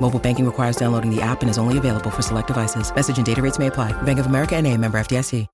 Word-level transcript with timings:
Mobile 0.00 0.18
banking 0.18 0.46
requires 0.46 0.76
downloading 0.76 1.14
the 1.14 1.22
app 1.22 1.42
and 1.42 1.50
is 1.50 1.58
only 1.58 1.78
available 1.78 2.10
for 2.10 2.22
select 2.22 2.48
devices. 2.48 2.94
Message 2.94 3.18
and 3.18 3.26
data 3.26 3.40
rates 3.40 3.58
may 3.58 3.68
apply. 3.68 3.92
Bank 4.02 4.18
of 4.18 4.26
America 4.26 4.56
and 4.56 4.66
a 4.66 4.76
member 4.76 4.98
FDIC. 4.98 5.46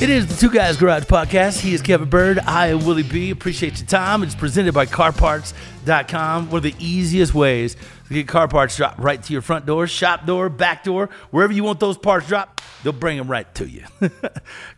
It 0.00 0.08
is 0.08 0.26
the 0.26 0.34
Two 0.34 0.50
Guys 0.50 0.78
Garage 0.78 1.02
Podcast. 1.04 1.60
He 1.60 1.74
is 1.74 1.82
Kevin 1.82 2.08
Byrd. 2.08 2.38
I 2.46 2.68
am 2.68 2.86
Willie 2.86 3.02
B. 3.02 3.30
Appreciate 3.30 3.78
your 3.80 3.86
time. 3.86 4.22
It's 4.22 4.34
presented 4.34 4.72
by 4.72 4.86
CarParts.com. 4.86 6.48
One 6.48 6.56
of 6.56 6.62
the 6.62 6.74
easiest 6.78 7.34
ways 7.34 7.76
to 8.10 8.14
get 8.14 8.26
car 8.26 8.48
parts 8.48 8.76
dropped 8.76 8.98
right 8.98 9.22
to 9.22 9.32
your 9.32 9.40
front 9.40 9.66
door, 9.66 9.86
shop 9.86 10.26
door, 10.26 10.48
back 10.48 10.82
door, 10.82 11.10
wherever 11.30 11.52
you 11.52 11.62
want 11.62 11.78
those 11.78 11.96
parts 11.96 12.26
dropped, 12.26 12.60
they'll 12.82 12.92
bring 12.92 13.16
them 13.16 13.30
right 13.30 13.52
to 13.54 13.68
you. 13.68 13.84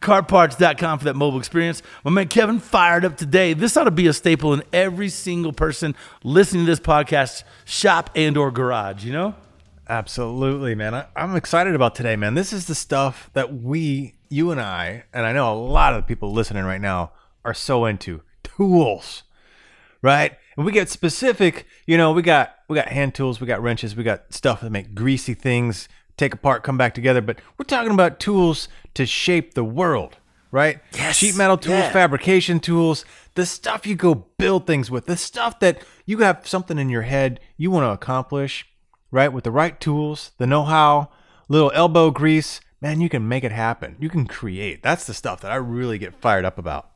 CarParts.com 0.03 0.99
for 0.99 1.05
that 1.07 1.17
mobile 1.17 1.39
experience. 1.39 1.83
My 2.05 2.11
man 2.11 2.29
Kevin 2.29 2.59
fired 2.59 3.07
up 3.07 3.17
today. 3.17 3.55
This 3.55 3.75
ought 3.75 3.85
to 3.85 3.91
be 3.91 4.07
a 4.07 4.13
staple 4.13 4.53
in 4.53 4.63
every 4.71 5.09
single 5.09 5.55
person 5.55 5.95
listening 6.23 6.67
to 6.67 6.71
this 6.71 6.79
podcast, 6.79 7.45
shop 7.65 8.11
and 8.15 8.37
or 8.37 8.51
garage, 8.51 9.03
you 9.03 9.15
know? 9.15 9.35
Absolutely, 9.89 10.75
man. 10.75 10.95
I, 10.95 11.07
I'm 11.17 11.35
excited 11.35 11.75
about 11.75 11.95
today, 11.95 12.17
man. 12.17 12.35
This 12.35 12.53
is 12.53 12.67
the 12.67 12.75
stuff 12.75 13.31
that 13.33 13.55
we, 13.55 14.13
you 14.29 14.51
and 14.51 14.61
I, 14.61 15.05
and 15.15 15.25
I 15.25 15.33
know 15.33 15.51
a 15.51 15.57
lot 15.57 15.95
of 15.95 16.07
people 16.07 16.33
listening 16.33 16.65
right 16.65 16.83
now 16.83 17.13
are 17.47 17.55
so 17.55 17.87
into 17.87 18.21
tools, 18.43 19.23
right? 20.03 20.37
And 20.57 20.67
we 20.67 20.73
get 20.73 20.91
specific, 20.91 21.67
you 21.87 21.97
know, 21.97 22.13
we 22.13 22.21
got 22.21 22.57
we 22.73 22.77
got 22.77 22.89
hand 22.89 23.15
tools, 23.15 23.41
we 23.41 23.47
got 23.47 23.63
wrenches, 23.63 23.95
we 23.95 24.03
got 24.03 24.33
stuff 24.33 24.63
that 24.63 24.71
make 24.71 24.95
greasy 24.95 25.35
things 25.35 25.89
take 26.17 26.33
apart, 26.35 26.63
come 26.63 26.79
back 26.79 26.95
together. 26.95 27.21
But 27.21 27.39
we're 27.59 27.65
talking 27.65 27.93
about 27.93 28.19
tools 28.19 28.69
to 28.95 29.05
shape 29.05 29.55
the 29.55 29.65
world, 29.65 30.17
right? 30.51 30.81
Yes, 30.95 31.17
Sheet 31.17 31.37
metal 31.37 31.59
tools, 31.59 31.81
yeah. 31.81 31.93
fabrication 31.93 32.61
tools, 32.61 33.05
the 33.35 33.45
stuff 33.45 33.87
you 33.87 33.95
go 33.95 34.27
build 34.39 34.67
things 34.67 34.91
with, 34.91 35.07
the 35.07 35.17
stuff 35.17 35.61
that 35.61 35.83
you 36.07 36.19
have 36.19 36.47
something 36.49 36.79
in 36.79 36.89
your 36.89 37.03
head 37.03 37.41
you 37.57 37.71
want 37.71 37.85
to 37.85 37.91
accomplish, 37.91 38.67
right? 39.11 39.33
With 39.33 39.45
the 39.45 39.51
right 39.51 39.79
tools, 39.79 40.33
the 40.39 40.47
know 40.47 40.65
how, 40.65 41.11
little 41.49 41.73
elbow 41.75 42.11
grease, 42.11 42.61
man, 42.81 43.01
you 43.01 43.09
can 43.09 43.29
make 43.29 43.45
it 43.45 43.53
happen. 43.53 43.97
You 44.01 44.09
can 44.09 44.27
create. 44.27 44.83
That's 44.83 45.07
the 45.07 45.15
stuff 45.15 45.43
that 45.43 45.53
I 45.53 45.57
really 45.57 45.99
get 45.99 46.15
fired 46.15 46.47
up 46.47 46.57
about. 46.57 46.92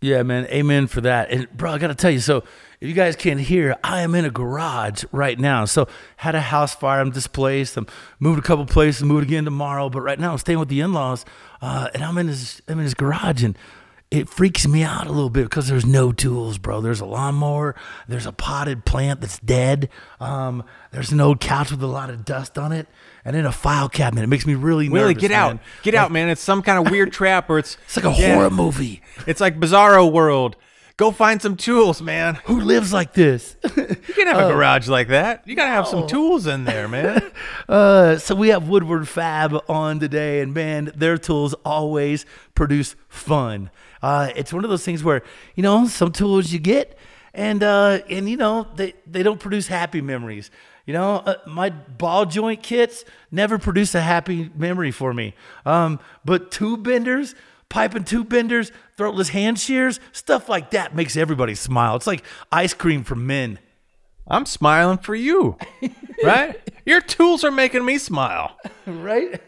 Yeah, 0.00 0.22
man. 0.22 0.46
Amen 0.46 0.86
for 0.86 1.00
that. 1.00 1.30
And 1.30 1.50
bro, 1.56 1.72
I 1.72 1.78
got 1.78 1.88
to 1.88 1.94
tell 1.94 2.10
you, 2.10 2.20
so 2.20 2.44
if 2.80 2.88
you 2.88 2.92
guys 2.92 3.16
can't 3.16 3.40
hear, 3.40 3.76
I 3.82 4.02
am 4.02 4.14
in 4.14 4.24
a 4.24 4.30
garage 4.30 5.04
right 5.10 5.38
now. 5.38 5.64
So 5.64 5.88
had 6.16 6.34
a 6.34 6.40
house 6.40 6.74
fire. 6.74 7.00
I'm 7.00 7.10
displaced. 7.10 7.76
I'm 7.76 7.86
moved 8.20 8.38
a 8.38 8.42
couple 8.42 8.66
places, 8.66 9.02
moved 9.02 9.26
again 9.26 9.44
tomorrow. 9.44 9.88
But 9.88 10.02
right 10.02 10.20
now 10.20 10.32
I'm 10.32 10.38
staying 10.38 10.58
with 10.58 10.68
the 10.68 10.80
in-laws, 10.80 11.24
uh, 11.62 11.88
and 11.94 12.04
I'm 12.04 12.18
in 12.18 12.28
his 12.28 12.60
I'm 12.68 12.78
in 12.78 12.84
his 12.84 12.94
garage, 12.94 13.42
and 13.42 13.56
it 14.10 14.28
freaks 14.28 14.66
me 14.68 14.82
out 14.84 15.06
a 15.06 15.10
little 15.12 15.30
bit 15.30 15.44
because 15.44 15.68
there's 15.68 15.84
no 15.84 16.12
tools, 16.12 16.58
bro. 16.58 16.80
There's 16.80 17.00
a 17.00 17.04
lawnmower. 17.04 17.74
There's 18.06 18.24
a 18.26 18.32
potted 18.32 18.84
plant 18.84 19.20
that's 19.20 19.38
dead. 19.40 19.88
Um, 20.20 20.62
there's 20.92 21.10
an 21.10 21.20
old 21.20 21.40
couch 21.40 21.70
with 21.72 21.82
a 21.82 21.86
lot 21.88 22.08
of 22.10 22.24
dust 22.24 22.56
on 22.56 22.70
it, 22.72 22.86
and 23.24 23.34
then 23.34 23.44
a 23.46 23.52
file 23.52 23.88
cabinet. 23.88 24.22
It 24.22 24.28
makes 24.28 24.46
me 24.46 24.54
really 24.54 24.88
Willie, 24.88 25.14
nervous. 25.14 25.20
get 25.20 25.32
out. 25.32 25.54
man. 25.54 25.60
Get 25.82 25.94
out, 25.96 26.12
man. 26.12 26.28
It's 26.28 26.40
some 26.40 26.62
kind 26.62 26.84
of 26.86 26.90
weird 26.92 27.12
trap 27.18 27.50
or 27.50 27.58
it's 27.58 27.76
It's 27.86 27.96
like 27.96 28.04
a 28.04 28.20
Yeah. 28.20 28.34
horror 28.36 28.50
movie. 28.50 29.02
It's 29.26 29.40
like 29.40 29.58
Bizarro 29.58 30.10
World. 30.10 30.56
Go 30.98 31.10
find 31.10 31.42
some 31.42 31.56
tools, 31.56 32.00
man. 32.00 32.36
Who 32.46 32.58
lives 32.60 32.92
like 32.92 33.12
this? 33.12 33.56
You 34.08 34.24
can 34.24 34.28
have 34.34 34.48
a 34.48 34.52
garage 34.52 34.88
like 34.88 35.08
that. 35.08 35.42
You 35.46 35.54
gotta 35.54 35.70
have 35.70 35.86
some 35.86 36.06
tools 36.06 36.46
in 36.46 36.64
there, 36.64 36.88
man. 36.88 37.20
Uh, 37.68 38.16
so 38.16 38.34
we 38.34 38.48
have 38.48 38.68
Woodward 38.68 39.06
Fab 39.08 39.54
on 39.68 39.98
today, 40.00 40.40
and 40.40 40.54
man, 40.54 40.90
their 40.94 41.18
tools 41.18 41.52
always 41.64 42.24
produce 42.54 42.94
fun. 43.08 43.70
Uh, 44.02 44.30
it's 44.36 44.52
one 44.52 44.64
of 44.64 44.70
those 44.70 44.84
things 44.84 45.02
where 45.02 45.22
you 45.54 45.62
know 45.62 45.86
some 45.86 46.12
tools 46.12 46.52
you 46.52 46.58
get, 46.58 46.96
and 47.34 47.62
uh, 47.62 48.00
and 48.08 48.28
you 48.28 48.36
know 48.36 48.66
they 48.76 48.94
they 49.06 49.22
don't 49.22 49.40
produce 49.40 49.66
happy 49.68 50.00
memories. 50.00 50.50
You 50.86 50.92
know, 50.92 51.16
uh, 51.16 51.34
my 51.46 51.70
ball 51.70 52.26
joint 52.26 52.62
kits 52.62 53.04
never 53.32 53.58
produce 53.58 53.94
a 53.94 54.00
happy 54.00 54.50
memory 54.54 54.92
for 54.92 55.12
me. 55.12 55.34
Um, 55.64 55.98
but 56.24 56.52
tube 56.52 56.84
benders, 56.84 57.34
pipe 57.68 57.94
and 57.94 58.06
tube 58.06 58.28
benders, 58.28 58.70
throatless 58.96 59.30
hand 59.30 59.58
shears, 59.58 59.98
stuff 60.12 60.48
like 60.48 60.70
that 60.70 60.94
makes 60.94 61.16
everybody 61.16 61.56
smile. 61.56 61.96
It's 61.96 62.06
like 62.06 62.22
ice 62.52 62.72
cream 62.72 63.02
for 63.02 63.16
men. 63.16 63.58
I'm 64.28 64.46
smiling 64.46 64.98
for 64.98 65.14
you, 65.14 65.56
right? 66.24 66.60
Your 66.86 67.00
tools 67.00 67.44
are 67.44 67.50
making 67.50 67.84
me 67.84 67.98
smile. 67.98 68.56
right? 68.86 69.40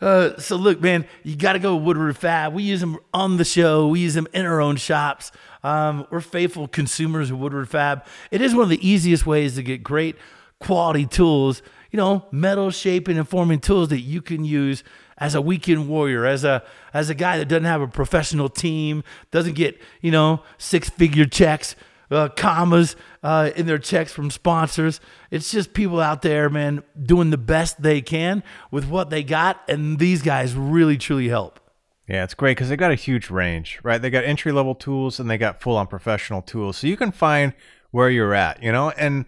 Uh, 0.00 0.38
so 0.38 0.56
look, 0.56 0.80
man, 0.80 1.06
you 1.22 1.36
got 1.36 1.54
to 1.54 1.58
go 1.58 1.76
Woodward 1.76 2.16
Fab. 2.16 2.52
We 2.52 2.62
use 2.62 2.80
them 2.80 2.98
on 3.14 3.36
the 3.36 3.44
show. 3.44 3.88
We 3.88 4.00
use 4.00 4.14
them 4.14 4.28
in 4.32 4.44
our 4.44 4.60
own 4.60 4.76
shops. 4.76 5.32
Um, 5.64 6.06
we're 6.10 6.20
faithful 6.20 6.68
consumers 6.68 7.30
of 7.30 7.38
Woodward 7.38 7.68
Fab. 7.68 8.04
It 8.30 8.40
is 8.40 8.54
one 8.54 8.64
of 8.64 8.68
the 8.68 8.86
easiest 8.86 9.26
ways 9.26 9.54
to 9.56 9.62
get 9.62 9.82
great 9.82 10.16
quality 10.60 11.06
tools. 11.06 11.62
You 11.90 11.96
know, 11.96 12.26
metal 12.30 12.70
shaping 12.70 13.16
and 13.16 13.28
forming 13.28 13.60
tools 13.60 13.88
that 13.88 14.00
you 14.00 14.20
can 14.20 14.44
use 14.44 14.84
as 15.18 15.34
a 15.34 15.40
weekend 15.40 15.88
warrior, 15.88 16.26
as 16.26 16.44
a 16.44 16.62
as 16.92 17.08
a 17.08 17.14
guy 17.14 17.38
that 17.38 17.48
doesn't 17.48 17.64
have 17.64 17.80
a 17.80 17.88
professional 17.88 18.48
team, 18.48 19.02
doesn't 19.30 19.54
get 19.54 19.80
you 20.02 20.10
know 20.10 20.42
six 20.58 20.90
figure 20.90 21.24
checks 21.24 21.74
uh, 22.10 22.28
commas 22.36 22.96
uh, 23.22 23.50
in 23.56 23.66
their 23.66 23.78
checks 23.78 24.12
from 24.12 24.30
sponsors. 24.30 25.00
It's 25.30 25.50
just 25.50 25.72
people 25.72 26.00
out 26.00 26.22
there, 26.22 26.48
man, 26.48 26.82
doing 27.00 27.30
the 27.30 27.38
best 27.38 27.82
they 27.82 28.00
can 28.00 28.42
with 28.70 28.86
what 28.88 29.10
they 29.10 29.22
got, 29.22 29.62
and 29.68 29.98
these 29.98 30.22
guys 30.22 30.54
really 30.54 30.96
truly 30.96 31.28
help. 31.28 31.60
Yeah, 32.08 32.22
it's 32.22 32.34
great 32.34 32.52
because 32.52 32.68
they 32.68 32.76
got 32.76 32.92
a 32.92 32.96
huge 32.96 33.30
range, 33.30 33.80
right? 33.82 34.00
They 34.00 34.10
got 34.10 34.24
entry 34.24 34.52
level 34.52 34.76
tools 34.76 35.18
and 35.18 35.28
they 35.28 35.38
got 35.38 35.60
full 35.60 35.76
on 35.76 35.88
professional 35.88 36.40
tools. 36.40 36.76
So 36.76 36.86
you 36.86 36.96
can 36.96 37.10
find 37.10 37.52
where 37.90 38.08
you're 38.08 38.32
at, 38.32 38.62
you 38.62 38.70
know? 38.70 38.90
And 38.90 39.24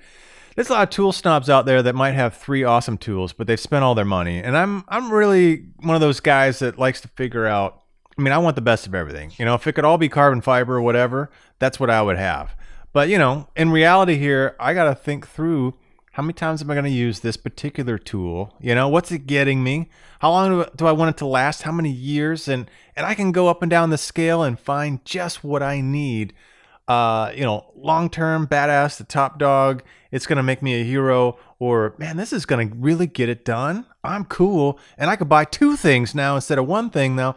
there's 0.55 0.71
a 0.71 0.75
lot 0.75 0.83
of 0.85 0.91
tool 0.91 1.13
snobs 1.13 1.51
out 1.51 1.67
there 1.67 1.83
that 1.83 1.97
might 1.97 2.13
have 2.13 2.37
three 2.37 2.63
awesome 2.63 2.97
tools, 2.97 3.33
but 3.33 3.49
they've 3.49 3.59
spent 3.59 3.83
all 3.83 3.97
their 3.97 4.05
money. 4.05 4.39
And 4.39 4.57
I'm 4.57 4.85
I'm 4.89 5.13
really 5.13 5.67
one 5.81 5.97
of 5.97 6.01
those 6.01 6.21
guys 6.21 6.61
that 6.61 6.79
likes 6.79 7.01
to 7.01 7.09
figure 7.09 7.47
out 7.47 7.83
I 8.19 8.23
mean, 8.23 8.33
I 8.33 8.39
want 8.39 8.57
the 8.57 8.63
best 8.63 8.87
of 8.87 8.95
everything. 8.95 9.33
You 9.39 9.45
know, 9.45 9.55
if 9.55 9.67
it 9.69 9.75
could 9.75 9.85
all 9.85 9.99
be 9.99 10.09
carbon 10.09 10.41
fiber 10.41 10.77
or 10.77 10.83
whatever, 10.83 11.31
that's 11.61 11.79
what 11.79 11.91
I 11.91 12.03
would 12.03 12.17
have. 12.17 12.57
But, 12.93 13.09
you 13.09 13.19
know, 13.19 13.49
in 13.55 13.71
reality 13.71 14.17
here, 14.17 14.57
I 14.59 14.75
got 14.75 14.85
to 14.85 14.95
think 14.95 15.27
through 15.27 15.75
how 16.13 16.23
many 16.23 16.33
times 16.33 16.63
am 16.63 16.71
I 16.71 16.75
going 16.75 16.85
to 16.85 16.91
use 16.91 17.21
this 17.21 17.37
particular 17.37 17.97
tool? 17.97 18.53
You 18.61 18.75
know, 18.75 18.89
what's 18.89 19.13
it 19.13 19.27
getting 19.27 19.63
me? 19.63 19.89
How 20.19 20.31
long 20.31 20.67
do- 20.77 20.87
I 20.87 20.93
want 20.93 21.11
it 21.15 21.19
to 21.19 21.27
last? 21.27 21.63
How 21.63 21.71
many 21.71 21.93
years? 21.93 22.49
And 22.49 22.69
and 22.97 23.07
I 23.07 23.15
can 23.15 23.31
go 23.31 23.47
up 23.47 23.63
and 23.63 23.71
down 23.71 23.91
the 23.91 23.99
scale 23.99 24.43
and 24.43 24.59
find 24.59 25.05
just 25.05 25.45
what 25.45 25.63
I 25.63 25.81
need. 25.81 26.35
Uh, 26.89 27.31
you 27.37 27.43
know, 27.43 27.71
long 27.77 28.11
term, 28.11 28.49
badass, 28.49 28.97
the 28.97 29.05
top 29.05 29.39
dog. 29.39 29.85
It's 30.11 30.27
going 30.27 30.39
to 30.39 30.43
make 30.43 30.63
me 30.63 30.81
a 30.81 30.85
hero. 30.85 31.39
or 31.61 31.95
man, 31.99 32.17
this 32.17 32.33
is 32.33 32.47
going 32.47 32.69
to 32.69 32.75
really 32.75 33.07
get 33.07 33.29
it 33.29 33.45
done. 33.45 33.87
I'm 34.03 34.25
cool, 34.25 34.81
and 34.97 35.11
I 35.11 35.15
could 35.17 35.29
buy 35.29 35.45
two 35.45 35.77
things 35.77 36.15
now 36.15 36.35
instead 36.35 36.59
of 36.59 36.67
one 36.67 36.91
thing 36.91 37.15
now. 37.15 37.37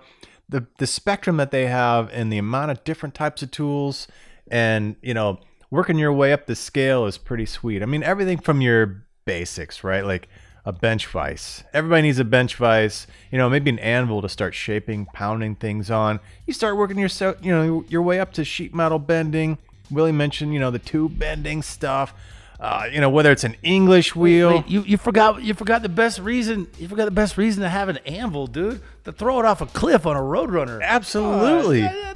The 0.49 0.65
the 0.79 0.87
spectrum 0.87 1.37
that 1.37 1.51
they 1.51 1.67
have 1.67 2.09
and 2.11 2.31
the 2.33 2.39
amount 2.39 2.71
of 2.71 2.83
different 2.83 3.13
types 3.13 3.43
of 3.43 3.51
tools, 3.51 4.07
and 4.51 4.95
you 5.01 5.13
know, 5.13 5.39
working 5.71 5.97
your 5.97 6.13
way 6.13 6.33
up 6.33 6.45
the 6.45 6.55
scale 6.55 7.05
is 7.05 7.17
pretty 7.17 7.45
sweet. 7.45 7.81
I 7.81 7.85
mean, 7.85 8.03
everything 8.03 8.37
from 8.37 8.61
your 8.61 9.05
basics, 9.25 9.83
right? 9.83 10.05
Like 10.05 10.27
a 10.65 10.71
bench 10.71 11.07
vise. 11.07 11.63
Everybody 11.73 12.03
needs 12.03 12.19
a 12.19 12.23
bench 12.23 12.55
vise. 12.55 13.07
You 13.31 13.37
know, 13.37 13.49
maybe 13.49 13.71
an 13.71 13.79
anvil 13.79 14.21
to 14.21 14.29
start 14.29 14.53
shaping, 14.53 15.07
pounding 15.07 15.55
things 15.55 15.89
on. 15.89 16.19
You 16.45 16.53
start 16.53 16.77
working 16.77 16.99
yourself, 16.99 17.37
you 17.41 17.51
know, 17.51 17.83
your 17.87 18.01
way 18.03 18.19
up 18.19 18.33
to 18.33 18.45
sheet 18.45 18.75
metal 18.75 18.99
bending. 18.99 19.57
Willie 19.89 20.11
mentioned, 20.11 20.53
you 20.53 20.59
know, 20.59 20.71
the 20.71 20.79
tube 20.79 21.17
bending 21.17 21.61
stuff. 21.61 22.13
Uh, 22.59 22.87
you 22.91 23.01
know, 23.01 23.09
whether 23.09 23.31
it's 23.31 23.43
an 23.43 23.55
English 23.63 24.15
wheel. 24.15 24.57
Wait, 24.57 24.67
you, 24.67 24.83
you 24.83 24.95
forgot 24.95 25.41
you 25.41 25.55
forgot 25.55 25.81
the 25.81 25.89
best 25.89 26.19
reason 26.19 26.67
you 26.77 26.87
forgot 26.87 27.05
the 27.05 27.11
best 27.11 27.35
reason 27.35 27.63
to 27.63 27.69
have 27.69 27.89
an 27.89 27.97
anvil, 28.05 28.45
dude. 28.45 28.81
To 29.05 29.11
throw 29.11 29.39
it 29.39 29.45
off 29.45 29.61
a 29.61 29.65
cliff 29.65 30.05
on 30.05 30.15
a 30.15 30.19
roadrunner. 30.19 30.79
Absolutely. 30.83 31.81
Uh, 31.81 32.13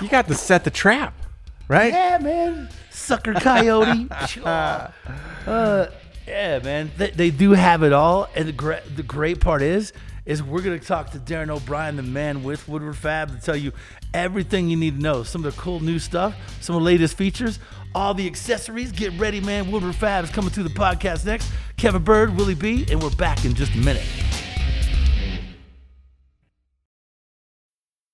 you 0.00 0.08
got 0.08 0.28
to 0.28 0.34
set 0.34 0.64
the 0.64 0.70
trap, 0.70 1.14
right? 1.68 1.92
yeah, 1.92 2.18
man. 2.18 2.68
Sucker 2.90 3.34
coyote. 3.34 4.08
uh, 4.44 5.86
yeah, 6.26 6.58
man. 6.60 6.90
They, 6.96 7.10
they 7.10 7.30
do 7.30 7.52
have 7.52 7.82
it 7.82 7.92
all, 7.92 8.28
and 8.34 8.48
the 8.48 8.52
great 8.52 8.96
the 8.96 9.02
great 9.02 9.40
part 9.40 9.62
is 9.62 9.92
is 10.24 10.42
we're 10.42 10.62
gonna 10.62 10.78
talk 10.78 11.10
to 11.10 11.18
Darren 11.18 11.50
O'Brien, 11.50 11.96
the 11.96 12.02
man 12.02 12.44
with 12.44 12.68
Woodward 12.68 12.96
Fab, 12.96 13.36
to 13.36 13.44
tell 13.44 13.56
you 13.56 13.72
everything 14.14 14.68
you 14.68 14.76
need 14.76 14.96
to 14.96 15.02
know. 15.02 15.22
Some 15.22 15.44
of 15.44 15.54
the 15.54 15.60
cool 15.60 15.80
new 15.80 15.98
stuff, 15.98 16.34
some 16.60 16.76
of 16.76 16.82
the 16.82 16.86
latest 16.86 17.16
features, 17.16 17.58
all 17.94 18.14
the 18.14 18.26
accessories. 18.26 18.92
Get 18.92 19.18
ready, 19.18 19.40
man. 19.40 19.70
Woodward 19.70 19.96
Fab 19.96 20.24
is 20.24 20.30
coming 20.30 20.50
to 20.50 20.62
the 20.62 20.70
podcast 20.70 21.26
next. 21.26 21.50
Kevin 21.76 22.02
Byrd, 22.04 22.36
Willie 22.36 22.54
B, 22.54 22.86
and 22.90 23.02
we're 23.02 23.10
back 23.10 23.44
in 23.44 23.54
just 23.54 23.74
a 23.74 23.78
minute. 23.78 24.06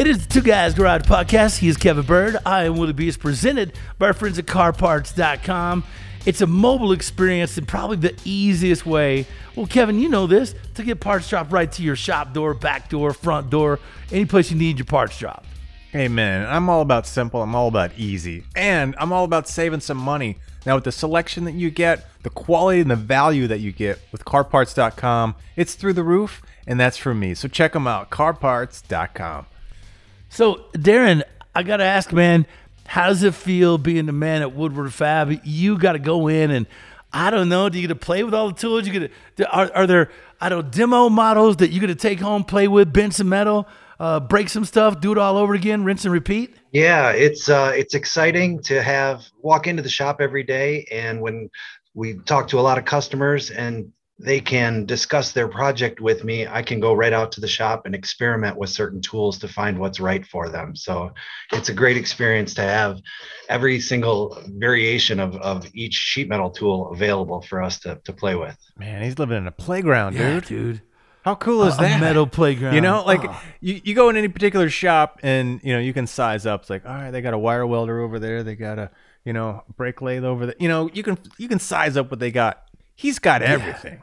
It 0.00 0.06
is 0.06 0.26
the 0.26 0.32
Two 0.32 0.40
Guys 0.40 0.72
Garage 0.72 1.02
Podcast. 1.02 1.58
He 1.58 1.68
is 1.68 1.76
Kevin 1.76 2.06
Byrd. 2.06 2.38
I 2.46 2.64
am 2.64 2.78
Willie 2.78 2.94
B. 2.94 3.06
It's 3.06 3.18
presented 3.18 3.74
by 3.98 4.06
our 4.06 4.12
friends 4.14 4.38
at 4.38 4.46
CarParts.com. 4.46 5.84
It's 6.24 6.40
a 6.40 6.46
mobile 6.46 6.92
experience 6.92 7.58
and 7.58 7.68
probably 7.68 7.98
the 7.98 8.16
easiest 8.24 8.86
way. 8.86 9.26
Well, 9.54 9.66
Kevin, 9.66 9.98
you 9.98 10.08
know 10.08 10.26
this 10.26 10.54
to 10.76 10.84
get 10.84 11.00
parts 11.00 11.28
dropped 11.28 11.52
right 11.52 11.70
to 11.72 11.82
your 11.82 11.96
shop 11.96 12.32
door, 12.32 12.54
back 12.54 12.88
door, 12.88 13.12
front 13.12 13.50
door, 13.50 13.78
any 14.10 14.24
place 14.24 14.50
you 14.50 14.56
need 14.56 14.78
your 14.78 14.86
parts 14.86 15.18
dropped. 15.18 15.44
Hey 15.92 16.08
man, 16.08 16.48
I'm 16.48 16.70
all 16.70 16.80
about 16.80 17.06
simple. 17.06 17.42
I'm 17.42 17.54
all 17.54 17.68
about 17.68 17.90
easy, 17.98 18.44
and 18.56 18.94
I'm 18.96 19.12
all 19.12 19.26
about 19.26 19.48
saving 19.48 19.80
some 19.80 19.98
money. 19.98 20.38
Now, 20.64 20.76
with 20.76 20.84
the 20.84 20.92
selection 20.92 21.44
that 21.44 21.52
you 21.52 21.70
get, 21.70 22.08
the 22.22 22.30
quality 22.30 22.80
and 22.80 22.90
the 22.90 22.96
value 22.96 23.46
that 23.48 23.60
you 23.60 23.70
get 23.70 23.98
with 24.12 24.24
CarParts.com, 24.24 25.34
it's 25.56 25.74
through 25.74 25.92
the 25.92 26.04
roof, 26.04 26.40
and 26.66 26.80
that's 26.80 26.96
for 26.96 27.12
me. 27.12 27.34
So 27.34 27.48
check 27.48 27.74
them 27.74 27.86
out, 27.86 28.08
CarParts.com. 28.08 29.44
So, 30.30 30.66
Darren, 30.74 31.22
I 31.54 31.64
got 31.64 31.78
to 31.78 31.84
ask, 31.84 32.12
man, 32.12 32.46
how 32.86 33.08
does 33.08 33.22
it 33.24 33.34
feel 33.34 33.78
being 33.78 34.06
the 34.06 34.12
man 34.12 34.42
at 34.42 34.54
Woodward 34.54 34.94
Fab? 34.94 35.40
You 35.44 35.76
got 35.76 35.92
to 35.92 35.98
go 35.98 36.28
in 36.28 36.50
and 36.50 36.66
I 37.12 37.30
don't 37.30 37.48
know. 37.48 37.68
Do 37.68 37.78
you 37.78 37.88
get 37.88 37.94
to 37.94 38.00
play 38.00 38.22
with 38.22 38.32
all 38.32 38.48
the 38.48 38.54
tools? 38.54 38.86
You 38.86 38.92
get 38.92 39.12
to, 39.36 39.50
are, 39.50 39.70
are 39.74 39.86
there 39.86 40.10
I 40.40 40.48
don't 40.48 40.70
demo 40.70 41.08
models 41.08 41.56
that 41.56 41.70
you 41.70 41.80
get 41.80 41.88
to 41.88 41.94
take 41.94 42.20
home, 42.20 42.44
play 42.44 42.68
with, 42.68 42.92
bend 42.92 43.14
some 43.14 43.28
metal, 43.28 43.68
uh, 43.98 44.20
break 44.20 44.48
some 44.48 44.64
stuff, 44.64 45.00
do 45.00 45.12
it 45.12 45.18
all 45.18 45.36
over 45.36 45.52
again, 45.52 45.84
rinse 45.84 46.04
and 46.04 46.12
repeat? 46.12 46.54
Yeah, 46.72 47.10
it's 47.10 47.48
uh, 47.48 47.72
it's 47.74 47.94
exciting 47.94 48.62
to 48.62 48.80
have 48.80 49.26
walk 49.42 49.66
into 49.66 49.82
the 49.82 49.90
shop 49.90 50.20
every 50.20 50.44
day, 50.44 50.86
and 50.90 51.20
when 51.20 51.50
we 51.94 52.14
talk 52.14 52.48
to 52.48 52.60
a 52.60 52.62
lot 52.62 52.78
of 52.78 52.84
customers 52.84 53.50
and 53.50 53.92
they 54.22 54.40
can 54.40 54.84
discuss 54.84 55.32
their 55.32 55.48
project 55.48 56.00
with 56.00 56.24
me. 56.24 56.46
I 56.46 56.62
can 56.62 56.78
go 56.78 56.92
right 56.92 57.12
out 57.12 57.32
to 57.32 57.40
the 57.40 57.48
shop 57.48 57.86
and 57.86 57.94
experiment 57.94 58.56
with 58.58 58.68
certain 58.70 59.00
tools 59.00 59.38
to 59.38 59.48
find 59.48 59.78
what's 59.78 59.98
right 60.00 60.26
for 60.26 60.48
them. 60.50 60.76
So 60.76 61.12
it's 61.52 61.70
a 61.70 61.74
great 61.74 61.96
experience 61.96 62.52
to 62.54 62.62
have 62.62 62.98
every 63.48 63.80
single 63.80 64.38
variation 64.48 65.20
of, 65.20 65.36
of 65.36 65.66
each 65.74 65.94
sheet 65.94 66.28
metal 66.28 66.50
tool 66.50 66.90
available 66.92 67.40
for 67.42 67.62
us 67.62 67.78
to, 67.80 68.00
to 68.04 68.12
play 68.12 68.34
with. 68.34 68.56
Man, 68.78 69.02
he's 69.02 69.18
living 69.18 69.38
in 69.38 69.46
a 69.46 69.52
playground, 69.52 70.12
dude. 70.12 70.20
Yeah, 70.20 70.40
dude. 70.40 70.82
How 71.24 71.34
cool 71.34 71.64
is 71.64 71.74
A- 71.74 71.78
a 71.78 71.80
that? 71.82 72.00
metal 72.00 72.26
playground. 72.26 72.74
You 72.74 72.80
know, 72.80 73.02
like 73.04 73.20
Oh. 73.24 73.42
you, 73.60 73.80
you 73.84 73.94
go 73.94 74.08
in 74.10 74.16
any 74.16 74.28
particular 74.28 74.70
shop 74.70 75.18
and 75.22 75.60
you 75.62 75.72
know 75.74 75.78
you 75.78 75.92
can 75.92 76.06
size 76.06 76.46
up. 76.46 76.62
It's 76.62 76.70
like, 76.70 76.86
all 76.86 76.92
right, 76.94 77.10
they 77.10 77.20
got 77.20 77.34
a 77.34 77.38
wire 77.38 77.66
welder 77.66 78.00
over 78.00 78.18
there. 78.18 78.42
They 78.42 78.54
got 78.54 78.78
a 78.78 78.90
you 79.24 79.32
know 79.34 79.62
brake 79.76 80.00
lathe 80.00 80.24
over 80.24 80.46
there. 80.46 80.54
You 80.58 80.68
know, 80.68 80.88
you 80.94 81.02
can 81.02 81.18
you 81.38 81.46
can 81.48 81.58
size 81.58 81.96
up 81.98 82.10
what 82.10 82.20
they 82.20 82.30
got. 82.30 82.62
He's 82.94 83.18
got 83.18 83.42
everything, 83.42 84.02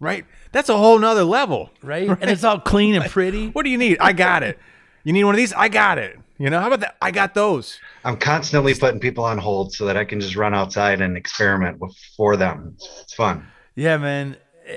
right? 0.00 0.24
That's 0.52 0.68
a 0.68 0.76
whole 0.76 0.98
nother 0.98 1.24
level, 1.24 1.70
Right? 1.82 2.08
And 2.20 2.30
it's 2.30 2.44
all 2.44 2.60
clean 2.60 2.94
and 2.94 3.04
pretty. 3.10 3.48
What 3.48 3.64
do 3.64 3.70
you 3.70 3.78
need? 3.78 3.98
I 4.00 4.12
got 4.12 4.42
it. 4.42 4.58
You 5.04 5.12
need 5.12 5.24
one 5.24 5.34
of 5.34 5.38
these? 5.38 5.52
I 5.52 5.68
got 5.68 5.98
it. 5.98 6.18
You 6.38 6.50
know, 6.50 6.60
how 6.60 6.68
about 6.68 6.80
that? 6.80 6.96
I 7.02 7.10
got 7.10 7.34
those. 7.34 7.80
I'm 8.04 8.16
constantly 8.16 8.72
putting 8.74 9.00
people 9.00 9.24
on 9.24 9.38
hold 9.38 9.72
so 9.72 9.86
that 9.86 9.96
I 9.96 10.04
can 10.04 10.20
just 10.20 10.36
run 10.36 10.54
outside 10.54 11.00
and 11.00 11.16
experiment 11.16 11.80
with, 11.80 11.96
for 12.16 12.36
them. 12.36 12.76
It's 13.00 13.14
fun. 13.14 13.46
Yeah, 13.74 13.96
man. 13.96 14.36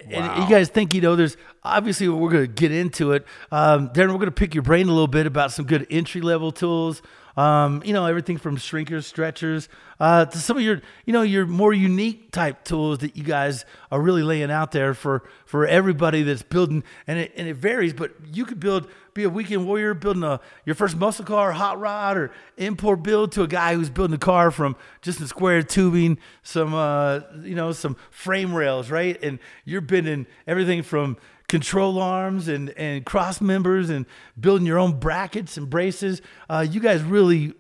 And 0.10 0.26
Wow. 0.26 0.44
you 0.44 0.50
guys 0.50 0.70
think, 0.70 0.94
you 0.96 1.02
know, 1.02 1.16
there's 1.16 1.38
obviously 1.64 2.08
we're 2.08 2.32
going 2.32 2.46
to 2.46 2.52
get 2.52 2.72
into 2.72 3.12
it. 3.12 3.26
Um, 3.52 3.90
Darren, 3.90 4.08
we're 4.08 4.14
going 4.16 4.26
to 4.26 4.32
pick 4.32 4.56
your 4.56 4.64
brain 4.64 4.88
a 4.88 4.92
little 4.92 5.06
bit 5.08 5.28
about 5.28 5.52
some 5.52 5.66
good 5.66 5.86
entry 5.92 6.22
level 6.22 6.52
tools. 6.52 7.02
Um, 7.42 7.82
you 7.84 7.94
know, 7.94 8.06
everything 8.06 8.38
from 8.38 8.56
shrinkers, 8.56 9.06
stretchers, 9.06 9.68
uh, 10.00 10.26
to 10.26 10.38
some 10.38 10.58
of 10.58 10.64
your, 10.64 10.80
you 11.08 11.14
know, 11.14 11.24
your 11.24 11.48
more 11.48 11.74
unique 11.74 12.32
type 12.32 12.64
tools 12.64 13.00
that 13.00 13.18
you 13.18 13.24
guys 13.24 13.66
are 13.92 14.00
really 14.00 14.22
laying 14.22 14.52
out 14.52 14.72
there 14.72 14.94
for 14.94 15.24
for 15.46 15.66
everybody 15.66 16.22
that's 16.22 16.44
building. 16.44 16.84
And 17.08 17.18
it 17.18 17.32
and 17.36 17.48
it 17.48 17.56
varies, 17.56 17.94
but 17.94 18.12
you 18.32 18.46
could 18.46 18.60
build 18.60 18.88
be 19.14 19.24
a 19.24 19.30
weekend 19.30 19.66
warrior 19.66 19.94
building 19.94 20.24
a 20.24 20.40
your 20.66 20.76
first 20.76 20.96
muscle 20.96 21.26
car, 21.26 21.52
hot 21.52 21.80
rod, 21.80 22.16
or 22.16 22.32
import 22.58 23.02
build 23.02 23.32
to 23.32 23.42
a 23.42 23.48
guy 23.48 23.74
who's 23.74 23.90
building 23.90 24.16
a 24.16 24.20
car 24.20 24.52
from 24.52 24.76
just 25.02 25.20
a 25.20 25.28
square 25.28 25.64
tubing, 25.64 26.20
some 26.44 26.76
uh, 26.76 27.22
you 27.42 27.56
know, 27.56 27.72
some 27.72 27.98
frame 28.12 28.54
rails, 28.54 28.92
right? 28.92 29.22
And 29.24 29.40
you're 29.66 29.82
bending 29.82 30.28
everything 30.46 30.84
from 30.84 31.18
control 31.52 32.00
arms 32.00 32.48
and, 32.48 32.70
and 32.78 33.06
cross 33.06 33.42
members 33.42 33.90
and 33.90 34.06
building 34.40 34.66
your 34.66 34.80
own 34.80 34.98
brackets 34.98 35.58
and 35.58 35.70
braces. 35.70 36.22
Uh, 36.50 36.66
you 36.68 36.80
guys 36.80 37.04
really 37.04 37.54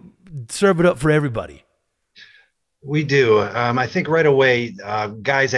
serve 0.47 0.79
it 0.79 0.85
up 0.85 0.97
for 0.97 1.11
everybody. 1.11 1.65
We 2.81 3.03
do. 3.03 3.41
Um, 3.41 3.77
I 3.77 3.85
think 3.87 4.07
right 4.07 4.25
away, 4.25 4.77
uh, 4.81 5.07
guys 5.07 5.53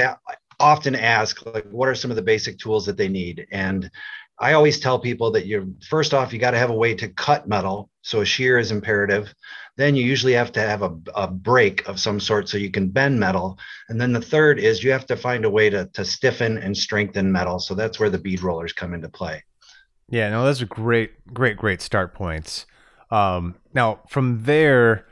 often 0.59 0.95
ask, 0.95 1.45
like, 1.45 1.69
what 1.69 1.87
are 1.87 1.93
some 1.93 2.09
of 2.09 2.15
the 2.15 2.23
basic 2.23 2.57
tools 2.57 2.87
that 2.87 2.97
they 2.97 3.07
need? 3.07 3.45
And 3.51 3.91
I 4.39 4.53
always 4.53 4.79
tell 4.79 4.99
people 4.99 5.31
that 5.31 5.45
you're 5.45 5.65
first 5.87 6.13
off, 6.13 6.33
you 6.33 6.39
got 6.39 6.51
to 6.51 6.57
have 6.57 6.69
a 6.69 6.75
way 6.75 6.95
to 6.95 7.07
cut 7.07 7.47
metal. 7.47 7.89
So 8.01 8.21
a 8.21 8.25
shear 8.25 8.57
is 8.57 8.71
imperative. 8.71 9.33
Then 9.77 9.95
you 9.95 10.03
usually 10.03 10.33
have 10.33 10.51
to 10.53 10.61
have 10.61 10.81
a, 10.81 10.95
a 11.15 11.27
brake 11.27 11.87
of 11.87 11.99
some 11.99 12.19
sort 12.19 12.49
so 12.49 12.57
you 12.57 12.71
can 12.71 12.89
bend 12.89 13.19
metal. 13.19 13.57
And 13.89 14.01
then 14.01 14.11
the 14.11 14.21
third 14.21 14.59
is 14.59 14.83
you 14.83 14.91
have 14.91 15.05
to 15.07 15.15
find 15.15 15.45
a 15.45 15.49
way 15.49 15.69
to, 15.69 15.85
to 15.93 16.03
stiffen 16.03 16.57
and 16.57 16.75
strengthen 16.75 17.31
metal. 17.31 17.59
So 17.59 17.73
that's 17.75 17.99
where 17.99 18.09
the 18.09 18.17
bead 18.17 18.41
rollers 18.41 18.73
come 18.73 18.93
into 18.93 19.09
play. 19.09 19.43
Yeah, 20.09 20.29
no, 20.29 20.43
those 20.43 20.61
are 20.61 20.67
great, 20.67 21.33
great, 21.33 21.57
great 21.57 21.81
start 21.81 22.13
points. 22.13 22.65
Um, 23.09 23.55
now, 23.73 24.01
from 24.09 24.43
there, 24.43 25.05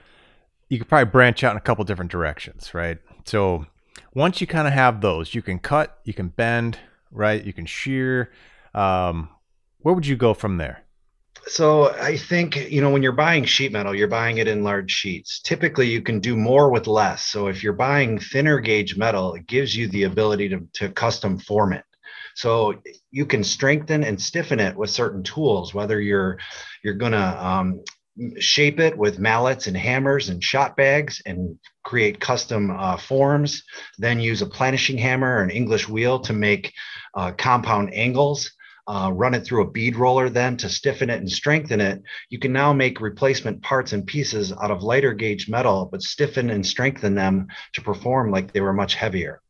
you 0.70 0.80
could 0.80 0.88
probably 0.88 1.10
branch 1.10 1.44
out 1.44 1.52
in 1.52 1.58
a 1.58 1.62
couple 1.62 1.84
different 1.86 2.12
directions, 2.12 2.74
right? 2.74 2.98
So, 3.26 3.68
once 4.14 4.42
you 4.42 4.48
kind 4.48 4.68
of 4.68 4.74
have 4.74 5.02
those, 5.02 5.34
you 5.34 5.42
can 5.42 5.60
cut, 5.60 6.00
you 6.04 6.14
can 6.14 6.30
bend, 6.30 6.80
right? 7.12 7.44
You 7.44 7.54
can 7.54 7.66
shear. 7.66 8.32
Um, 8.74 9.30
where 9.80 9.96
would 9.96 10.06
you 10.06 10.16
go 10.16 10.34
from 10.34 10.58
there? 10.58 10.84
So 11.48 11.90
I 11.96 12.18
think, 12.18 12.56
you 12.72 12.82
know, 12.82 12.92
when 12.92 13.02
you're 13.02 13.14
buying 13.14 13.46
sheet 13.46 13.72
metal, 13.72 13.96
you're 13.96 14.08
buying 14.08 14.38
it 14.38 14.48
in 14.48 14.64
large 14.64 14.92
sheets. 14.92 15.42
Typically, 15.42 15.90
you 15.90 16.02
can 16.02 16.20
do 16.20 16.36
more 16.36 16.70
with 16.70 16.88
less. 16.88 17.26
So 17.26 17.48
if 17.48 17.64
you're 17.64 17.74
buying 17.74 18.20
thinner 18.20 18.60
gauge 18.60 18.96
metal, 18.96 19.34
it 19.34 19.48
gives 19.48 19.76
you 19.76 19.88
the 19.88 20.04
ability 20.04 20.50
to, 20.50 20.68
to 20.74 20.90
custom 20.90 21.40
form 21.40 21.74
it. 21.74 21.84
So 22.36 22.76
you 23.12 23.26
can 23.26 23.44
strengthen 23.44 24.04
and 24.04 24.22
stiffen 24.22 24.60
it 24.60 24.76
with 24.76 24.90
certain 24.90 25.24
tools, 25.24 25.74
whether 25.74 26.00
you're 26.00 26.38
you're 26.84 26.94
gonna 26.94 27.38
um, 27.40 27.84
shape 28.40 28.80
it 28.80 28.98
with 28.98 29.20
mallets 29.20 29.68
and 29.68 29.76
hammers 29.76 30.30
and 30.30 30.44
shot 30.44 30.76
bags 30.76 31.22
and 31.26 31.58
create 31.84 32.20
custom 32.20 32.72
uh, 32.72 32.98
forms, 32.98 33.64
then 33.98 34.20
use 34.20 34.42
a 34.42 34.46
planishing 34.46 34.98
hammer 34.98 35.38
or 35.38 35.44
an 35.44 35.50
English 35.50 35.90
wheel 35.90 36.20
to 36.20 36.34
make 36.34 36.74
uh, 37.16 37.32
compound 37.34 37.94
angles. 37.94 38.52
Uh, 38.92 39.10
run 39.10 39.34
it 39.34 39.46
through 39.46 39.62
a 39.62 39.72
bead 39.72 39.96
roller 39.96 40.30
then 40.30 40.58
to 40.58 40.68
stiffen 40.68 41.10
it 41.10 41.18
and 41.18 41.32
strengthen 41.32 41.80
it. 41.80 42.04
You 42.30 42.40
can 42.40 42.52
now 42.52 42.74
make 42.74 43.00
replacement 43.00 43.62
parts 43.62 43.94
and 43.94 44.06
pieces 44.06 44.52
out 44.52 44.70
of 44.70 44.84
lighter 44.84 45.14
gauge 45.14 45.48
metal, 45.48 45.88
but 45.90 46.02
stiffen 46.02 46.50
and 46.50 46.66
strengthen 46.66 47.16
them 47.16 47.48
to 47.72 47.82
perform 47.82 48.32
like 48.32 48.52
they 48.52 48.60
were 48.60 48.74
much 48.74 48.96
heavier. 48.96 49.42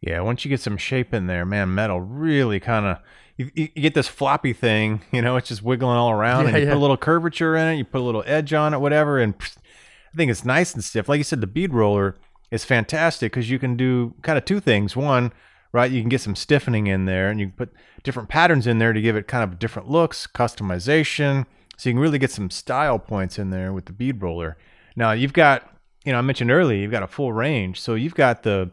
Yeah, 0.00 0.20
once 0.20 0.44
you 0.44 0.48
get 0.48 0.60
some 0.60 0.76
shape 0.76 1.12
in 1.12 1.26
there, 1.26 1.44
man, 1.44 1.74
metal 1.74 2.00
really 2.00 2.60
kind 2.60 2.86
of 2.86 2.98
you, 3.36 3.50
you, 3.52 3.66
get 3.66 3.94
this 3.94 4.06
floppy 4.06 4.52
thing, 4.52 5.02
you 5.12 5.22
know, 5.22 5.36
it's 5.36 5.48
just 5.48 5.64
wiggling 5.64 5.96
all 5.96 6.12
around, 6.12 6.42
yeah, 6.42 6.48
and 6.50 6.58
you 6.58 6.64
yeah. 6.66 6.72
put 6.72 6.78
a 6.78 6.80
little 6.80 6.96
curvature 6.96 7.56
in 7.56 7.66
it, 7.66 7.78
you 7.78 7.84
put 7.84 8.00
a 8.00 8.04
little 8.04 8.22
edge 8.26 8.52
on 8.52 8.74
it, 8.74 8.80
whatever, 8.80 9.18
and 9.18 9.34
I 9.40 10.16
think 10.16 10.30
it's 10.30 10.44
nice 10.44 10.72
and 10.72 10.84
stiff. 10.84 11.08
Like 11.08 11.18
you 11.18 11.24
said, 11.24 11.40
the 11.40 11.48
bead 11.48 11.74
roller 11.74 12.16
is 12.52 12.64
fantastic 12.64 13.32
because 13.32 13.50
you 13.50 13.58
can 13.58 13.76
do 13.76 14.14
kind 14.22 14.38
of 14.38 14.44
two 14.44 14.60
things. 14.60 14.94
One, 14.94 15.32
right, 15.72 15.90
you 15.90 16.00
can 16.00 16.08
get 16.08 16.20
some 16.20 16.36
stiffening 16.36 16.86
in 16.86 17.04
there, 17.04 17.30
and 17.30 17.38
you 17.38 17.46
can 17.46 17.56
put 17.56 17.72
different 18.02 18.28
patterns 18.28 18.66
in 18.66 18.78
there 18.78 18.92
to 18.92 19.00
give 19.00 19.16
it 19.16 19.28
kind 19.28 19.44
of 19.44 19.58
different 19.58 19.88
looks, 19.88 20.26
customization, 20.26 21.46
so 21.76 21.88
you 21.88 21.94
can 21.94 22.00
really 22.00 22.18
get 22.18 22.30
some 22.30 22.50
style 22.50 22.98
points 22.98 23.38
in 23.38 23.50
there 23.50 23.72
with 23.72 23.86
the 23.86 23.92
bead 23.92 24.20
roller. 24.22 24.56
Now 24.96 25.12
you've 25.12 25.32
got, 25.32 25.70
you 26.04 26.12
know, 26.12 26.18
I 26.18 26.22
mentioned 26.22 26.50
earlier, 26.50 26.78
you've 26.78 26.90
got 26.90 27.02
a 27.02 27.08
full 27.08 27.32
range, 27.32 27.80
so 27.80 27.94
you've 27.94 28.14
got 28.14 28.42
the 28.42 28.70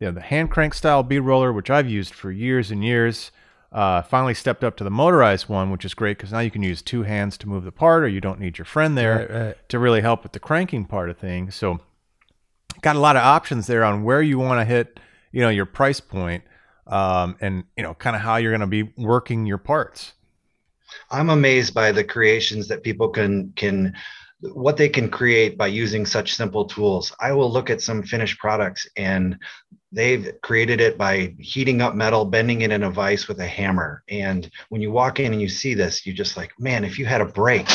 you 0.00 0.06
know, 0.06 0.12
the 0.12 0.20
hand 0.20 0.50
crank 0.50 0.74
style 0.74 1.02
bead 1.02 1.20
roller, 1.20 1.52
which 1.52 1.70
I've 1.70 1.88
used 1.88 2.14
for 2.14 2.30
years 2.30 2.70
and 2.70 2.84
years. 2.84 3.30
Uh, 3.70 4.00
finally 4.00 4.32
stepped 4.32 4.64
up 4.64 4.76
to 4.78 4.84
the 4.84 4.90
motorized 4.90 5.48
one, 5.48 5.70
which 5.70 5.84
is 5.84 5.92
great 5.92 6.16
because 6.16 6.32
now 6.32 6.38
you 6.38 6.50
can 6.50 6.62
use 6.62 6.80
two 6.80 7.02
hands 7.02 7.36
to 7.36 7.48
move 7.48 7.64
the 7.64 7.72
part, 7.72 8.02
or 8.02 8.08
you 8.08 8.20
don't 8.20 8.40
need 8.40 8.56
your 8.56 8.64
friend 8.64 8.96
there 8.96 9.18
right, 9.18 9.30
right. 9.30 9.68
to 9.68 9.78
really 9.78 10.00
help 10.00 10.22
with 10.22 10.32
the 10.32 10.40
cranking 10.40 10.86
part 10.86 11.10
of 11.10 11.18
things. 11.18 11.54
So, 11.54 11.80
got 12.80 12.96
a 12.96 13.00
lot 13.00 13.16
of 13.16 13.22
options 13.22 13.66
there 13.66 13.84
on 13.84 14.04
where 14.04 14.22
you 14.22 14.38
want 14.38 14.60
to 14.60 14.64
hit, 14.64 14.98
you 15.32 15.40
know, 15.40 15.48
your 15.48 15.66
price 15.66 16.00
point, 16.00 16.44
um, 16.86 17.36
and 17.40 17.64
you 17.76 17.82
know, 17.82 17.94
kind 17.94 18.16
of 18.16 18.22
how 18.22 18.36
you're 18.36 18.52
going 18.52 18.60
to 18.60 18.66
be 18.66 18.92
working 18.96 19.46
your 19.46 19.58
parts. 19.58 20.14
I'm 21.10 21.30
amazed 21.30 21.74
by 21.74 21.92
the 21.92 22.04
creations 22.04 22.68
that 22.68 22.82
people 22.82 23.08
can 23.10 23.52
can 23.56 23.94
what 24.40 24.76
they 24.76 24.88
can 24.88 25.10
create 25.10 25.58
by 25.58 25.66
using 25.66 26.06
such 26.06 26.34
simple 26.34 26.64
tools. 26.64 27.12
I 27.20 27.32
will 27.32 27.50
look 27.50 27.70
at 27.70 27.82
some 27.82 28.02
finished 28.02 28.38
products 28.38 28.86
and 28.96 29.36
they've 29.92 30.34
created 30.42 30.80
it 30.80 30.98
by 30.98 31.34
heating 31.38 31.80
up 31.80 31.94
metal 31.94 32.24
bending 32.24 32.62
it 32.62 32.70
in 32.70 32.82
a 32.82 32.90
vise 32.90 33.26
with 33.26 33.40
a 33.40 33.46
hammer. 33.46 34.02
And 34.08 34.50
when 34.68 34.82
you 34.82 34.90
walk 34.90 35.18
in 35.20 35.32
and 35.32 35.40
you 35.40 35.48
see 35.48 35.74
this 35.74 36.04
you're 36.06 36.14
just 36.14 36.36
like 36.36 36.52
man 36.58 36.84
if 36.84 36.98
you 36.98 37.06
had 37.06 37.20
a 37.20 37.24
brake 37.24 37.70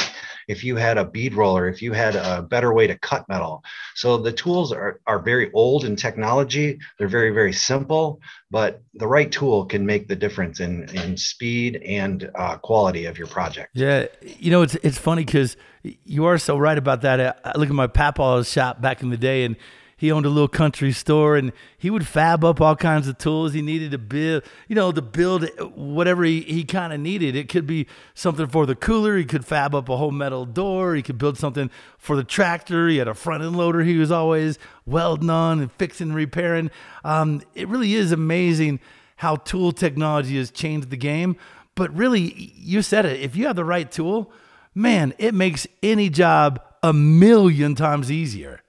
if 0.47 0.63
you 0.63 0.75
had 0.75 0.97
a 0.97 1.05
bead 1.05 1.33
roller 1.33 1.67
if 1.67 1.81
you 1.81 1.93
had 1.93 2.15
a 2.15 2.41
better 2.41 2.73
way 2.73 2.87
to 2.87 2.97
cut 2.99 3.27
metal. 3.29 3.63
So 3.95 4.17
the 4.17 4.31
tools 4.31 4.71
are, 4.71 4.99
are 5.07 5.19
very 5.19 5.51
old 5.53 5.85
in 5.85 5.95
technology. 5.95 6.79
They're 6.97 7.07
very 7.07 7.31
very 7.31 7.53
simple 7.53 8.19
but 8.51 8.83
the 8.93 9.07
right 9.07 9.31
tool 9.31 9.65
can 9.65 9.83
make 9.85 10.07
the 10.07 10.15
difference 10.15 10.59
in 10.59 10.87
in 10.89 11.17
speed 11.17 11.81
and 11.83 12.29
uh, 12.35 12.57
quality 12.57 13.05
of 13.05 13.17
your 13.17 13.27
project. 13.27 13.71
Yeah 13.73 14.05
you 14.21 14.51
know 14.51 14.61
it's 14.61 14.75
it's 14.75 14.97
funny 14.97 15.25
because 15.25 15.57
you 16.05 16.25
are 16.25 16.37
so 16.37 16.57
right 16.57 16.77
about 16.77 17.01
that. 17.01 17.39
I 17.43 17.57
look 17.57 17.69
at 17.69 17.75
my 17.75 17.87
papa's 17.87 18.49
shop 18.49 18.81
back 18.81 19.01
in 19.01 19.09
the 19.09 19.17
day 19.17 19.43
and 19.43 19.57
he 20.03 20.11
owned 20.11 20.25
a 20.25 20.29
little 20.29 20.49
country 20.49 20.91
store 20.91 21.37
and 21.37 21.53
he 21.77 21.89
would 21.89 22.05
fab 22.05 22.43
up 22.43 22.59
all 22.59 22.75
kinds 22.75 23.07
of 23.07 23.17
tools 23.17 23.53
he 23.53 23.61
needed 23.61 23.91
to 23.91 23.97
build, 23.97 24.43
you 24.67 24.75
know, 24.75 24.91
to 24.91 25.01
build 25.01 25.47
whatever 25.75 26.25
he, 26.25 26.41
he 26.41 26.65
kind 26.65 26.91
of 26.91 26.99
needed. 26.99 27.37
It 27.37 27.47
could 27.47 27.65
be 27.65 27.87
something 28.13 28.47
for 28.47 28.65
the 28.65 28.75
cooler. 28.75 29.15
He 29.15 29.23
could 29.23 29.45
fab 29.45 29.73
up 29.73 29.87
a 29.87 29.95
whole 29.95 30.11
metal 30.11 30.45
door. 30.45 30.93
He 30.93 31.01
could 31.01 31.17
build 31.17 31.37
something 31.37 31.71
for 31.97 32.17
the 32.17 32.23
tractor. 32.25 32.89
He 32.89 32.97
had 32.97 33.07
a 33.07 33.13
front 33.13 33.43
end 33.43 33.55
loader 33.55 33.81
he 33.83 33.95
was 33.95 34.11
always 34.11 34.59
welding 34.85 35.29
on 35.29 35.61
and 35.61 35.71
fixing 35.71 36.09
and 36.09 36.17
repairing. 36.17 36.69
Um, 37.05 37.41
it 37.55 37.69
really 37.69 37.93
is 37.93 38.11
amazing 38.11 38.81
how 39.15 39.37
tool 39.37 39.71
technology 39.71 40.35
has 40.35 40.51
changed 40.51 40.89
the 40.89 40.97
game. 40.97 41.37
But 41.75 41.95
really, 41.95 42.51
you 42.57 42.81
said 42.81 43.05
it. 43.05 43.21
If 43.21 43.37
you 43.37 43.47
have 43.47 43.55
the 43.55 43.63
right 43.63 43.89
tool, 43.89 44.33
man, 44.75 45.13
it 45.17 45.33
makes 45.33 45.65
any 45.81 46.09
job 46.09 46.61
a 46.83 46.91
million 46.91 47.73
times 47.73 48.11
easier. 48.11 48.62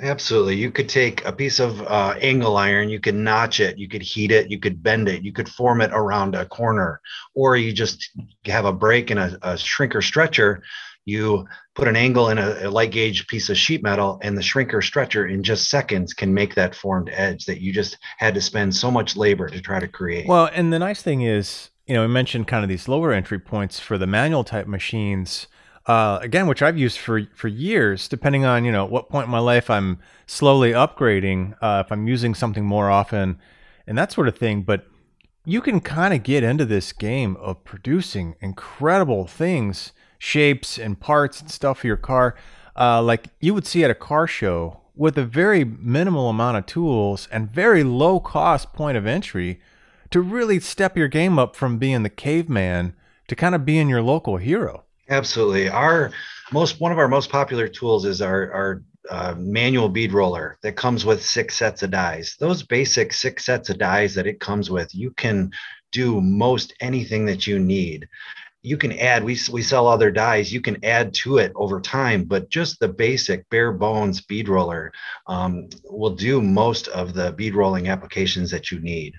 Absolutely. 0.00 0.56
You 0.56 0.72
could 0.72 0.88
take 0.88 1.24
a 1.24 1.32
piece 1.32 1.60
of 1.60 1.80
uh, 1.82 2.14
angle 2.20 2.56
iron, 2.56 2.88
you 2.88 2.98
could 2.98 3.14
notch 3.14 3.60
it, 3.60 3.78
you 3.78 3.88
could 3.88 4.02
heat 4.02 4.32
it, 4.32 4.50
you 4.50 4.58
could 4.58 4.82
bend 4.82 5.08
it, 5.08 5.22
you 5.22 5.32
could 5.32 5.48
form 5.48 5.80
it 5.80 5.90
around 5.92 6.34
a 6.34 6.46
corner, 6.46 7.00
or 7.34 7.56
you 7.56 7.72
just 7.72 8.10
have 8.46 8.64
a 8.64 8.72
brake 8.72 9.12
in 9.12 9.18
a, 9.18 9.38
a 9.42 9.54
shrinker 9.54 10.02
stretcher. 10.02 10.62
You 11.04 11.46
put 11.76 11.86
an 11.86 11.94
angle 11.94 12.30
in 12.30 12.38
a, 12.38 12.66
a, 12.66 12.70
light 12.70 12.90
gauge 12.90 13.26
piece 13.28 13.50
of 13.50 13.56
sheet 13.56 13.84
metal, 13.84 14.18
and 14.22 14.36
the 14.36 14.42
shrinker 14.42 14.82
stretcher 14.82 15.28
in 15.28 15.44
just 15.44 15.70
seconds 15.70 16.12
can 16.12 16.34
make 16.34 16.56
that 16.56 16.74
formed 16.74 17.10
edge 17.12 17.44
that 17.44 17.60
you 17.60 17.72
just 17.72 17.98
had 18.18 18.34
to 18.34 18.40
spend 18.40 18.74
so 18.74 18.90
much 18.90 19.16
labor 19.16 19.48
to 19.48 19.60
try 19.60 19.78
to 19.78 19.86
create. 19.86 20.26
Well, 20.26 20.50
and 20.52 20.72
the 20.72 20.78
nice 20.80 21.02
thing 21.02 21.22
is, 21.22 21.70
you 21.86 21.94
know, 21.94 22.02
we 22.02 22.08
mentioned 22.08 22.48
kind 22.48 22.64
of 22.64 22.68
these 22.68 22.88
lower 22.88 23.12
entry 23.12 23.38
points 23.38 23.78
for 23.78 23.96
the 23.96 24.06
manual 24.08 24.42
type 24.42 24.66
machines 24.66 25.46
uh, 25.86 26.18
again, 26.22 26.46
which 26.46 26.62
I've 26.62 26.78
used 26.78 26.98
for 26.98 27.22
for 27.34 27.48
years, 27.48 28.08
depending 28.08 28.44
on 28.44 28.64
you 28.64 28.72
know 28.72 28.86
what 28.86 29.08
point 29.08 29.26
in 29.26 29.30
my 29.30 29.38
life 29.38 29.68
I'm 29.68 29.98
slowly 30.26 30.72
upgrading, 30.72 31.56
uh, 31.60 31.82
if 31.84 31.92
I'm 31.92 32.08
using 32.08 32.34
something 32.34 32.64
more 32.64 32.90
often, 32.90 33.38
and 33.86 33.98
that 33.98 34.12
sort 34.12 34.28
of 34.28 34.36
thing. 34.36 34.62
But 34.62 34.86
you 35.44 35.60
can 35.60 35.80
kind 35.80 36.14
of 36.14 36.22
get 36.22 36.42
into 36.42 36.64
this 36.64 36.92
game 36.92 37.36
of 37.36 37.64
producing 37.64 38.34
incredible 38.40 39.26
things, 39.26 39.92
shapes 40.18 40.78
and 40.78 40.98
parts 40.98 41.40
and 41.40 41.50
stuff 41.50 41.80
for 41.80 41.86
your 41.86 41.98
car, 41.98 42.34
uh, 42.76 43.02
like 43.02 43.28
you 43.40 43.52
would 43.52 43.66
see 43.66 43.84
at 43.84 43.90
a 43.90 43.94
car 43.94 44.26
show 44.26 44.80
with 44.96 45.18
a 45.18 45.24
very 45.24 45.64
minimal 45.64 46.30
amount 46.30 46.56
of 46.56 46.66
tools 46.66 47.28
and 47.30 47.50
very 47.50 47.82
low 47.84 48.20
cost 48.20 48.72
point 48.72 48.96
of 48.96 49.06
entry 49.06 49.60
to 50.10 50.20
really 50.20 50.60
step 50.60 50.96
your 50.96 51.08
game 51.08 51.38
up 51.38 51.56
from 51.56 51.76
being 51.76 52.04
the 52.04 52.08
caveman 52.08 52.94
to 53.26 53.34
kind 53.34 53.54
of 53.54 53.64
being 53.66 53.88
your 53.88 54.02
local 54.02 54.36
hero. 54.36 54.83
Absolutely. 55.08 55.68
Our 55.68 56.12
most 56.52 56.80
one 56.80 56.92
of 56.92 56.98
our 56.98 57.08
most 57.08 57.30
popular 57.30 57.68
tools 57.68 58.04
is 58.04 58.22
our 58.22 58.52
our 58.52 58.82
uh, 59.10 59.34
manual 59.36 59.88
bead 59.88 60.12
roller 60.12 60.56
that 60.62 60.76
comes 60.76 61.04
with 61.04 61.24
six 61.24 61.56
sets 61.56 61.82
of 61.82 61.90
dies. 61.90 62.36
Those 62.38 62.62
basic 62.62 63.12
six 63.12 63.44
sets 63.44 63.68
of 63.68 63.78
dies 63.78 64.14
that 64.14 64.26
it 64.26 64.40
comes 64.40 64.70
with, 64.70 64.94
you 64.94 65.10
can 65.10 65.50
do 65.92 66.20
most 66.20 66.72
anything 66.80 67.26
that 67.26 67.46
you 67.46 67.58
need. 67.58 68.08
You 68.62 68.78
can 68.78 68.92
add. 68.98 69.24
We 69.24 69.38
we 69.52 69.60
sell 69.60 69.86
other 69.86 70.10
dies. 70.10 70.50
You 70.50 70.62
can 70.62 70.82
add 70.82 71.12
to 71.14 71.36
it 71.36 71.52
over 71.54 71.82
time, 71.82 72.24
but 72.24 72.48
just 72.48 72.80
the 72.80 72.88
basic 72.88 73.48
bare 73.50 73.72
bones 73.72 74.22
bead 74.22 74.48
roller 74.48 74.90
um, 75.26 75.68
will 75.84 76.14
do 76.14 76.40
most 76.40 76.88
of 76.88 77.12
the 77.12 77.32
bead 77.32 77.54
rolling 77.54 77.88
applications 77.88 78.50
that 78.52 78.70
you 78.70 78.80
need. 78.80 79.12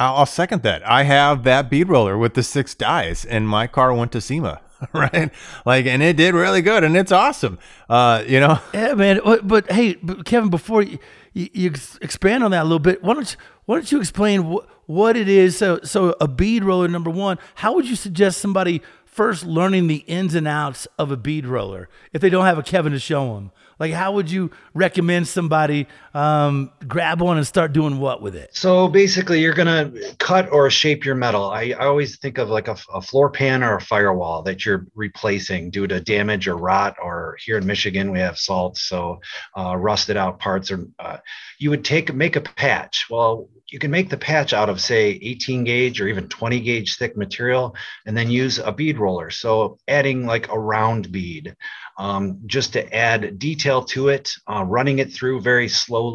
I'll 0.00 0.26
second 0.26 0.62
that. 0.64 0.88
I 0.88 1.04
have 1.04 1.44
that 1.44 1.70
bead 1.70 1.88
roller 1.88 2.18
with 2.18 2.34
the 2.34 2.42
six 2.42 2.74
dies, 2.74 3.24
and 3.24 3.48
my 3.48 3.68
car 3.68 3.94
went 3.94 4.10
to 4.12 4.20
SEMA. 4.20 4.60
right? 4.92 5.30
Like, 5.64 5.86
and 5.86 6.02
it 6.02 6.16
did 6.16 6.34
really 6.34 6.62
good, 6.62 6.84
and 6.84 6.96
it's 6.96 7.12
awesome. 7.12 7.58
Uh, 7.88 8.24
you 8.26 8.40
know. 8.40 8.58
Yeah, 8.74 8.94
man. 8.94 9.20
But, 9.24 9.46
but 9.46 9.70
hey, 9.72 9.94
Kevin, 10.24 10.50
before 10.50 10.82
you, 10.82 10.98
you, 11.32 11.48
you, 11.52 11.72
expand 12.00 12.44
on 12.44 12.52
that 12.52 12.62
a 12.62 12.64
little 12.64 12.78
bit, 12.78 13.02
why 13.02 13.14
don't 13.14 13.30
you, 13.30 13.38
why 13.64 13.76
don't 13.76 13.90
you 13.90 13.98
explain 13.98 14.48
what 14.48 14.68
what 14.86 15.16
it 15.16 15.28
is? 15.28 15.56
So, 15.56 15.80
so 15.82 16.14
a 16.20 16.28
bead 16.28 16.64
roller, 16.64 16.88
number 16.88 17.10
one. 17.10 17.38
How 17.56 17.74
would 17.74 17.86
you 17.88 17.96
suggest 17.96 18.40
somebody 18.40 18.82
first 19.04 19.44
learning 19.44 19.88
the 19.88 19.96
ins 20.06 20.34
and 20.34 20.46
outs 20.46 20.86
of 20.98 21.10
a 21.10 21.16
bead 21.16 21.44
roller 21.44 21.88
if 22.12 22.22
they 22.22 22.30
don't 22.30 22.46
have 22.46 22.58
a 22.58 22.62
Kevin 22.62 22.92
to 22.92 22.98
show 22.98 23.34
them? 23.34 23.50
Like, 23.78 23.92
how 23.92 24.12
would 24.12 24.30
you 24.30 24.50
recommend 24.74 25.28
somebody 25.28 25.86
um, 26.18 26.72
grab 26.88 27.20
one 27.20 27.36
and 27.36 27.46
start 27.46 27.72
doing 27.72 28.00
what 28.00 28.20
with 28.20 28.34
it? 28.34 28.50
So 28.52 28.88
basically, 28.88 29.40
you're 29.40 29.54
gonna 29.54 29.92
cut 30.18 30.50
or 30.50 30.68
shape 30.68 31.04
your 31.04 31.14
metal. 31.14 31.44
I, 31.44 31.74
I 31.78 31.86
always 31.86 32.18
think 32.18 32.38
of 32.38 32.48
like 32.48 32.66
a, 32.66 32.76
a, 32.92 33.00
floor 33.00 33.30
pan 33.30 33.62
or 33.62 33.76
a 33.76 33.80
firewall 33.80 34.42
that 34.42 34.66
you're 34.66 34.88
replacing 34.96 35.70
due 35.70 35.86
to 35.86 36.00
damage 36.00 36.48
or 36.48 36.56
rot. 36.56 36.96
Or 37.00 37.36
here 37.44 37.58
in 37.58 37.66
Michigan, 37.66 38.10
we 38.10 38.18
have 38.18 38.36
salt, 38.36 38.78
so 38.78 39.20
uh, 39.56 39.76
rusted 39.76 40.16
out 40.16 40.40
parts. 40.40 40.72
Or 40.72 40.88
uh, 40.98 41.18
you 41.60 41.70
would 41.70 41.84
take 41.84 42.12
make 42.12 42.34
a 42.34 42.40
patch. 42.40 43.06
Well, 43.08 43.48
you 43.68 43.78
can 43.78 43.92
make 43.92 44.08
the 44.08 44.16
patch 44.16 44.52
out 44.52 44.68
of 44.68 44.80
say 44.80 45.20
18 45.22 45.62
gauge 45.62 46.00
or 46.00 46.08
even 46.08 46.26
20 46.28 46.58
gauge 46.60 46.96
thick 46.96 47.16
material 47.16 47.76
and 48.06 48.16
then 48.16 48.30
use 48.30 48.58
a 48.58 48.72
bead 48.72 48.96
roller 48.96 49.28
so 49.28 49.76
adding 49.86 50.24
like 50.24 50.50
a 50.50 50.58
round 50.58 51.12
bead 51.12 51.54
um, 51.98 52.38
just 52.46 52.74
to 52.74 52.94
add 52.94 53.38
detail 53.38 53.82
to 53.86 54.08
it, 54.08 54.30
uh, 54.46 54.64
running 54.64 55.00
it 55.00 55.12
through 55.12 55.40
very 55.40 55.68
slowly, 55.68 56.07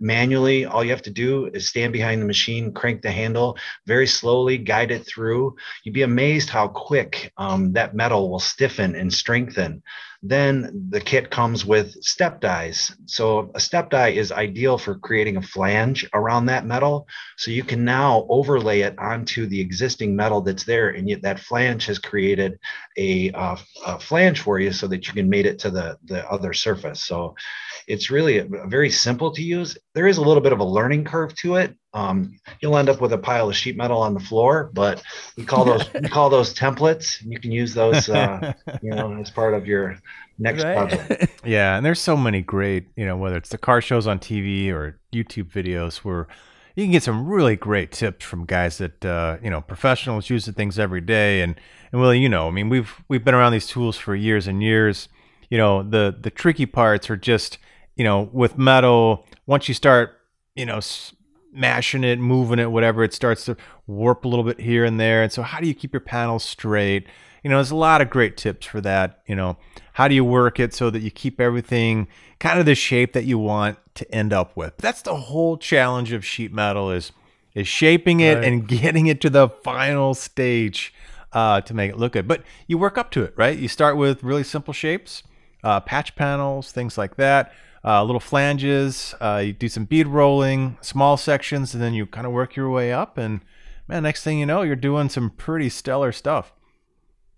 manually. 0.00 0.64
All 0.64 0.84
you 0.84 0.90
have 0.90 1.02
to 1.02 1.10
do 1.10 1.46
is 1.46 1.68
stand 1.68 1.92
behind 1.92 2.20
the 2.20 2.26
machine, 2.26 2.72
crank 2.72 3.02
the 3.02 3.10
handle 3.10 3.56
very 3.86 4.06
slowly, 4.06 4.58
guide 4.58 4.90
it 4.90 5.06
through. 5.06 5.56
You'd 5.84 5.94
be 5.94 6.02
amazed 6.02 6.50
how 6.50 6.68
quick 6.68 7.32
um, 7.36 7.72
that 7.74 7.94
metal 7.94 8.30
will 8.30 8.40
stiffen 8.40 8.94
and 8.94 9.12
strengthen. 9.12 9.82
Then 10.26 10.88
the 10.88 11.02
kit 11.02 11.30
comes 11.30 11.66
with 11.66 12.02
step 12.02 12.40
dies. 12.40 12.96
So 13.04 13.50
a 13.54 13.60
step 13.60 13.90
die 13.90 14.08
is 14.08 14.32
ideal 14.32 14.78
for 14.78 14.94
creating 14.94 15.36
a 15.36 15.42
flange 15.42 16.08
around 16.14 16.46
that 16.46 16.64
metal. 16.64 17.06
So 17.36 17.50
you 17.50 17.62
can 17.62 17.84
now 17.84 18.24
overlay 18.30 18.80
it 18.80 18.98
onto 18.98 19.44
the 19.46 19.60
existing 19.60 20.16
metal 20.16 20.40
that's 20.40 20.64
there, 20.64 20.88
and 20.88 21.06
yet 21.06 21.20
that 21.22 21.40
flange 21.40 21.84
has 21.86 21.98
created 21.98 22.58
a, 22.96 23.32
uh, 23.32 23.56
a 23.84 24.00
flange 24.00 24.40
for 24.40 24.58
you 24.58 24.72
so 24.72 24.86
that 24.86 25.06
you 25.06 25.12
can 25.12 25.28
mate 25.28 25.44
it 25.44 25.58
to 25.58 25.70
the 25.70 25.98
the 26.04 26.26
other 26.30 26.54
surface. 26.54 27.04
So 27.04 27.34
it's 27.86 28.10
really 28.10 28.38
a, 28.38 28.46
a 28.46 28.66
very 28.66 28.88
simple 28.88 29.30
to 29.32 29.42
use. 29.42 29.76
There 29.94 30.06
is 30.06 30.16
a 30.16 30.22
little 30.22 30.42
bit 30.42 30.54
of 30.54 30.60
a 30.60 30.64
learning 30.64 31.04
curve 31.04 31.34
to 31.42 31.56
it. 31.56 31.76
Um, 31.94 32.38
you'll 32.60 32.76
end 32.76 32.88
up 32.90 33.00
with 33.00 33.12
a 33.12 33.18
pile 33.18 33.48
of 33.48 33.56
sheet 33.56 33.76
metal 33.76 34.00
on 34.02 34.14
the 34.14 34.20
floor, 34.20 34.70
but 34.74 35.02
we 35.36 35.44
call 35.44 35.64
those 35.64 35.90
we 36.00 36.08
call 36.08 36.30
those 36.30 36.54
templates. 36.54 37.18
You 37.24 37.40
can 37.40 37.52
use 37.52 37.74
those, 37.74 38.08
uh, 38.08 38.42
you 38.80 38.90
know, 38.92 39.18
as 39.20 39.30
part 39.30 39.54
of 39.54 39.66
your 39.66 39.98
next 40.38 40.64
Right. 40.64 40.72
project. 40.72 41.12
Yeah, 41.44 41.76
and 41.76 41.84
there's 41.84 42.00
so 42.00 42.16
many 42.16 42.40
great, 42.42 42.86
you 42.96 43.04
know, 43.04 43.16
whether 43.16 43.36
it's 43.36 43.50
the 43.50 43.58
car 43.58 43.80
shows 43.82 44.06
on 44.06 44.18
TV 44.18 44.70
or 44.70 44.98
YouTube 45.12 45.50
videos 45.50 45.98
where 45.98 46.26
you 46.74 46.84
can 46.84 46.92
get 46.92 47.02
some 47.02 47.26
really 47.28 47.56
great 47.56 47.92
tips 47.92 48.24
from 48.24 48.46
guys 48.46 48.78
that 48.78 49.04
uh, 49.04 49.36
you 49.42 49.50
know, 49.50 49.60
professionals 49.60 50.30
use 50.30 50.46
the 50.46 50.52
things 50.52 50.78
every 50.78 51.00
day 51.02 51.42
and 51.42 51.60
and 51.92 52.00
Willie, 52.00 52.18
you 52.18 52.28
know, 52.28 52.48
I 52.48 52.50
mean, 52.50 52.68
we've 52.70 53.02
we've 53.08 53.24
been 53.24 53.34
around 53.34 53.52
these 53.52 53.66
tools 53.66 53.96
for 53.98 54.14
years 54.16 54.46
and 54.48 54.62
years. 54.62 55.08
You 55.50 55.58
know, 55.58 55.82
the 55.82 56.16
the 56.18 56.30
tricky 56.30 56.66
parts 56.66 57.10
are 57.10 57.16
just, 57.16 57.58
you 57.96 58.04
know, 58.04 58.28
with 58.32 58.58
metal, 58.58 59.26
once 59.46 59.68
you 59.68 59.74
start, 59.74 60.18
you 60.56 60.66
know, 60.66 60.80
smashing 61.54 62.04
it, 62.04 62.18
moving 62.18 62.58
it, 62.58 62.70
whatever, 62.70 63.04
it 63.04 63.14
starts 63.14 63.44
to 63.46 63.56
warp 63.86 64.24
a 64.24 64.28
little 64.28 64.44
bit 64.44 64.60
here 64.60 64.84
and 64.84 64.98
there. 64.98 65.22
And 65.22 65.30
so 65.32 65.42
how 65.42 65.60
do 65.60 65.66
you 65.66 65.74
keep 65.74 65.92
your 65.92 66.00
panels 66.00 66.42
straight? 66.44 67.06
You 67.42 67.50
know, 67.50 67.56
there's 67.56 67.70
a 67.70 67.76
lot 67.76 68.00
of 68.00 68.10
great 68.10 68.36
tips 68.36 68.66
for 68.66 68.80
that. 68.80 69.20
You 69.26 69.36
know, 69.36 69.56
how 69.94 70.08
do 70.08 70.14
you 70.14 70.24
work 70.24 70.58
it 70.58 70.74
so 70.74 70.90
that 70.90 71.00
you 71.00 71.10
keep 71.10 71.40
everything 71.40 72.08
kind 72.40 72.58
of 72.58 72.66
the 72.66 72.74
shape 72.74 73.12
that 73.12 73.24
you 73.24 73.38
want 73.38 73.78
to 73.96 74.14
end 74.14 74.32
up 74.32 74.56
with? 74.56 74.76
That's 74.78 75.02
the 75.02 75.14
whole 75.14 75.56
challenge 75.56 76.12
of 76.12 76.24
sheet 76.24 76.52
metal 76.52 76.90
is 76.90 77.12
is 77.54 77.68
shaping 77.68 78.18
it 78.18 78.34
Right. 78.38 78.44
and 78.44 78.66
getting 78.82 79.06
it 79.06 79.20
to 79.20 79.30
the 79.30 79.48
final 79.48 80.14
stage 80.14 80.92
uh, 81.32 81.60
to 81.60 81.72
make 81.74 81.90
it 81.90 81.98
look 81.98 82.14
good. 82.14 82.26
But 82.26 82.42
you 82.66 82.78
work 82.78 82.98
up 82.98 83.12
to 83.12 83.22
it, 83.22 83.32
right? 83.36 83.56
You 83.56 83.68
start 83.68 83.96
with 83.96 84.24
really 84.24 84.42
simple 84.42 84.74
shapes, 84.74 85.22
uh, 85.62 85.78
patch 85.80 86.16
panels, 86.16 86.72
things 86.72 86.98
like 86.98 87.14
that, 87.16 87.52
uh, 87.84 88.02
little 88.02 88.20
flanges. 88.20 89.14
Uh, 89.20 89.42
you 89.44 89.52
do 89.52 89.68
some 89.68 89.84
bead 89.84 90.06
rolling, 90.06 90.78
small 90.80 91.16
sections, 91.16 91.74
and 91.74 91.82
then 91.82 91.94
you 91.94 92.06
kind 92.06 92.26
of 92.26 92.32
work 92.32 92.56
your 92.56 92.70
way 92.70 92.92
up. 92.92 93.18
And 93.18 93.40
man, 93.86 94.04
next 94.04 94.24
thing 94.24 94.38
you 94.38 94.46
know, 94.46 94.62
you're 94.62 94.76
doing 94.76 95.08
some 95.08 95.30
pretty 95.30 95.68
stellar 95.68 96.12
stuff. 96.12 96.52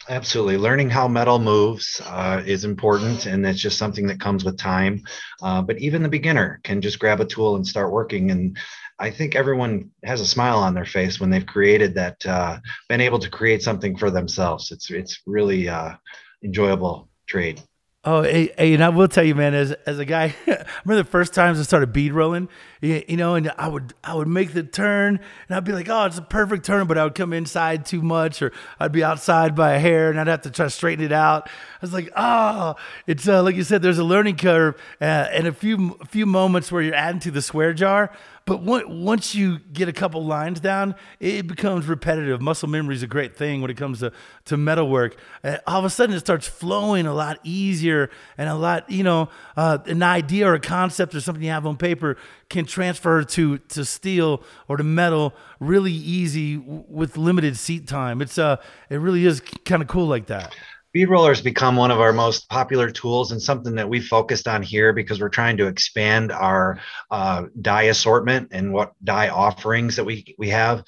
Absolutely. 0.08 0.56
Learning 0.56 0.88
how 0.88 1.08
metal 1.08 1.40
moves 1.40 2.00
uh, 2.04 2.40
is 2.46 2.64
important, 2.64 3.26
and 3.26 3.44
it's 3.44 3.60
just 3.60 3.76
something 3.76 4.06
that 4.06 4.20
comes 4.20 4.44
with 4.44 4.56
time. 4.56 5.02
Uh, 5.42 5.60
but 5.62 5.78
even 5.78 6.02
the 6.02 6.08
beginner 6.08 6.60
can 6.62 6.80
just 6.80 7.00
grab 7.00 7.20
a 7.20 7.24
tool 7.24 7.56
and 7.56 7.66
start 7.66 7.90
working. 7.90 8.30
And 8.30 8.56
I 9.00 9.10
think 9.10 9.34
everyone 9.34 9.90
has 10.04 10.20
a 10.20 10.26
smile 10.26 10.58
on 10.58 10.74
their 10.74 10.84
face 10.84 11.18
when 11.18 11.30
they've 11.30 11.44
created 11.44 11.94
that, 11.94 12.24
uh, 12.24 12.58
been 12.88 13.00
able 13.00 13.18
to 13.18 13.28
create 13.28 13.62
something 13.62 13.96
for 13.96 14.10
themselves. 14.10 14.70
It's 14.70 14.90
it's 14.90 15.20
really 15.26 15.68
uh, 15.68 15.94
enjoyable 16.44 17.08
trade. 17.26 17.60
Oh, 18.08 18.22
hey, 18.22 18.52
hey, 18.56 18.72
and 18.72 18.84
I 18.84 18.90
will 18.90 19.08
tell 19.08 19.24
you, 19.24 19.34
man, 19.34 19.52
as 19.52 19.72
as 19.84 19.98
a 19.98 20.04
guy, 20.04 20.34
I 20.46 20.64
remember 20.84 21.02
the 21.02 21.10
first 21.10 21.34
times 21.34 21.58
I 21.58 21.64
started 21.64 21.92
bead 21.92 22.12
rolling, 22.12 22.48
you, 22.80 23.16
know, 23.16 23.34
and 23.34 23.50
I 23.56 23.68
would 23.68 23.94
I 24.04 24.14
would 24.14 24.28
make 24.28 24.52
the 24.52 24.62
turn, 24.62 25.20
and 25.48 25.56
I'd 25.56 25.64
be 25.64 25.72
like, 25.72 25.88
oh, 25.88 26.04
it's 26.04 26.18
a 26.18 26.22
perfect 26.22 26.64
turn, 26.64 26.86
but 26.86 26.98
I 26.98 27.04
would 27.04 27.14
come 27.14 27.32
inside 27.32 27.86
too 27.86 28.02
much, 28.02 28.42
or 28.42 28.52
I'd 28.78 28.92
be 28.92 29.02
outside 29.02 29.54
by 29.54 29.74
a 29.74 29.78
hair, 29.78 30.10
and 30.10 30.20
I'd 30.20 30.26
have 30.26 30.42
to 30.42 30.50
try 30.50 30.66
to 30.66 30.70
straighten 30.70 31.04
it 31.04 31.12
out. 31.12 31.48
I 31.48 31.78
was 31.80 31.92
like, 31.92 32.10
oh, 32.16 32.76
it's 33.06 33.26
uh, 33.26 33.42
like 33.42 33.56
you 33.56 33.64
said, 33.64 33.82
there's 33.82 33.98
a 33.98 34.04
learning 34.04 34.36
curve, 34.36 34.74
uh, 35.00 35.04
and 35.04 35.46
a 35.46 35.52
few 35.52 35.96
a 36.00 36.06
few 36.06 36.26
moments 36.26 36.70
where 36.70 36.82
you're 36.82 36.94
adding 36.94 37.20
to 37.20 37.30
the 37.30 37.42
swear 37.42 37.72
jar. 37.72 38.12
But 38.46 38.60
on- 38.60 39.04
once 39.04 39.34
you 39.34 39.58
get 39.72 39.88
a 39.88 39.92
couple 39.92 40.24
lines 40.24 40.60
down, 40.60 40.94
it 41.18 41.48
becomes 41.48 41.86
repetitive. 41.86 42.40
Muscle 42.40 42.68
memory 42.68 42.94
is 42.94 43.02
a 43.02 43.08
great 43.08 43.36
thing 43.36 43.60
when 43.60 43.72
it 43.72 43.76
comes 43.76 43.98
to, 44.00 44.12
to 44.44 44.56
metal 44.56 44.88
work. 44.88 45.16
All 45.66 45.80
of 45.80 45.84
a 45.84 45.90
sudden, 45.90 46.14
it 46.14 46.20
starts 46.20 46.46
flowing 46.46 47.06
a 47.06 47.12
lot 47.12 47.40
easier 47.42 48.08
and 48.38 48.48
a 48.48 48.54
lot, 48.54 48.88
you 48.88 49.02
know, 49.02 49.30
uh, 49.56 49.78
an 49.86 50.00
idea 50.00 50.46
or 50.46 50.54
a 50.54 50.60
concept 50.60 51.16
or 51.16 51.20
something 51.20 51.42
you 51.42 51.50
have 51.50 51.66
on 51.66 51.76
paper 51.76 52.16
can 52.48 52.65
transfer 52.66 53.22
to, 53.24 53.58
to 53.58 53.84
steel 53.84 54.42
or 54.68 54.76
to 54.76 54.84
metal 54.84 55.34
really 55.60 55.92
easy 55.92 56.56
with 56.56 57.16
limited 57.16 57.56
seat 57.56 57.86
time. 57.86 58.20
It's 58.20 58.38
uh, 58.38 58.56
it 58.90 58.96
really 58.96 59.24
is 59.24 59.40
kind 59.64 59.82
of 59.82 59.88
cool 59.88 60.06
like 60.06 60.26
that. 60.26 60.54
Bead 60.92 61.10
rollers 61.10 61.42
become 61.42 61.76
one 61.76 61.90
of 61.90 62.00
our 62.00 62.12
most 62.12 62.48
popular 62.48 62.90
tools 62.90 63.30
and 63.30 63.42
something 63.42 63.74
that 63.74 63.88
we 63.88 64.00
focused 64.00 64.48
on 64.48 64.62
here 64.62 64.94
because 64.94 65.20
we're 65.20 65.28
trying 65.28 65.58
to 65.58 65.66
expand 65.66 66.32
our 66.32 66.80
uh, 67.10 67.44
die 67.60 67.82
assortment 67.82 68.48
and 68.52 68.72
what 68.72 68.92
die 69.04 69.28
offerings 69.28 69.96
that 69.96 70.04
we 70.04 70.34
we 70.38 70.48
have. 70.48 70.82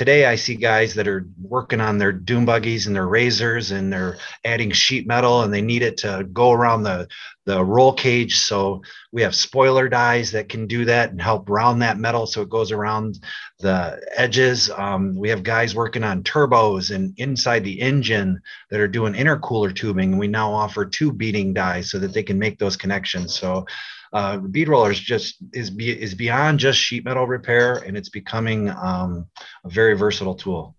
Today, 0.00 0.24
I 0.24 0.36
see 0.36 0.54
guys 0.54 0.94
that 0.94 1.06
are 1.06 1.28
working 1.42 1.78
on 1.78 1.98
their 1.98 2.10
dune 2.10 2.46
buggies 2.46 2.86
and 2.86 2.96
their 2.96 3.06
razors, 3.06 3.70
and 3.70 3.92
they're 3.92 4.16
adding 4.46 4.70
sheet 4.70 5.06
metal, 5.06 5.42
and 5.42 5.52
they 5.52 5.60
need 5.60 5.82
it 5.82 5.98
to 5.98 6.26
go 6.32 6.52
around 6.52 6.84
the 6.84 7.06
the 7.44 7.62
roll 7.62 7.92
cage. 7.92 8.38
So 8.38 8.80
we 9.12 9.20
have 9.20 9.34
spoiler 9.34 9.90
dies 9.90 10.32
that 10.32 10.48
can 10.48 10.66
do 10.66 10.86
that 10.86 11.10
and 11.10 11.20
help 11.20 11.50
round 11.50 11.82
that 11.82 11.98
metal 11.98 12.26
so 12.26 12.40
it 12.40 12.48
goes 12.48 12.72
around 12.72 13.18
the 13.58 14.00
edges. 14.16 14.70
Um, 14.70 15.14
we 15.16 15.28
have 15.28 15.42
guys 15.42 15.74
working 15.74 16.02
on 16.02 16.22
turbos 16.22 16.94
and 16.94 17.12
inside 17.18 17.62
the 17.62 17.78
engine 17.78 18.40
that 18.70 18.80
are 18.80 18.88
doing 18.88 19.12
intercooler 19.12 19.74
tubing. 19.76 20.16
We 20.16 20.28
now 20.28 20.50
offer 20.50 20.86
two 20.86 21.12
beading 21.12 21.52
dies 21.52 21.90
so 21.90 21.98
that 21.98 22.14
they 22.14 22.22
can 22.22 22.38
make 22.38 22.58
those 22.58 22.74
connections. 22.78 23.38
So 23.38 23.66
uh, 24.12 24.38
bead 24.38 24.68
rollers 24.68 24.98
just 24.98 25.36
is 25.52 25.70
be, 25.70 25.90
is 25.90 26.14
beyond 26.14 26.58
just 26.58 26.78
sheet 26.78 27.04
metal 27.04 27.26
repair, 27.26 27.76
and 27.76 27.96
it's 27.96 28.08
becoming 28.08 28.70
um, 28.70 29.26
a 29.64 29.68
very 29.68 29.96
versatile 29.96 30.34
tool. 30.34 30.74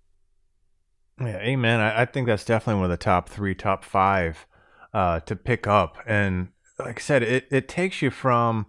Yeah, 1.20 1.38
amen. 1.38 1.80
I, 1.80 2.02
I 2.02 2.06
think 2.06 2.28
that's 2.28 2.46
definitely 2.46 2.82
one 2.82 2.92
of 2.92 2.98
the 2.98 3.04
top 3.04 3.30
three, 3.30 3.56
top 3.56 3.84
five 3.84 4.46
uh, 4.94 5.20
to 5.22 5.36
pick 5.36 5.68
up. 5.68 5.98
And 6.06 6.50
like 6.80 7.00
I 7.00 7.02
said, 7.02 7.24
it, 7.24 7.48
it 7.52 7.68
takes 7.68 8.02
you 8.02 8.10
from 8.10 8.66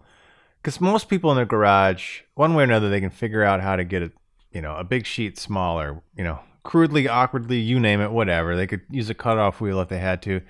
because 0.61 0.79
most 0.79 1.09
people 1.09 1.29
in 1.31 1.35
their 1.35 1.45
garage, 1.45 2.21
one 2.35 2.53
way 2.53 2.61
or 2.61 2.65
another, 2.65 2.89
they 2.89 3.01
can 3.01 3.09
figure 3.09 3.43
out 3.43 3.61
how 3.61 3.75
to 3.75 3.83
get 3.83 4.01
a 4.01 4.11
you 4.51 4.61
know 4.61 4.75
a 4.75 4.83
big 4.83 5.05
sheet 5.05 5.37
smaller. 5.37 6.01
You 6.15 6.23
know, 6.23 6.39
crudely, 6.63 7.07
awkwardly, 7.07 7.59
you 7.59 7.79
name 7.79 8.01
it, 8.01 8.11
whatever. 8.11 8.55
They 8.55 8.67
could 8.67 8.81
use 8.89 9.09
a 9.09 9.13
cutoff 9.13 9.59
wheel 9.59 9.81
if 9.81 9.89
they 9.89 9.99
had 9.99 10.21
to, 10.23 10.41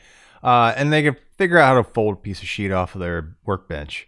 uh, 0.43 0.73
and 0.75 0.93
they 0.93 1.03
could 1.03 1.17
figure 1.37 1.57
out 1.57 1.75
how 1.75 1.81
to 1.81 1.83
fold 1.83 2.13
a 2.15 2.17
piece 2.17 2.41
of 2.41 2.47
sheet 2.47 2.71
off 2.71 2.95
of 2.95 3.01
their 3.01 3.35
workbench. 3.45 4.07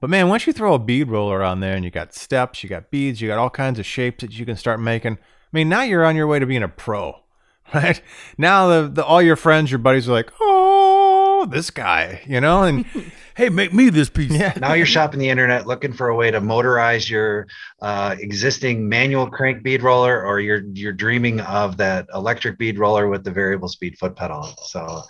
But 0.00 0.10
man, 0.10 0.28
once 0.28 0.46
you 0.46 0.52
throw 0.52 0.74
a 0.74 0.78
bead 0.78 1.08
roller 1.08 1.42
on 1.42 1.60
there 1.60 1.74
and 1.74 1.84
you 1.84 1.90
got 1.90 2.14
steps, 2.14 2.62
you 2.62 2.68
got 2.68 2.90
beads, 2.90 3.20
you 3.20 3.28
got 3.28 3.38
all 3.38 3.50
kinds 3.50 3.78
of 3.78 3.86
shapes 3.86 4.22
that 4.22 4.38
you 4.38 4.44
can 4.44 4.56
start 4.56 4.80
making. 4.80 5.14
I 5.14 5.18
mean, 5.52 5.68
now 5.68 5.82
you're 5.82 6.04
on 6.04 6.16
your 6.16 6.26
way 6.26 6.38
to 6.38 6.46
being 6.46 6.62
a 6.62 6.68
pro, 6.68 7.20
right? 7.74 8.00
Now 8.36 8.68
the, 8.68 8.88
the 8.88 9.04
all 9.04 9.22
your 9.22 9.36
friends, 9.36 9.70
your 9.70 9.78
buddies 9.78 10.08
are 10.08 10.12
like, 10.12 10.30
oh, 10.40 11.46
this 11.50 11.70
guy, 11.70 12.22
you 12.26 12.40
know, 12.40 12.62
and 12.64 12.84
Hey, 13.36 13.48
make 13.48 13.74
me 13.74 13.90
this 13.90 14.08
piece. 14.08 14.30
yeah, 14.30 14.52
Now 14.60 14.74
you're 14.74 14.86
shopping 14.86 15.18
the 15.18 15.28
internet 15.28 15.66
looking 15.66 15.92
for 15.92 16.08
a 16.08 16.14
way 16.14 16.30
to 16.30 16.40
motorize 16.40 17.10
your 17.10 17.48
uh, 17.82 18.14
existing 18.20 18.88
manual 18.88 19.28
crank 19.28 19.64
bead 19.64 19.82
roller, 19.82 20.24
or 20.24 20.38
you're 20.38 20.62
you're 20.72 20.92
dreaming 20.92 21.40
of 21.40 21.76
that 21.78 22.06
electric 22.14 22.58
bead 22.58 22.78
roller 22.78 23.08
with 23.08 23.24
the 23.24 23.32
variable 23.32 23.66
speed 23.68 23.98
foot 23.98 24.14
pedal. 24.14 24.44
So 24.66 25.02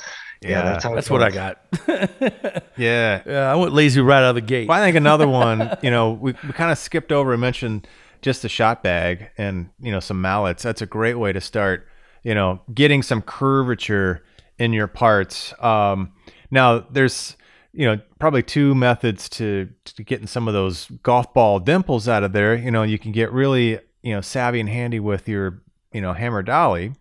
yeah, 0.45 0.51
Yeah, 0.51 0.63
that's 0.63 0.85
how 0.85 0.95
That's 0.95 1.11
what 1.11 1.23
I 1.23 1.31
got. 1.31 1.59
yeah. 2.77 3.23
yeah, 3.27 3.53
I 3.53 3.55
went 3.57 3.73
lazy 3.73 4.01
right 4.01 4.23
out 4.23 4.31
of 4.31 4.35
the 4.35 4.41
gate. 4.41 4.69
Well, 4.69 4.81
I 4.81 4.85
think 4.85 4.97
another 4.97 5.29
one, 5.29 5.77
you 5.83 5.91
know, 5.91 6.13
we, 6.13 6.35
we 6.45 6.53
kind 6.53 6.71
of 6.71 6.79
skipped 6.79 7.13
over 7.13 7.33
and 7.33 7.41
mentioned 7.41 7.87
just 8.23 8.43
the 8.43 8.49
shot 8.49 8.83
bag 8.83 9.31
and, 9.37 9.71
you 9.81 9.91
know, 9.91 10.01
some 10.01 10.21
mallets. 10.21 10.63
That's 10.63 10.83
a 10.83 10.87
great 10.87 11.15
way 11.15 11.33
to 11.33 11.41
start, 11.41 11.87
you 12.23 12.35
know, 12.35 12.61
getting 12.73 13.03
some 13.03 13.23
curvature 13.23 14.25
in 14.59 14.73
your 14.73 14.87
parts. 14.87 15.53
Um, 15.63 16.13
now, 16.51 16.81
there's, 16.91 17.37
you 17.73 17.87
know, 17.87 18.01
probably 18.19 18.43
two 18.43 18.75
methods 18.75 19.29
to, 19.31 19.69
to 19.85 20.03
getting 20.03 20.27
some 20.27 20.49
of 20.49 20.55
those 20.55 20.87
golf 21.03 21.35
ball 21.35 21.59
dimples 21.59 22.09
out 22.09 22.23
of 22.23 22.33
there. 22.33 22.55
You 22.55 22.71
know, 22.71 22.83
you 22.83 22.99
can 22.99 23.13
get 23.13 23.33
really, 23.33 23.79
you 24.03 24.15
know, 24.15 24.21
savvy 24.21 24.61
and 24.61 24.69
handy 24.69 25.01
with 25.01 25.29
your, 25.29 25.63
you 25.93 26.01
know, 26.01 26.13
hammer 26.13 26.43
dolly. 26.43 26.93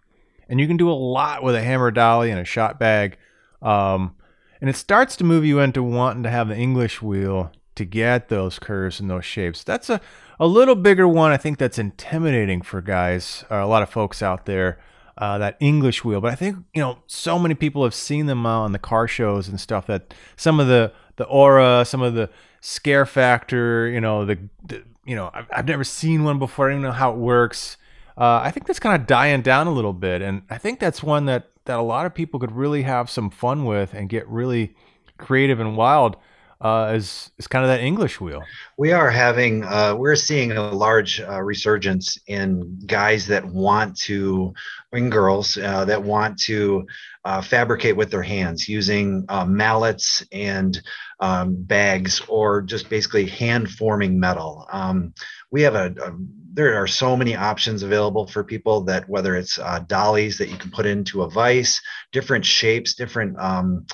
And 0.50 0.60
you 0.60 0.68
can 0.68 0.78
do 0.78 0.90
a 0.90 0.94
lot 0.94 1.44
with 1.44 1.56
a 1.56 1.64
hammer 1.64 1.92
dolly 1.92 2.32
and 2.32 2.40
a 2.40 2.46
shot 2.46 2.80
bag. 2.80 3.18
Um, 3.64 4.16
and 4.62 4.70
it 4.70 4.76
starts 4.76 5.16
to 5.16 5.24
move 5.24 5.44
you 5.44 5.60
into 5.60 5.82
wanting 5.82 6.24
to 6.24 6.30
have 6.30 6.50
the 6.50 6.56
English 6.56 7.02
wheel 7.02 7.52
to 7.76 7.86
get 7.86 8.30
those 8.30 8.60
curves 8.60 9.00
and 9.00 9.10
those 9.10 9.26
shapes. 9.26 9.64
That's 9.64 9.90
a, 9.90 10.00
a 10.40 10.46
little 10.46 10.76
bigger 10.76 11.08
one. 11.08 11.32
I 11.32 11.38
think 11.38 11.58
that's 11.58 11.80
intimidating 11.80 12.62
for 12.62 12.82
guys, 12.82 13.44
or 13.50 13.60
a 13.60 13.68
lot 13.68 13.82
of 13.82 13.90
folks 13.90 14.22
out 14.22 14.46
there, 14.46 14.80
uh, 15.18 15.38
that 15.40 15.58
English 15.60 16.04
wheel. 16.04 16.22
But 16.22 16.32
I 16.32 16.36
think, 16.36 16.58
you 16.74 16.82
know, 16.82 17.00
so 17.08 17.40
many 17.40 17.56
people 17.56 17.84
have 17.84 17.96
seen 17.96 18.28
them 18.28 18.46
uh, 18.46 18.60
on 18.60 18.74
the 18.74 18.80
car 18.80 19.08
shows 19.08 19.48
and 19.48 19.60
stuff 19.60 19.88
that 19.88 20.14
some 20.36 20.60
of 20.60 20.68
the, 20.68 20.94
the 21.16 21.26
aura, 21.26 21.84
some 21.86 22.02
of 22.02 22.14
the 22.14 22.30
scare 22.62 23.06
factor, 23.06 23.88
you 23.88 24.02
know, 24.02 24.26
the, 24.26 24.38
the 24.66 24.84
you 25.06 25.16
know, 25.16 25.32
I've, 25.34 25.48
I've 25.52 25.68
never 25.68 25.84
seen 25.84 26.24
one 26.24 26.40
before. 26.40 26.70
I 26.70 26.74
don't 26.74 26.82
know 26.82 26.92
how 26.92 27.12
it 27.12 27.18
works. 27.18 27.78
Uh, 28.18 28.40
I 28.44 28.52
think 28.52 28.68
that's 28.68 28.80
kind 28.80 29.00
of 29.00 29.08
dying 29.08 29.42
down 29.42 29.68
a 29.68 29.74
little 29.74 29.94
bit. 29.94 30.22
And 30.22 30.44
I 30.50 30.58
think 30.58 30.80
that's 30.80 31.02
one 31.02 31.26
that 31.26 31.50
that 31.66 31.80
a 31.80 31.82
lot 31.82 32.06
of 32.06 32.14
people 32.14 32.40
could 32.40 32.52
really 32.52 32.84
have 32.84 33.10
some 33.10 33.30
fun 33.30 33.66
with 33.66 33.94
and 33.94 34.10
get 34.10 34.28
really 34.28 34.76
creative 35.18 35.60
and 35.60 35.78
wild 35.78 36.18
uh, 36.64 36.94
is 36.96 37.32
is 37.38 37.46
kind 37.46 37.66
of 37.66 37.70
that 37.70 37.82
English 37.82 38.22
wheel. 38.22 38.42
We 38.78 38.94
are 38.94 39.12
having, 39.12 39.66
uh, 39.66 39.96
we're 39.96 40.16
seeing 40.16 40.54
a 40.54 40.72
large 40.72 41.20
uh, 41.20 41.42
resurgence 41.42 42.18
in 42.28 42.80
guys 42.86 43.28
that 43.28 43.46
want 43.46 43.98
to, 43.98 44.54
and 44.94 45.12
girls 45.12 45.58
uh, 45.58 45.84
that 45.86 46.02
want 46.02 46.40
to 46.44 46.88
uh, 47.26 47.42
fabricate 47.42 47.96
with 47.96 48.12
their 48.12 48.24
hands 48.24 48.68
using 48.68 49.26
uh, 49.30 49.46
mallets 49.46 50.24
and 50.32 50.82
um, 51.20 51.56
bags 51.64 52.22
or 52.28 52.62
just 52.62 52.90
basically 52.90 53.26
hand 53.26 53.70
forming 53.70 54.20
metal. 54.20 54.68
Um, 54.72 55.14
we 55.52 55.62
have 55.62 55.76
a, 55.76 55.94
a, 56.02 56.12
there 56.54 56.76
are 56.82 56.88
so 56.88 57.16
many 57.16 57.36
options 57.36 57.82
available 57.84 58.28
for 58.28 58.44
people 58.44 58.82
that 58.82 59.08
whether 59.08 59.36
it's 59.36 59.58
dollies 59.88 60.38
that 60.38 60.50
you 60.50 60.58
can 60.58 60.72
put 60.72 60.86
into 60.86 61.24
a 61.24 61.30
vise, 61.30 61.82
different 62.12 62.46
shapes, 62.46 62.94
different. 62.96 63.40
Um, 63.40 63.86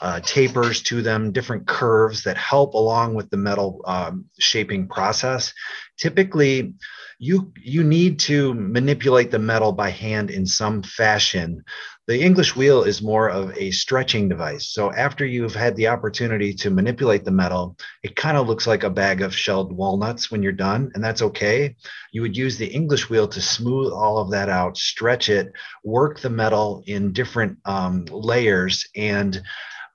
uh, 0.00 0.20
tapers 0.20 0.82
to 0.82 1.02
them, 1.02 1.32
different 1.32 1.66
curves 1.66 2.22
that 2.22 2.36
help 2.36 2.74
along 2.74 3.14
with 3.14 3.28
the 3.30 3.36
metal 3.36 3.80
um, 3.84 4.26
shaping 4.38 4.86
process. 4.86 5.52
Typically, 5.96 6.74
you 7.18 7.52
you 7.60 7.82
need 7.82 8.20
to 8.20 8.54
manipulate 8.54 9.30
the 9.30 9.38
metal 9.38 9.72
by 9.72 9.90
hand 9.90 10.30
in 10.30 10.46
some 10.46 10.82
fashion. 10.82 11.64
The 12.08 12.22
English 12.22 12.56
wheel 12.56 12.84
is 12.84 13.02
more 13.02 13.28
of 13.28 13.54
a 13.58 13.70
stretching 13.70 14.30
device. 14.30 14.66
So 14.68 14.90
after 14.90 15.26
you've 15.26 15.54
had 15.54 15.76
the 15.76 15.88
opportunity 15.88 16.54
to 16.54 16.70
manipulate 16.70 17.26
the 17.26 17.30
metal, 17.30 17.76
it 18.02 18.16
kind 18.16 18.38
of 18.38 18.48
looks 18.48 18.66
like 18.66 18.82
a 18.82 18.88
bag 18.88 19.20
of 19.20 19.36
shelled 19.36 19.76
walnuts 19.76 20.30
when 20.30 20.42
you're 20.42 20.52
done, 20.52 20.90
and 20.94 21.04
that's 21.04 21.20
okay. 21.20 21.76
You 22.10 22.22
would 22.22 22.34
use 22.34 22.56
the 22.56 22.66
English 22.66 23.10
wheel 23.10 23.28
to 23.28 23.42
smooth 23.42 23.92
all 23.92 24.16
of 24.16 24.30
that 24.30 24.48
out, 24.48 24.78
stretch 24.78 25.28
it, 25.28 25.52
work 25.84 26.20
the 26.20 26.30
metal 26.30 26.82
in 26.86 27.12
different 27.12 27.58
um, 27.66 28.06
layers, 28.06 28.88
and 28.96 29.42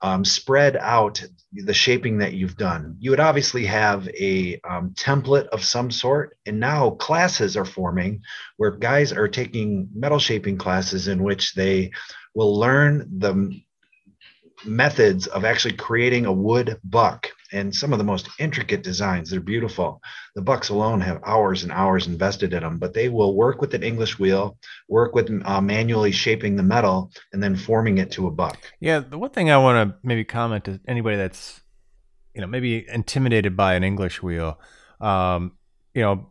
um, 0.02 0.24
spread 0.24 0.76
out 0.76 1.24
the 1.52 1.74
shaping 1.74 2.18
that 2.18 2.34
you've 2.34 2.56
done. 2.56 2.96
You 2.98 3.10
would 3.10 3.20
obviously 3.20 3.64
have 3.66 4.08
a 4.08 4.60
um, 4.68 4.90
template 4.90 5.46
of 5.48 5.64
some 5.64 5.90
sort, 5.90 6.36
and 6.46 6.60
now 6.60 6.90
classes 6.90 7.56
are 7.56 7.64
forming 7.64 8.22
where 8.56 8.72
guys 8.72 9.12
are 9.12 9.28
taking 9.28 9.88
metal 9.94 10.18
shaping 10.18 10.58
classes 10.58 11.08
in 11.08 11.22
which 11.22 11.54
they 11.54 11.92
will 12.34 12.58
learn 12.58 13.08
the 13.18 13.60
methods 14.64 15.26
of 15.26 15.44
actually 15.44 15.74
creating 15.74 16.26
a 16.26 16.32
wood 16.32 16.78
buck 16.84 17.30
and 17.52 17.74
some 17.74 17.92
of 17.92 17.98
the 17.98 18.04
most 18.04 18.28
intricate 18.38 18.82
designs. 18.82 19.30
They're 19.30 19.40
beautiful. 19.40 20.00
The 20.34 20.42
bucks 20.42 20.68
alone 20.68 21.00
have 21.00 21.20
hours 21.24 21.62
and 21.62 21.72
hours 21.72 22.06
invested 22.06 22.52
in 22.52 22.62
them, 22.62 22.78
but 22.78 22.94
they 22.94 23.08
will 23.08 23.34
work 23.34 23.60
with 23.60 23.74
an 23.74 23.82
English 23.82 24.18
wheel, 24.18 24.58
work 24.88 25.14
with 25.14 25.30
uh, 25.44 25.60
manually 25.60 26.12
shaping 26.12 26.56
the 26.56 26.62
metal, 26.62 27.10
and 27.32 27.42
then 27.42 27.56
forming 27.56 27.98
it 27.98 28.10
to 28.12 28.26
a 28.26 28.30
buck. 28.30 28.58
Yeah, 28.80 29.00
the 29.00 29.18
one 29.18 29.30
thing 29.30 29.50
I 29.50 29.58
want 29.58 29.90
to 29.90 29.96
maybe 30.02 30.24
comment 30.24 30.64
to 30.64 30.80
anybody 30.88 31.16
that's, 31.16 31.62
you 32.34 32.40
know, 32.40 32.46
maybe 32.46 32.86
intimidated 32.88 33.56
by 33.56 33.74
an 33.74 33.84
English 33.84 34.22
wheel, 34.22 34.58
um, 35.00 35.52
you 35.94 36.02
know, 36.02 36.26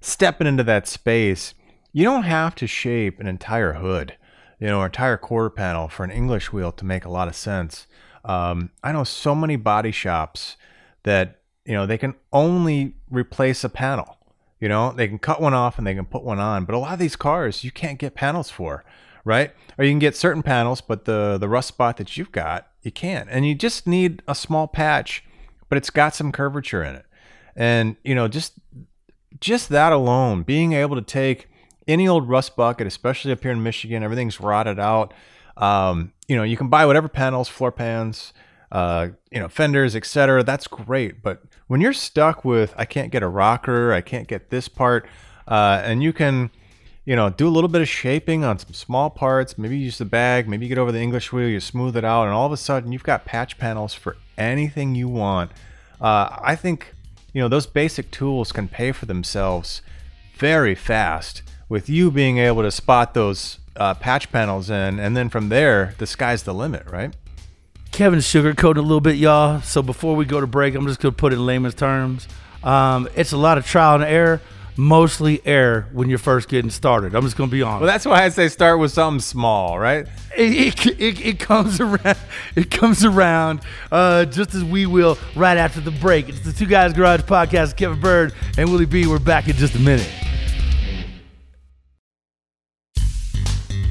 stepping 0.00 0.46
into 0.46 0.64
that 0.64 0.86
space, 0.86 1.54
you 1.92 2.04
don't 2.04 2.24
have 2.24 2.54
to 2.56 2.66
shape 2.66 3.20
an 3.20 3.26
entire 3.26 3.74
hood 3.74 4.16
you 4.64 4.70
know, 4.70 4.80
or 4.80 4.86
entire 4.86 5.16
quarter 5.16 5.50
panel 5.50 5.88
for 5.88 6.04
an 6.04 6.10
English 6.10 6.52
wheel 6.52 6.72
to 6.72 6.84
make 6.84 7.04
a 7.04 7.10
lot 7.10 7.28
of 7.28 7.34
sense. 7.34 7.86
Um, 8.24 8.70
I 8.82 8.92
know 8.92 9.04
so 9.04 9.34
many 9.34 9.56
body 9.56 9.92
shops 9.92 10.56
that 11.02 11.40
you 11.64 11.74
know 11.74 11.86
they 11.86 11.98
can 11.98 12.14
only 12.32 12.94
replace 13.10 13.64
a 13.64 13.68
panel. 13.68 14.18
You 14.60 14.68
know, 14.68 14.92
they 14.92 15.08
can 15.08 15.18
cut 15.18 15.42
one 15.42 15.52
off 15.52 15.76
and 15.76 15.86
they 15.86 15.94
can 15.94 16.06
put 16.06 16.22
one 16.22 16.38
on, 16.38 16.64
but 16.64 16.74
a 16.74 16.78
lot 16.78 16.94
of 16.94 16.98
these 16.98 17.16
cars 17.16 17.64
you 17.64 17.70
can't 17.70 17.98
get 17.98 18.14
panels 18.14 18.50
for, 18.50 18.84
right? 19.24 19.52
Or 19.76 19.84
you 19.84 19.90
can 19.90 19.98
get 19.98 20.16
certain 20.16 20.42
panels, 20.42 20.80
but 20.80 21.04
the 21.04 21.36
the 21.38 21.48
rust 21.48 21.68
spot 21.68 21.98
that 21.98 22.16
you've 22.16 22.32
got 22.32 22.68
you 22.82 22.90
can't, 22.90 23.28
and 23.30 23.46
you 23.46 23.54
just 23.54 23.86
need 23.86 24.22
a 24.26 24.34
small 24.34 24.66
patch, 24.66 25.24
but 25.68 25.76
it's 25.76 25.90
got 25.90 26.14
some 26.14 26.32
curvature 26.32 26.82
in 26.82 26.94
it, 26.94 27.06
and 27.56 27.96
you 28.04 28.14
know 28.14 28.28
just 28.28 28.54
just 29.40 29.68
that 29.68 29.92
alone, 29.92 30.42
being 30.42 30.72
able 30.72 30.96
to 30.96 31.02
take 31.02 31.48
any 31.86 32.08
old 32.08 32.28
rust 32.28 32.56
bucket, 32.56 32.86
especially 32.86 33.32
up 33.32 33.42
here 33.42 33.52
in 33.52 33.62
Michigan, 33.62 34.02
everything's 34.02 34.40
rotted 34.40 34.78
out. 34.78 35.12
Um, 35.56 36.12
you 36.28 36.36
know, 36.36 36.42
you 36.42 36.56
can 36.56 36.68
buy 36.68 36.86
whatever 36.86 37.08
panels, 37.08 37.48
floor 37.48 37.70
pans, 37.70 38.32
uh, 38.72 39.08
you 39.30 39.38
know, 39.38 39.48
fenders, 39.48 39.94
etc. 39.94 40.42
That's 40.42 40.66
great. 40.66 41.22
But 41.22 41.42
when 41.66 41.80
you're 41.80 41.92
stuck 41.92 42.44
with, 42.44 42.74
I 42.76 42.84
can't 42.84 43.10
get 43.10 43.22
a 43.22 43.28
rocker, 43.28 43.92
I 43.92 44.00
can't 44.00 44.26
get 44.26 44.50
this 44.50 44.68
part, 44.68 45.06
uh, 45.46 45.80
and 45.84 46.02
you 46.02 46.12
can, 46.12 46.50
you 47.04 47.14
know, 47.14 47.30
do 47.30 47.46
a 47.46 47.50
little 47.50 47.68
bit 47.68 47.82
of 47.82 47.88
shaping 47.88 48.44
on 48.44 48.58
some 48.58 48.72
small 48.72 49.10
parts. 49.10 49.56
Maybe 49.58 49.76
use 49.76 49.98
the 49.98 50.04
bag, 50.04 50.48
maybe 50.48 50.66
you 50.66 50.68
get 50.68 50.78
over 50.78 50.92
the 50.92 51.00
English 51.00 51.32
wheel, 51.32 51.48
you 51.48 51.60
smooth 51.60 51.96
it 51.96 52.04
out, 52.04 52.24
and 52.24 52.32
all 52.32 52.46
of 52.46 52.52
a 52.52 52.56
sudden 52.56 52.92
you've 52.92 53.04
got 53.04 53.24
patch 53.24 53.58
panels 53.58 53.94
for 53.94 54.16
anything 54.36 54.94
you 54.94 55.08
want. 55.08 55.52
Uh, 56.00 56.36
I 56.42 56.56
think, 56.56 56.94
you 57.32 57.40
know, 57.40 57.48
those 57.48 57.66
basic 57.66 58.10
tools 58.10 58.52
can 58.52 58.68
pay 58.68 58.92
for 58.92 59.06
themselves 59.06 59.82
very 60.36 60.74
fast 60.74 61.42
with 61.68 61.88
you 61.88 62.10
being 62.10 62.38
able 62.38 62.62
to 62.62 62.70
spot 62.70 63.14
those 63.14 63.58
uh, 63.76 63.94
patch 63.94 64.30
panels 64.30 64.70
in, 64.70 64.98
and 65.00 65.16
then 65.16 65.28
from 65.28 65.48
there, 65.48 65.94
the 65.98 66.06
sky's 66.06 66.42
the 66.42 66.54
limit, 66.54 66.86
right? 66.90 67.14
Kevin's 67.92 68.24
sugarcoating 68.24 68.78
a 68.78 68.82
little 68.82 69.00
bit, 69.00 69.16
y'all. 69.16 69.60
So 69.60 69.80
before 69.80 70.16
we 70.16 70.24
go 70.24 70.40
to 70.40 70.46
break, 70.46 70.74
I'm 70.74 70.86
just 70.86 71.00
going 71.00 71.14
to 71.14 71.16
put 71.16 71.32
it 71.32 71.36
in 71.36 71.46
layman's 71.46 71.74
terms. 71.74 72.26
Um, 72.64 73.08
it's 73.14 73.32
a 73.32 73.36
lot 73.36 73.56
of 73.56 73.66
trial 73.66 73.94
and 73.94 74.04
error, 74.04 74.40
mostly 74.76 75.40
error 75.46 75.86
when 75.92 76.08
you're 76.08 76.18
first 76.18 76.48
getting 76.48 76.70
started. 76.70 77.14
I'm 77.14 77.22
just 77.22 77.36
going 77.36 77.50
to 77.50 77.54
be 77.54 77.62
honest. 77.62 77.82
Well, 77.82 77.90
that's 77.90 78.04
why 78.04 78.24
I 78.24 78.30
say 78.30 78.48
start 78.48 78.80
with 78.80 78.90
something 78.90 79.20
small, 79.20 79.78
right? 79.78 80.08
It, 80.36 80.86
it, 80.86 81.00
it, 81.00 81.20
it 81.24 81.38
comes 81.38 81.80
around. 81.80 82.18
It 82.56 82.70
comes 82.70 83.04
around 83.04 83.62
uh, 83.90 84.26
just 84.26 84.54
as 84.54 84.62
we 84.62 84.86
will 84.86 85.18
right 85.34 85.56
after 85.56 85.80
the 85.80 85.90
break. 85.90 86.28
It's 86.28 86.40
the 86.40 86.52
Two 86.52 86.66
Guys 86.66 86.92
Garage 86.92 87.22
Podcast. 87.22 87.76
Kevin 87.76 88.00
Byrd 88.00 88.32
and 88.56 88.70
Willie 88.70 88.86
B. 88.86 89.08
We're 89.08 89.18
back 89.18 89.48
in 89.48 89.54
just 89.56 89.74
a 89.74 89.80
minute. 89.80 90.08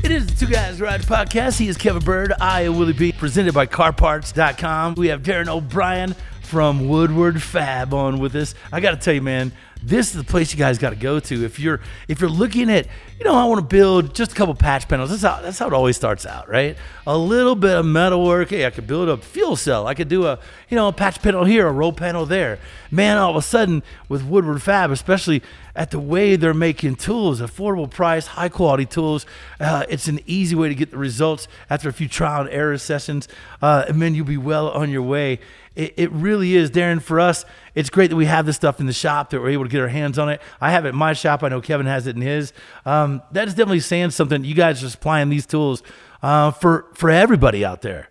It 0.04 0.12
is 0.12 0.28
the 0.28 0.46
Two 0.46 0.52
Guys 0.52 0.80
Garage 0.80 1.06
Podcast. 1.06 1.58
He 1.58 1.70
is 1.70 1.78
Kevin 1.78 2.04
Byrd. 2.04 2.34
I 2.42 2.64
am 2.64 2.78
Willie 2.78 2.92
B. 2.92 3.14
Presented 3.14 3.54
by 3.54 3.66
CarParts.com. 3.66 4.96
We 4.96 5.08
have 5.08 5.24
Darren 5.24 5.48
O'Brien 5.48 6.14
from 6.42 6.90
Woodward 6.90 7.42
Fab 7.42 7.94
on 7.94 8.20
with 8.20 8.36
us. 8.36 8.54
I 8.74 8.82
got 8.82 8.92
to 8.92 8.98
tell 8.98 9.14
you, 9.14 9.22
man, 9.22 9.54
this 9.82 10.08
is 10.08 10.14
the 10.14 10.24
place 10.24 10.54
you 10.54 10.60
guys 10.60 10.78
got 10.78 10.92
to 10.92 10.96
go 10.96 11.20
to 11.20 11.44
if 11.44 11.60
you're 11.60 11.82
if 12.08 12.22
you're 12.22 12.30
looking 12.30 12.70
at 12.70 12.88
you 13.20 13.26
know 13.26 13.36
I 13.36 13.46
want 13.46 13.60
to 13.60 13.76
build 13.76 14.16
just 14.16 14.32
a 14.32 14.36
couple 14.36 14.56
patch 14.56 14.88
panels. 14.88 15.10
That's 15.10 15.22
how 15.24 15.42
that's 15.42 15.60
how 15.60 15.68
it 15.68 15.74
always 15.74 15.96
starts 15.96 16.26
out, 16.26 16.50
right? 16.50 16.78
A 17.06 17.18
little 17.18 17.56
bit 17.56 17.76
of 17.78 17.86
metal 17.86 18.26
work. 18.26 18.50
Hey, 18.50 18.66
I 18.66 18.70
could 18.70 18.88
build 18.88 19.10
a 19.10 19.18
fuel 19.18 19.56
cell. 19.56 19.88
I 19.88 19.94
could 19.94 20.08
do 20.08 20.26
a 20.26 20.40
you 20.70 20.76
know 20.76 20.88
a 20.88 20.94
patch 20.94 21.22
panel 21.22 21.44
here, 21.44 21.68
a 21.68 21.72
roll 21.72 21.92
panel 21.92 22.26
there. 22.26 22.60
Man, 22.92 23.18
all 23.18 23.32
of 23.32 23.36
a 23.36 23.42
sudden 23.42 23.84
with 24.08 24.24
Woodward 24.24 24.62
Fab, 24.62 24.92
especially 24.92 25.44
at 25.76 25.92
the 25.92 26.00
way 26.00 26.36
they're 26.36 26.54
making 26.54 26.96
tools, 26.96 27.42
affordable 27.42 27.90
price, 27.90 28.28
high 28.28 28.50
quality 28.50 28.86
tools, 28.86 29.26
uh, 29.60 29.86
it's 29.90 30.08
an 30.08 30.20
easy 30.26 30.56
way 30.56 30.70
to 30.70 30.76
get 30.76 30.92
the 30.92 30.98
results 30.98 31.48
after 31.70 31.90
a 31.90 31.94
few 31.94 32.08
trial 32.08 32.42
and 32.42 32.50
error 32.52 32.78
sessions, 32.78 33.28
uh, 33.62 33.86
and 33.88 34.02
then 34.02 34.14
you'll 34.16 34.26
be 34.26 34.38
well 34.38 34.70
on 34.70 34.90
your 34.90 35.02
way 35.02 35.40
it, 35.76 35.94
it 35.98 36.12
really 36.12 36.56
is, 36.56 36.70
Darren. 36.70 37.02
For 37.02 37.20
us, 37.20 37.46
it's 37.74 37.90
great 37.90 38.10
that 38.10 38.16
we 38.16 38.26
have 38.26 38.46
this 38.46 38.56
stuff 38.56 38.80
in 38.80 38.86
the 38.86 38.94
shop 38.94 39.32
that 39.32 39.42
we're 39.42 39.50
able 39.50 39.64
to 39.64 39.70
get 39.70 39.82
our 39.82 39.88
hands 39.88 40.20
on 40.20 40.30
it. 40.30 40.42
I 40.62 40.72
have 40.72 40.86
it 40.86 40.90
in 40.90 40.96
my 40.96 41.14
shop. 41.14 41.44
I 41.44 41.50
know 41.50 41.62
Kevin 41.62 41.88
has 41.88 42.06
it 42.06 42.16
in 42.16 42.22
his. 42.22 42.54
Um, 42.86 43.22
that 43.32 43.48
is 43.48 43.56
definitely 43.56 43.80
saying 43.80 44.12
something. 44.12 44.44
You 44.44 44.56
guys 44.56 44.84
are 44.84 44.90
supplying 44.90 45.30
these 45.30 45.46
tools 45.46 45.82
uh, 46.22 46.52
for 46.52 46.88
for 46.94 47.10
everybody 47.10 47.66
out 47.66 47.82
there. 47.82 48.10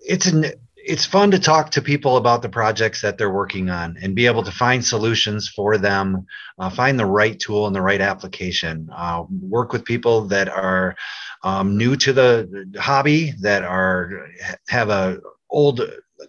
It's 0.00 0.26
an 0.26 0.46
it's 0.84 1.04
fun 1.04 1.30
to 1.30 1.38
talk 1.38 1.70
to 1.70 1.82
people 1.82 2.16
about 2.16 2.42
the 2.42 2.48
projects 2.48 3.00
that 3.02 3.18
they're 3.18 3.32
working 3.32 3.70
on 3.70 3.96
and 4.02 4.14
be 4.14 4.26
able 4.26 4.42
to 4.42 4.50
find 4.50 4.84
solutions 4.84 5.48
for 5.48 5.78
them, 5.78 6.26
uh, 6.58 6.70
find 6.70 6.98
the 6.98 7.06
right 7.06 7.38
tool 7.38 7.66
and 7.66 7.74
the 7.74 7.80
right 7.80 8.00
application. 8.00 8.88
Uh, 8.94 9.24
work 9.40 9.72
with 9.72 9.84
people 9.84 10.22
that 10.22 10.48
are 10.48 10.96
um, 11.44 11.76
new 11.76 11.96
to 11.96 12.12
the 12.12 12.72
hobby, 12.78 13.32
that 13.40 13.62
are 13.62 14.28
have 14.68 14.88
a 14.88 15.18
old 15.50 15.80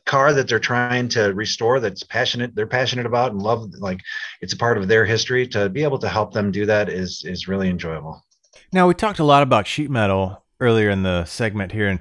car 0.06 0.34
that 0.34 0.48
they're 0.48 0.60
trying 0.60 1.08
to 1.08 1.34
restore 1.34 1.80
that's 1.80 2.04
passionate 2.04 2.56
they're 2.56 2.66
passionate 2.66 3.06
about 3.06 3.32
and 3.32 3.42
love 3.42 3.72
like 3.78 4.00
it's 4.42 4.52
a 4.52 4.58
part 4.58 4.76
of 4.76 4.88
their 4.88 5.06
history 5.06 5.48
to 5.48 5.70
be 5.70 5.84
able 5.84 6.00
to 6.00 6.10
help 6.10 6.34
them 6.34 6.52
do 6.52 6.66
that 6.66 6.90
is 6.90 7.24
is 7.26 7.48
really 7.48 7.70
enjoyable 7.70 8.26
now 8.72 8.88
we 8.88 8.94
talked 8.96 9.20
a 9.20 9.24
lot 9.24 9.44
about 9.44 9.68
sheet 9.68 9.92
metal 9.92 10.44
earlier 10.60 10.90
in 10.90 11.04
the 11.04 11.24
segment 11.26 11.72
here 11.72 11.88
and 11.88 12.00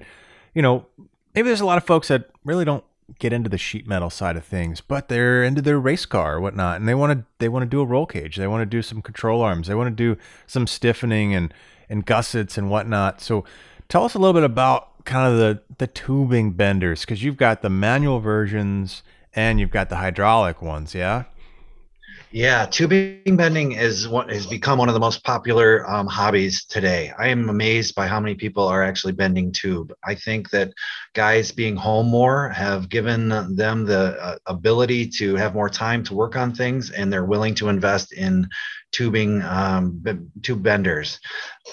you 0.54 0.62
know 0.62 0.86
maybe 1.34 1.48
there's 1.48 1.60
a 1.60 1.66
lot 1.66 1.76
of 1.76 1.84
folks 1.84 2.08
that 2.08 2.32
really 2.44 2.64
don't 2.64 2.85
get 3.18 3.33
into 3.33 3.50
the 3.50 3.59
sheet 3.59 3.87
metal 3.87 4.09
side 4.09 4.37
of 4.37 4.44
things 4.44 4.81
but 4.81 5.09
they're 5.09 5.42
into 5.44 5.61
their 5.61 5.78
race 5.78 6.07
car 6.07 6.37
or 6.37 6.40
whatnot 6.40 6.76
and 6.76 6.88
they 6.88 6.94
want 6.94 7.12
to 7.12 7.24
they 7.42 7.48
want 7.48 7.64
to 7.64 7.68
do 7.68 7.81
a 7.81 7.85
roll 7.85 8.07
cage. 8.07 8.37
They 8.37 8.46
want 8.46 8.62
to 8.62 8.66
do 8.66 8.83
some 8.83 9.02
control 9.02 9.42
arms. 9.42 9.66
They 9.66 9.74
want 9.74 9.88
to 9.88 10.14
do 10.14 10.18
some 10.46 10.66
stiffening 10.66 11.35
and 11.35 11.52
and 11.88 12.07
gussets 12.07 12.57
and 12.57 12.70
whatnot. 12.70 13.20
So 13.20 13.44
tell 13.88 14.05
us 14.05 14.14
a 14.14 14.18
little 14.18 14.33
bit 14.33 14.44
about 14.44 15.05
kind 15.05 15.31
of 15.31 15.38
the 15.38 15.61
the 15.78 15.88
tubing 15.88 16.52
benders 16.52 17.00
because 17.00 17.24
you've 17.24 17.37
got 17.37 17.62
the 17.62 17.70
manual 17.70 18.20
versions 18.20 19.02
and 19.35 19.59
you've 19.59 19.70
got 19.70 19.88
the 19.88 19.96
hydraulic 19.96 20.62
ones, 20.62 20.94
yeah. 20.94 21.24
Yeah, 22.35 22.64
tubing 22.64 23.37
bending 23.37 23.73
is 23.73 24.09
what 24.09 24.31
has 24.33 24.47
become 24.47 24.79
one 24.79 24.88
of 24.88 24.95
the 24.95 25.01
most 25.01 25.23
popular 25.23 25.87
um, 25.87 26.07
hobbies 26.07 26.64
today. 26.64 27.12
I 27.18 27.29
am 27.29 27.51
amazed 27.51 27.95
by 27.95 28.07
how 28.07 28.21
many 28.21 28.35
people 28.35 28.66
are 28.66 28.83
actually 28.83 29.12
bending 29.12 29.53
tube. 29.53 29.92
I 30.03 30.14
think 30.14 30.49
that 30.49 30.73
guys 31.12 31.53
being 31.53 31.77
home 31.77 32.07
more 32.07 32.49
have 32.49 32.88
given 32.88 33.29
them 33.29 33.85
the 33.85 34.16
uh, 34.18 34.38
ability 34.47 35.09
to 35.18 35.37
have 35.37 35.53
more 35.53 35.68
time 35.68 36.03
to 36.05 36.14
work 36.14 36.35
on 36.35 36.55
things, 36.55 36.90
and 36.90 37.12
they're 37.12 37.27
willing 37.27 37.55
to 37.57 37.68
invest 37.68 38.14
in 38.14 38.49
tubing 38.92 39.42
um, 39.42 40.03
tube 40.40 40.62
benders. 40.62 41.21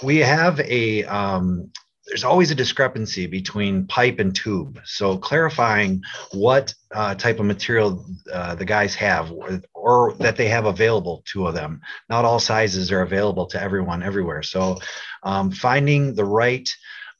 We 0.03 0.17
have 0.17 0.59
a 0.59 1.05
um, 1.05 1.71
there's 2.09 2.23
always 2.23 2.49
a 2.49 2.55
discrepancy 2.55 3.27
between 3.27 3.85
pipe 3.85 4.19
and 4.19 4.35
tube. 4.35 4.79
So 4.83 5.17
clarifying 5.17 6.01
what 6.33 6.73
uh, 6.91 7.13
type 7.15 7.39
of 7.39 7.45
material 7.45 8.03
uh, 8.33 8.55
the 8.55 8.65
guys 8.65 8.95
have 8.95 9.31
or, 9.31 9.61
or, 9.75 10.13
that 10.15 10.35
they 10.35 10.47
have 10.47 10.65
available 10.65 11.23
to 11.33 11.51
them. 11.51 11.81
Not 12.09 12.25
all 12.25 12.39
sizes 12.39 12.91
are 12.91 13.01
available 13.01 13.45
to 13.47 13.61
everyone 13.61 14.01
everywhere. 14.01 14.41
So 14.41 14.77
um, 15.21 15.51
finding 15.51 16.15
the 16.15 16.25
right 16.25 16.67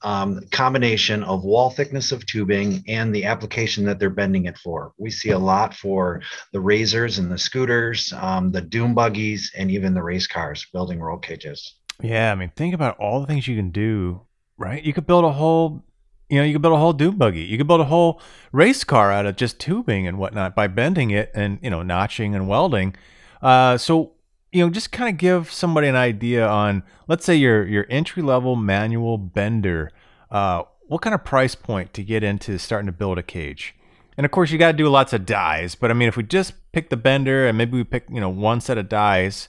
um, 0.02 0.42
combination 0.52 1.24
of 1.24 1.44
wall 1.44 1.70
thickness 1.70 2.12
of 2.12 2.26
tubing 2.26 2.84
and 2.88 3.14
the 3.14 3.26
application 3.26 3.86
that 3.86 4.00
they're 4.00 4.10
bending 4.10 4.46
it 4.46 4.58
for. 4.58 4.94
We 4.98 5.12
see 5.12 5.30
a 5.30 5.40
lot 5.40 5.76
for 5.76 6.22
the 6.52 6.62
razors 6.62 7.20
and 7.20 7.32
the 7.32 7.38
scooters, 7.38 8.12
um, 8.14 8.52
the 8.52 8.62
dune 8.62 8.96
buggies, 8.96 9.52
and 9.56 9.70
even 9.70 9.94
the 9.94 10.02
race 10.02 10.26
cars 10.26 10.66
building 10.74 11.00
roll 11.00 11.18
cages. 11.18 11.76
Yeah, 12.02 12.32
I 12.32 12.36
mean, 12.36 12.52
think 12.56 12.74
about 12.74 12.98
all 12.98 13.20
the 13.20 13.28
things 13.28 13.48
you 13.48 13.58
can 13.58 13.72
do 13.72 14.22
right? 14.60 14.84
You 14.84 14.94
could 14.94 15.08
build 15.08 15.26
a 15.26 15.32
whole, 15.32 15.84
you 16.30 16.38
know, 16.38 16.44
you 16.44 16.54
could 16.54 16.62
build 16.62 16.76
a 16.76 16.78
whole 16.78 16.94
dune 16.94 17.18
buggy. 17.18 17.42
You 17.42 17.58
could 17.58 17.68
build 17.68 17.82
a 17.82 17.86
whole 17.86 18.22
race 18.52 18.84
car 18.84 19.12
out 19.12 19.26
of 19.26 19.36
just 19.36 19.60
tubing 19.60 20.06
and 20.06 20.20
whatnot 20.20 20.56
by 20.56 20.68
bending 20.68 21.10
it 21.10 21.32
and 21.34 21.58
you 21.64 21.72
know 21.72 21.82
notching 21.82 22.36
and 22.36 22.48
welding. 22.48 22.96
Uh, 23.42 23.78
so 23.78 24.12
you 24.52 24.64
know, 24.64 24.70
just 24.70 24.92
kind 24.92 25.10
of 25.10 25.18
give 25.18 25.52
somebody 25.52 25.88
an 25.88 25.96
idea 25.96 26.48
on, 26.48 26.84
let's 27.08 27.26
say 27.26 27.36
your 27.36 27.66
your 27.66 27.86
entry 27.90 28.22
level 28.22 28.56
manual 28.56 29.18
bender. 29.18 29.92
Uh, 30.30 30.64
what 30.88 31.02
kind 31.02 31.14
of 31.14 31.24
price 31.24 31.56
point 31.56 31.94
to 31.94 32.04
get 32.04 32.24
into 32.24 32.58
starting 32.58 32.88
to 32.88 32.92
build 32.92 33.18
a 33.18 33.24
cage? 33.24 33.76
And 34.18 34.26
of 34.26 34.32
course, 34.32 34.52
you 34.52 34.58
got 34.58 34.72
to 34.72 34.78
do 34.78 34.90
lots 34.90 35.14
of 35.14 35.26
dies. 35.26 35.76
But 35.76 35.92
I 35.92 35.94
mean, 35.94 36.10
if 36.10 36.18
we 36.18 36.24
just 36.24 36.54
pick 36.72 36.90
the 36.90 36.98
bender 36.98 37.48
and 37.48 37.58
maybe 37.58 37.78
we 37.78 37.84
pick, 37.84 38.06
you 38.12 38.20
know, 38.20 38.30
one 38.30 38.60
set 38.60 38.78
of 38.78 38.90
dies, 38.90 39.48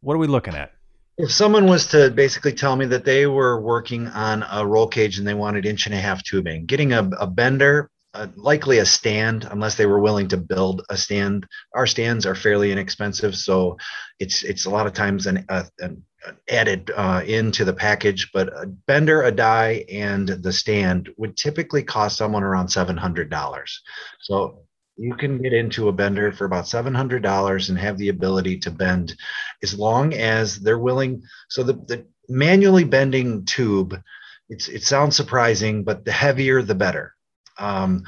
what 0.00 0.14
are 0.14 0.18
we 0.18 0.26
looking 0.26 0.54
at? 0.54 0.72
If 1.18 1.30
someone 1.30 1.66
was 1.66 1.86
to 1.88 2.10
basically 2.10 2.52
tell 2.52 2.76
me 2.76 2.86
that 2.86 3.04
they 3.04 3.26
were 3.26 3.60
working 3.60 4.08
on 4.08 4.44
a 4.50 4.66
roll 4.66 4.86
cage 4.86 5.18
and 5.18 5.26
they 5.26 5.34
wanted 5.34 5.66
inch 5.66 5.86
and 5.86 5.94
a 5.94 5.98
half 5.98 6.22
tubing, 6.24 6.66
getting 6.66 6.92
a, 6.92 7.08
a 7.18 7.26
bender, 7.26 7.90
uh, 8.14 8.26
likely 8.36 8.78
a 8.78 8.86
stand, 8.86 9.46
unless 9.50 9.74
they 9.74 9.86
were 9.86 10.00
willing 10.00 10.28
to 10.28 10.36
build 10.36 10.82
a 10.90 10.96
stand. 10.96 11.46
Our 11.74 11.86
stands 11.86 12.26
are 12.26 12.34
fairly 12.34 12.70
inexpensive, 12.72 13.34
so 13.34 13.78
it's 14.18 14.42
it's 14.42 14.66
a 14.66 14.70
lot 14.70 14.86
of 14.86 14.92
times 14.92 15.26
an, 15.26 15.46
an 15.78 16.02
added 16.48 16.90
uh, 16.94 17.22
into 17.26 17.64
the 17.64 17.72
package. 17.72 18.30
But 18.32 18.48
a 18.48 18.66
bender, 18.66 19.22
a 19.22 19.32
die, 19.32 19.84
and 19.90 20.28
the 20.28 20.52
stand 20.52 21.08
would 21.16 21.36
typically 21.36 21.82
cost 21.82 22.18
someone 22.18 22.42
around 22.42 22.68
seven 22.68 22.98
hundred 22.98 23.30
dollars. 23.30 23.80
So 24.20 24.64
you 25.02 25.16
can 25.16 25.42
get 25.42 25.52
into 25.52 25.88
a 25.88 25.92
bender 25.92 26.30
for 26.30 26.44
about 26.44 26.64
$700 26.64 27.68
and 27.68 27.78
have 27.78 27.98
the 27.98 28.08
ability 28.08 28.58
to 28.60 28.70
bend 28.70 29.16
as 29.60 29.76
long 29.76 30.14
as 30.14 30.60
they're 30.60 30.78
willing. 30.78 31.24
So 31.48 31.64
the, 31.64 31.72
the 31.72 32.06
manually 32.28 32.84
bending 32.84 33.44
tube, 33.44 34.00
it's, 34.48 34.68
it 34.68 34.84
sounds 34.84 35.16
surprising, 35.16 35.82
but 35.82 36.04
the 36.04 36.12
heavier, 36.12 36.62
the 36.62 36.76
better. 36.76 37.14
Um, 37.58 38.04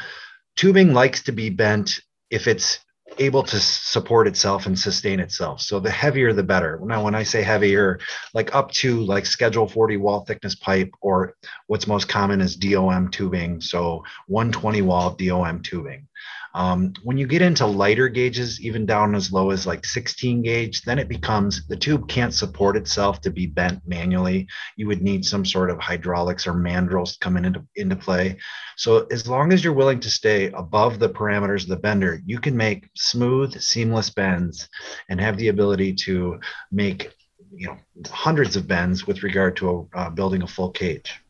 tubing 0.54 0.94
likes 0.94 1.24
to 1.24 1.32
be 1.32 1.50
bent 1.50 1.98
if 2.30 2.46
it's 2.46 2.78
able 3.18 3.42
to 3.42 3.58
support 3.58 4.28
itself 4.28 4.66
and 4.66 4.78
sustain 4.78 5.18
itself. 5.18 5.60
So 5.62 5.80
the 5.80 5.90
heavier, 5.90 6.32
the 6.32 6.42
better. 6.44 6.80
Now, 6.84 7.04
when 7.04 7.14
I 7.14 7.24
say 7.24 7.42
heavier, 7.42 7.98
like 8.34 8.54
up 8.54 8.70
to 8.72 9.00
like 9.00 9.26
schedule 9.26 9.68
40 9.68 9.96
wall 9.96 10.24
thickness 10.24 10.54
pipe, 10.54 10.90
or 11.00 11.34
what's 11.66 11.86
most 11.86 12.08
common 12.08 12.40
is 12.40 12.56
DOM 12.56 13.10
tubing. 13.10 13.60
So 13.60 14.04
120 14.28 14.82
wall 14.82 15.10
DOM 15.10 15.62
tubing. 15.62 16.06
Um, 16.54 16.92
when 17.02 17.18
you 17.18 17.26
get 17.26 17.42
into 17.42 17.66
lighter 17.66 18.08
gauges, 18.08 18.60
even 18.60 18.86
down 18.86 19.14
as 19.16 19.32
low 19.32 19.50
as 19.50 19.66
like 19.66 19.84
16 19.84 20.42
gauge, 20.42 20.82
then 20.82 21.00
it 21.00 21.08
becomes 21.08 21.66
the 21.66 21.76
tube 21.76 22.08
can't 22.08 22.32
support 22.32 22.76
itself 22.76 23.20
to 23.22 23.30
be 23.30 23.46
bent 23.46 23.82
manually. 23.86 24.46
You 24.76 24.86
would 24.86 25.02
need 25.02 25.24
some 25.24 25.44
sort 25.44 25.70
of 25.70 25.80
hydraulics 25.80 26.46
or 26.46 26.52
mandrels 26.52 27.18
coming 27.18 27.44
into, 27.44 27.64
into 27.74 27.96
play. 27.96 28.38
So 28.76 29.06
as 29.10 29.26
long 29.26 29.52
as 29.52 29.64
you're 29.64 29.72
willing 29.72 30.00
to 30.00 30.10
stay 30.10 30.52
above 30.52 31.00
the 31.00 31.08
parameters 31.08 31.64
of 31.64 31.70
the 31.70 31.76
bender, 31.76 32.20
you 32.24 32.38
can 32.38 32.56
make 32.56 32.88
smooth, 32.96 33.60
seamless 33.60 34.10
bends 34.10 34.68
and 35.08 35.20
have 35.20 35.36
the 35.36 35.48
ability 35.48 35.94
to 36.04 36.38
make 36.70 37.12
you 37.56 37.68
know 37.68 37.76
hundreds 38.08 38.56
of 38.56 38.66
bends 38.66 39.06
with 39.06 39.22
regard 39.22 39.56
to 39.56 39.88
a, 39.94 39.98
uh, 39.98 40.10
building 40.10 40.42
a 40.42 40.46
full 40.46 40.70
cage. 40.70 41.20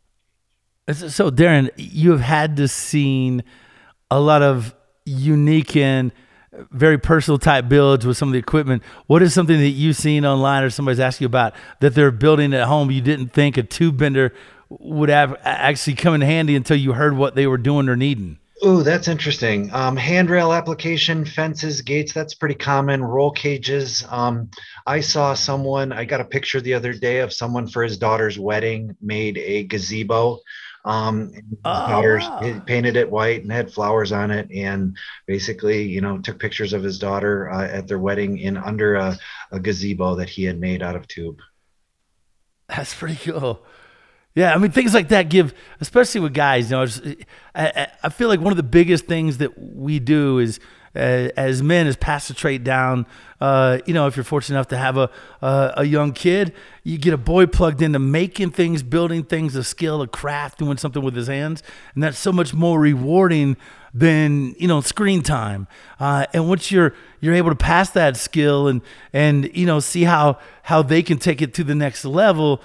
So 0.92 1.30
Darren, 1.30 1.70
you 1.76 2.10
have 2.10 2.20
had 2.20 2.56
to 2.56 2.68
seen 2.68 3.42
a 4.10 4.20
lot 4.20 4.42
of 4.42 4.74
unique 5.04 5.76
and 5.76 6.12
very 6.70 6.98
personal 6.98 7.38
type 7.38 7.68
builds 7.68 8.06
with 8.06 8.16
some 8.16 8.28
of 8.28 8.32
the 8.32 8.38
equipment. 8.38 8.82
What 9.06 9.22
is 9.22 9.34
something 9.34 9.58
that 9.58 9.68
you've 9.68 9.96
seen 9.96 10.24
online 10.24 10.62
or 10.62 10.70
somebody's 10.70 11.00
asked 11.00 11.20
you 11.20 11.26
about 11.26 11.54
that 11.80 11.94
they're 11.94 12.10
building 12.10 12.54
at 12.54 12.66
home 12.66 12.90
you 12.90 13.00
didn't 13.00 13.32
think 13.32 13.56
a 13.56 13.62
tube 13.62 13.98
bender 13.98 14.32
would 14.68 15.08
have 15.08 15.36
actually 15.42 15.94
come 15.94 16.14
in 16.14 16.20
handy 16.20 16.56
until 16.56 16.76
you 16.76 16.92
heard 16.92 17.16
what 17.16 17.34
they 17.34 17.46
were 17.46 17.58
doing 17.58 17.88
or 17.88 17.96
needing? 17.96 18.38
Oh, 18.62 18.82
that's 18.82 19.08
interesting. 19.08 19.70
Um, 19.74 19.96
handrail 19.96 20.52
application, 20.52 21.24
fences, 21.26 21.82
gates, 21.82 22.14
that's 22.14 22.34
pretty 22.34 22.54
common. 22.54 23.02
Roll 23.04 23.30
cages. 23.30 24.04
Um, 24.08 24.48
I 24.86 25.00
saw 25.00 25.34
someone, 25.34 25.92
I 25.92 26.04
got 26.04 26.22
a 26.22 26.24
picture 26.24 26.60
the 26.60 26.74
other 26.74 26.94
day 26.94 27.18
of 27.18 27.32
someone 27.32 27.66
for 27.66 27.82
his 27.82 27.98
daughter's 27.98 28.38
wedding 28.38 28.96
made 29.02 29.36
a 29.38 29.64
gazebo 29.64 30.38
um, 30.84 31.32
oh, 31.64 31.70
wow. 31.70 32.62
painted 32.66 32.96
it 32.96 33.10
white 33.10 33.42
and 33.42 33.50
had 33.50 33.72
flowers 33.72 34.12
on 34.12 34.30
it, 34.30 34.50
and 34.50 34.96
basically, 35.26 35.82
you 35.82 36.00
know, 36.00 36.18
took 36.18 36.38
pictures 36.38 36.72
of 36.72 36.82
his 36.82 36.98
daughter 36.98 37.50
uh, 37.50 37.66
at 37.66 37.88
their 37.88 37.98
wedding 37.98 38.38
in 38.38 38.56
under 38.56 38.96
a, 38.96 39.18
a 39.50 39.58
gazebo 39.58 40.16
that 40.16 40.28
he 40.28 40.44
had 40.44 40.60
made 40.60 40.82
out 40.82 40.96
of 40.96 41.08
tube. 41.08 41.38
That's 42.68 42.94
pretty 42.94 43.16
cool. 43.16 43.64
Yeah, 44.34 44.52
I 44.52 44.58
mean 44.58 44.72
things 44.72 44.94
like 44.94 45.08
that 45.08 45.28
give, 45.28 45.54
especially 45.80 46.20
with 46.20 46.34
guys. 46.34 46.70
You 46.70 46.76
know, 46.76 47.14
I, 47.54 47.86
I 48.02 48.08
feel 48.08 48.28
like 48.28 48.40
one 48.40 48.52
of 48.52 48.56
the 48.56 48.64
biggest 48.64 49.06
things 49.06 49.38
that 49.38 49.56
we 49.58 50.00
do 50.00 50.38
is 50.38 50.58
as 50.94 51.62
men 51.62 51.86
is 51.86 51.96
pass 51.96 52.28
the 52.28 52.34
trait 52.34 52.64
down. 52.64 53.06
Uh, 53.40 53.78
you 53.84 53.92
know, 53.92 54.06
if 54.06 54.16
you're 54.16 54.24
fortunate 54.24 54.56
enough 54.56 54.68
to 54.68 54.76
have 54.78 54.96
a, 54.96 55.10
a, 55.42 55.72
a 55.78 55.84
young 55.84 56.12
kid, 56.12 56.54
you 56.82 56.96
get 56.98 57.12
a 57.12 57.18
boy 57.18 57.46
plugged 57.46 57.82
into 57.82 57.98
making 57.98 58.50
things, 58.50 58.82
building 58.82 59.22
things, 59.22 59.54
a 59.56 59.64
skill, 59.64 60.00
a 60.02 60.08
craft, 60.08 60.58
doing 60.58 60.76
something 60.76 61.02
with 61.02 61.14
his 61.14 61.26
hands, 61.26 61.62
and 61.94 62.02
that's 62.02 62.18
so 62.18 62.32
much 62.32 62.54
more 62.54 62.80
rewarding 62.80 63.56
than 63.94 64.54
you 64.58 64.68
know 64.68 64.80
screen 64.80 65.22
time. 65.22 65.66
Uh, 65.98 66.26
and 66.34 66.48
once 66.48 66.70
you're 66.70 66.94
you're 67.20 67.34
able 67.34 67.50
to 67.50 67.56
pass 67.56 67.90
that 67.90 68.16
skill 68.16 68.68
and 68.68 68.82
and 69.12 69.50
you 69.56 69.64
know 69.64 69.80
see 69.80 70.02
how 70.02 70.38
how 70.64 70.82
they 70.82 71.02
can 71.02 71.16
take 71.16 71.40
it 71.40 71.54
to 71.54 71.64
the 71.64 71.74
next 71.74 72.04
level 72.04 72.60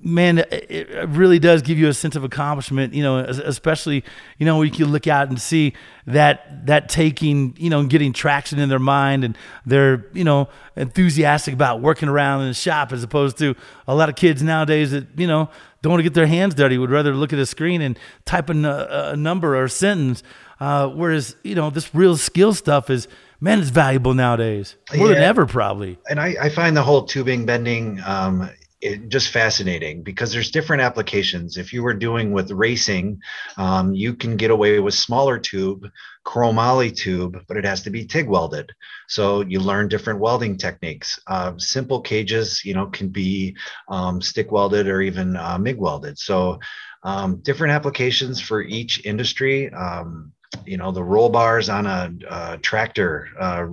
man, 0.00 0.38
it 0.50 1.08
really 1.08 1.38
does 1.38 1.62
give 1.62 1.78
you 1.78 1.88
a 1.88 1.94
sense 1.94 2.16
of 2.16 2.24
accomplishment, 2.24 2.94
you 2.94 3.02
know, 3.02 3.18
especially, 3.18 4.04
you 4.38 4.46
know, 4.46 4.62
you 4.62 4.70
can 4.70 4.86
look 4.86 5.06
out 5.06 5.28
and 5.28 5.40
see 5.40 5.72
that, 6.06 6.66
that 6.66 6.88
taking, 6.88 7.54
you 7.58 7.70
know, 7.70 7.84
getting 7.84 8.12
traction 8.12 8.58
in 8.58 8.68
their 8.68 8.80
mind 8.80 9.24
and 9.24 9.38
they're, 9.66 10.06
you 10.12 10.24
know, 10.24 10.48
enthusiastic 10.76 11.54
about 11.54 11.80
working 11.80 12.08
around 12.08 12.42
in 12.42 12.48
the 12.48 12.54
shop 12.54 12.92
as 12.92 13.02
opposed 13.02 13.38
to 13.38 13.54
a 13.86 13.94
lot 13.94 14.08
of 14.08 14.16
kids 14.16 14.42
nowadays 14.42 14.90
that, 14.90 15.06
you 15.16 15.26
know, 15.26 15.48
don't 15.80 15.92
want 15.92 16.00
to 16.00 16.04
get 16.04 16.14
their 16.14 16.26
hands 16.26 16.54
dirty, 16.54 16.76
would 16.76 16.90
rather 16.90 17.14
look 17.14 17.32
at 17.32 17.38
a 17.38 17.46
screen 17.46 17.80
and 17.80 17.98
type 18.24 18.50
in 18.50 18.64
a, 18.64 19.10
a 19.12 19.16
number 19.16 19.56
or 19.56 19.64
a 19.64 19.70
sentence. 19.70 20.24
Uh, 20.60 20.88
whereas, 20.88 21.36
you 21.42 21.54
know, 21.54 21.70
this 21.70 21.94
real 21.94 22.16
skill 22.16 22.52
stuff 22.52 22.90
is, 22.90 23.06
man, 23.40 23.60
it's 23.60 23.70
valuable 23.70 24.14
nowadays 24.14 24.76
more 24.96 25.08
yeah. 25.08 25.14
than 25.14 25.22
ever, 25.22 25.46
probably. 25.46 25.98
And 26.10 26.18
I, 26.18 26.34
I, 26.40 26.48
find 26.48 26.76
the 26.76 26.82
whole 26.82 27.04
tubing 27.04 27.46
bending 27.46 28.00
um, 28.04 28.50
it, 28.80 29.08
just 29.08 29.30
fascinating 29.30 30.02
because 30.02 30.32
there's 30.32 30.50
different 30.50 30.82
applications. 30.82 31.56
If 31.56 31.72
you 31.72 31.82
were 31.82 31.94
doing 31.94 32.32
with 32.32 32.50
racing, 32.50 33.20
um, 33.56 33.92
you 33.94 34.14
can 34.14 34.36
get 34.36 34.50
away 34.50 34.78
with 34.78 34.94
smaller 34.94 35.38
tube, 35.38 35.86
chromoly 36.24 36.94
tube, 36.94 37.44
but 37.48 37.56
it 37.56 37.64
has 37.64 37.82
to 37.82 37.90
be 37.90 38.04
TIG 38.04 38.28
welded. 38.28 38.72
So 39.08 39.40
you 39.40 39.60
learn 39.60 39.88
different 39.88 40.20
welding 40.20 40.56
techniques. 40.56 41.18
Uh, 41.26 41.54
simple 41.58 42.00
cages, 42.00 42.64
you 42.64 42.74
know, 42.74 42.86
can 42.86 43.08
be 43.08 43.56
um, 43.88 44.20
stick 44.20 44.52
welded 44.52 44.86
or 44.86 45.00
even 45.00 45.36
uh, 45.36 45.58
MIG 45.58 45.78
welded. 45.78 46.18
So 46.18 46.60
um, 47.02 47.36
different 47.42 47.72
applications 47.72 48.40
for 48.40 48.62
each 48.62 49.04
industry. 49.04 49.72
Um, 49.72 50.32
you 50.64 50.76
know 50.76 50.92
the 50.92 51.02
roll 51.02 51.28
bars 51.28 51.68
on 51.68 51.86
a, 51.86 52.12
a 52.30 52.58
tractor 52.58 53.28
uh, 53.38 53.66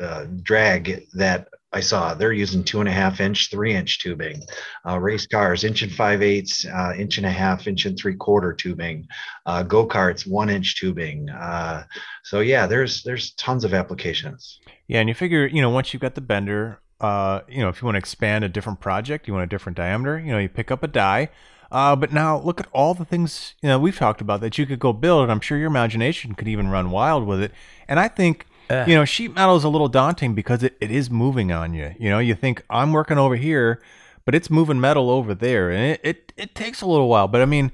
uh, 0.00 0.26
drag 0.42 1.06
that 1.14 1.48
I 1.72 1.80
saw 1.80 2.14
they're 2.14 2.32
using 2.32 2.64
two 2.64 2.80
and 2.80 2.88
a 2.88 2.92
half 2.92 3.20
inch, 3.20 3.50
three 3.50 3.74
inch 3.74 4.00
tubing. 4.00 4.42
Uh, 4.86 4.98
race 4.98 5.26
cars, 5.26 5.64
inch 5.64 5.82
and 5.82 5.92
five 5.92 6.22
eighths, 6.22 6.64
uh, 6.64 6.92
inch 6.96 7.18
and 7.18 7.26
a 7.26 7.30
half, 7.30 7.66
inch 7.66 7.84
and 7.84 7.98
three 7.98 8.14
quarter 8.14 8.54
tubing. 8.54 9.06
Uh, 9.44 9.62
Go 9.62 9.86
karts, 9.86 10.26
one 10.26 10.48
inch 10.48 10.80
tubing. 10.80 11.28
Uh, 11.28 11.84
so 12.24 12.40
yeah, 12.40 12.66
there's 12.66 13.02
there's 13.02 13.32
tons 13.32 13.64
of 13.64 13.74
applications. 13.74 14.60
Yeah, 14.86 15.00
and 15.00 15.08
you 15.08 15.14
figure, 15.14 15.46
you 15.46 15.60
know, 15.60 15.68
once 15.68 15.92
you've 15.92 16.00
got 16.00 16.14
the 16.14 16.22
bender, 16.22 16.80
uh, 17.00 17.40
you 17.48 17.60
know, 17.60 17.68
if 17.68 17.82
you 17.82 17.86
want 17.86 17.96
to 17.96 18.00
expand 18.00 18.44
a 18.44 18.48
different 18.48 18.80
project, 18.80 19.28
you 19.28 19.34
want 19.34 19.44
a 19.44 19.48
different 19.48 19.76
diameter, 19.76 20.18
you 20.18 20.32
know, 20.32 20.38
you 20.38 20.48
pick 20.48 20.70
up 20.70 20.82
a 20.82 20.88
die. 20.88 21.28
Uh, 21.70 21.94
but 21.94 22.12
now 22.12 22.40
look 22.40 22.60
at 22.60 22.66
all 22.72 22.94
the 22.94 23.04
things 23.04 23.54
you 23.62 23.68
know 23.68 23.78
we've 23.78 23.96
talked 23.96 24.20
about 24.20 24.40
that 24.40 24.56
you 24.56 24.66
could 24.66 24.78
go 24.78 24.92
build, 24.92 25.22
and 25.22 25.32
I'm 25.32 25.40
sure 25.40 25.58
your 25.58 25.66
imagination 25.66 26.34
could 26.34 26.48
even 26.48 26.68
run 26.68 26.90
wild 26.90 27.26
with 27.26 27.42
it. 27.42 27.52
And 27.86 28.00
I 28.00 28.08
think 28.08 28.46
uh. 28.70 28.84
you 28.86 28.94
know 28.94 29.04
sheet 29.04 29.34
metal 29.34 29.56
is 29.56 29.64
a 29.64 29.68
little 29.68 29.88
daunting 29.88 30.34
because 30.34 30.62
it, 30.62 30.76
it 30.80 30.90
is 30.90 31.10
moving 31.10 31.52
on 31.52 31.74
you. 31.74 31.94
You 31.98 32.10
know, 32.10 32.18
you 32.18 32.34
think 32.34 32.64
I'm 32.70 32.92
working 32.92 33.18
over 33.18 33.36
here, 33.36 33.82
but 34.24 34.34
it's 34.34 34.48
moving 34.48 34.80
metal 34.80 35.10
over 35.10 35.34
there, 35.34 35.70
and 35.70 35.92
it, 35.92 36.00
it, 36.02 36.32
it 36.36 36.54
takes 36.54 36.80
a 36.80 36.86
little 36.86 37.08
while. 37.08 37.28
But 37.28 37.42
I 37.42 37.46
mean, 37.46 37.70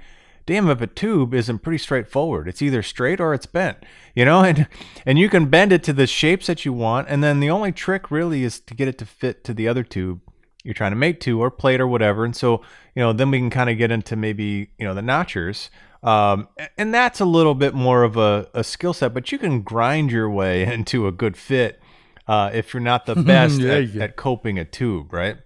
damn 0.46 0.68
if 0.68 0.80
a 0.80 0.87
tube 0.88 1.33
isn't 1.33 1.61
pretty 1.61 1.78
straightforward. 1.78 2.48
It's 2.48 2.62
either 2.62 2.83
straight 2.83 3.20
or 3.20 3.33
it's 3.33 3.46
bent, 3.46 3.78
you 4.14 4.24
know, 4.24 4.42
and 4.42 4.66
and 5.07 5.18
you 5.20 5.28
can 5.28 5.46
bend 5.46 5.72
it 5.72 5.85
to 5.85 5.92
the 5.92 6.09
shapes 6.09 6.48
that 6.48 6.64
you 6.64 6.72
want, 6.72 7.09
and 7.09 7.22
then 7.22 7.38
the 7.38 7.50
only 7.50 7.70
trick 7.70 8.11
really 8.11 8.42
is 8.42 8.59
to 8.61 8.74
get 8.74 8.88
it 8.88 8.98
to 8.98 9.07
fit 9.07 9.44
to 9.44 9.54
the 9.54 9.68
other 9.68 9.85
tube 9.85 10.20
you're 10.64 10.74
trying 10.74 10.92
to 10.92 10.96
make 10.96 11.20
to 11.20 11.40
or 11.40 11.50
plate 11.50 11.81
or 11.81 11.87
whatever. 11.87 12.24
And 12.24 12.35
so, 12.35 12.62
you 12.94 13.03
know, 13.03 13.12
then 13.12 13.31
we 13.31 13.38
can 13.38 13.50
kind 13.50 13.70
of 13.70 13.79
get 13.79 13.90
into 13.90 14.16
maybe, 14.16 14.70
you 14.79 14.87
know, 14.87 14.94
the 14.94 15.03
notchers. 15.03 15.68
Um, 16.03 16.48
and 16.77 16.92
that's 16.92 17.20
a 17.20 17.24
little 17.24 17.55
bit 17.55 17.74
more 17.74 18.03
of 18.03 18.16
a, 18.16 18.48
a 18.53 18.64
skill 18.64 18.92
set, 18.92 19.14
but 19.14 19.31
you 19.31 19.38
can 19.38 19.62
grind 19.62 20.11
your 20.11 20.29
way 20.29 20.64
into 20.72 21.07
a 21.07 21.12
good 21.12 21.37
fit 21.37 21.81
uh, 22.27 22.50
if 22.53 22.74
you're 22.74 22.81
not 22.81 23.07
the 23.07 23.14
best 23.22 23.61
yeah, 23.61 23.74
at, 23.74 23.96
at 23.96 24.16
coping 24.16 24.59
a 24.59 24.64
tube, 24.64 25.12
right? 25.12 25.37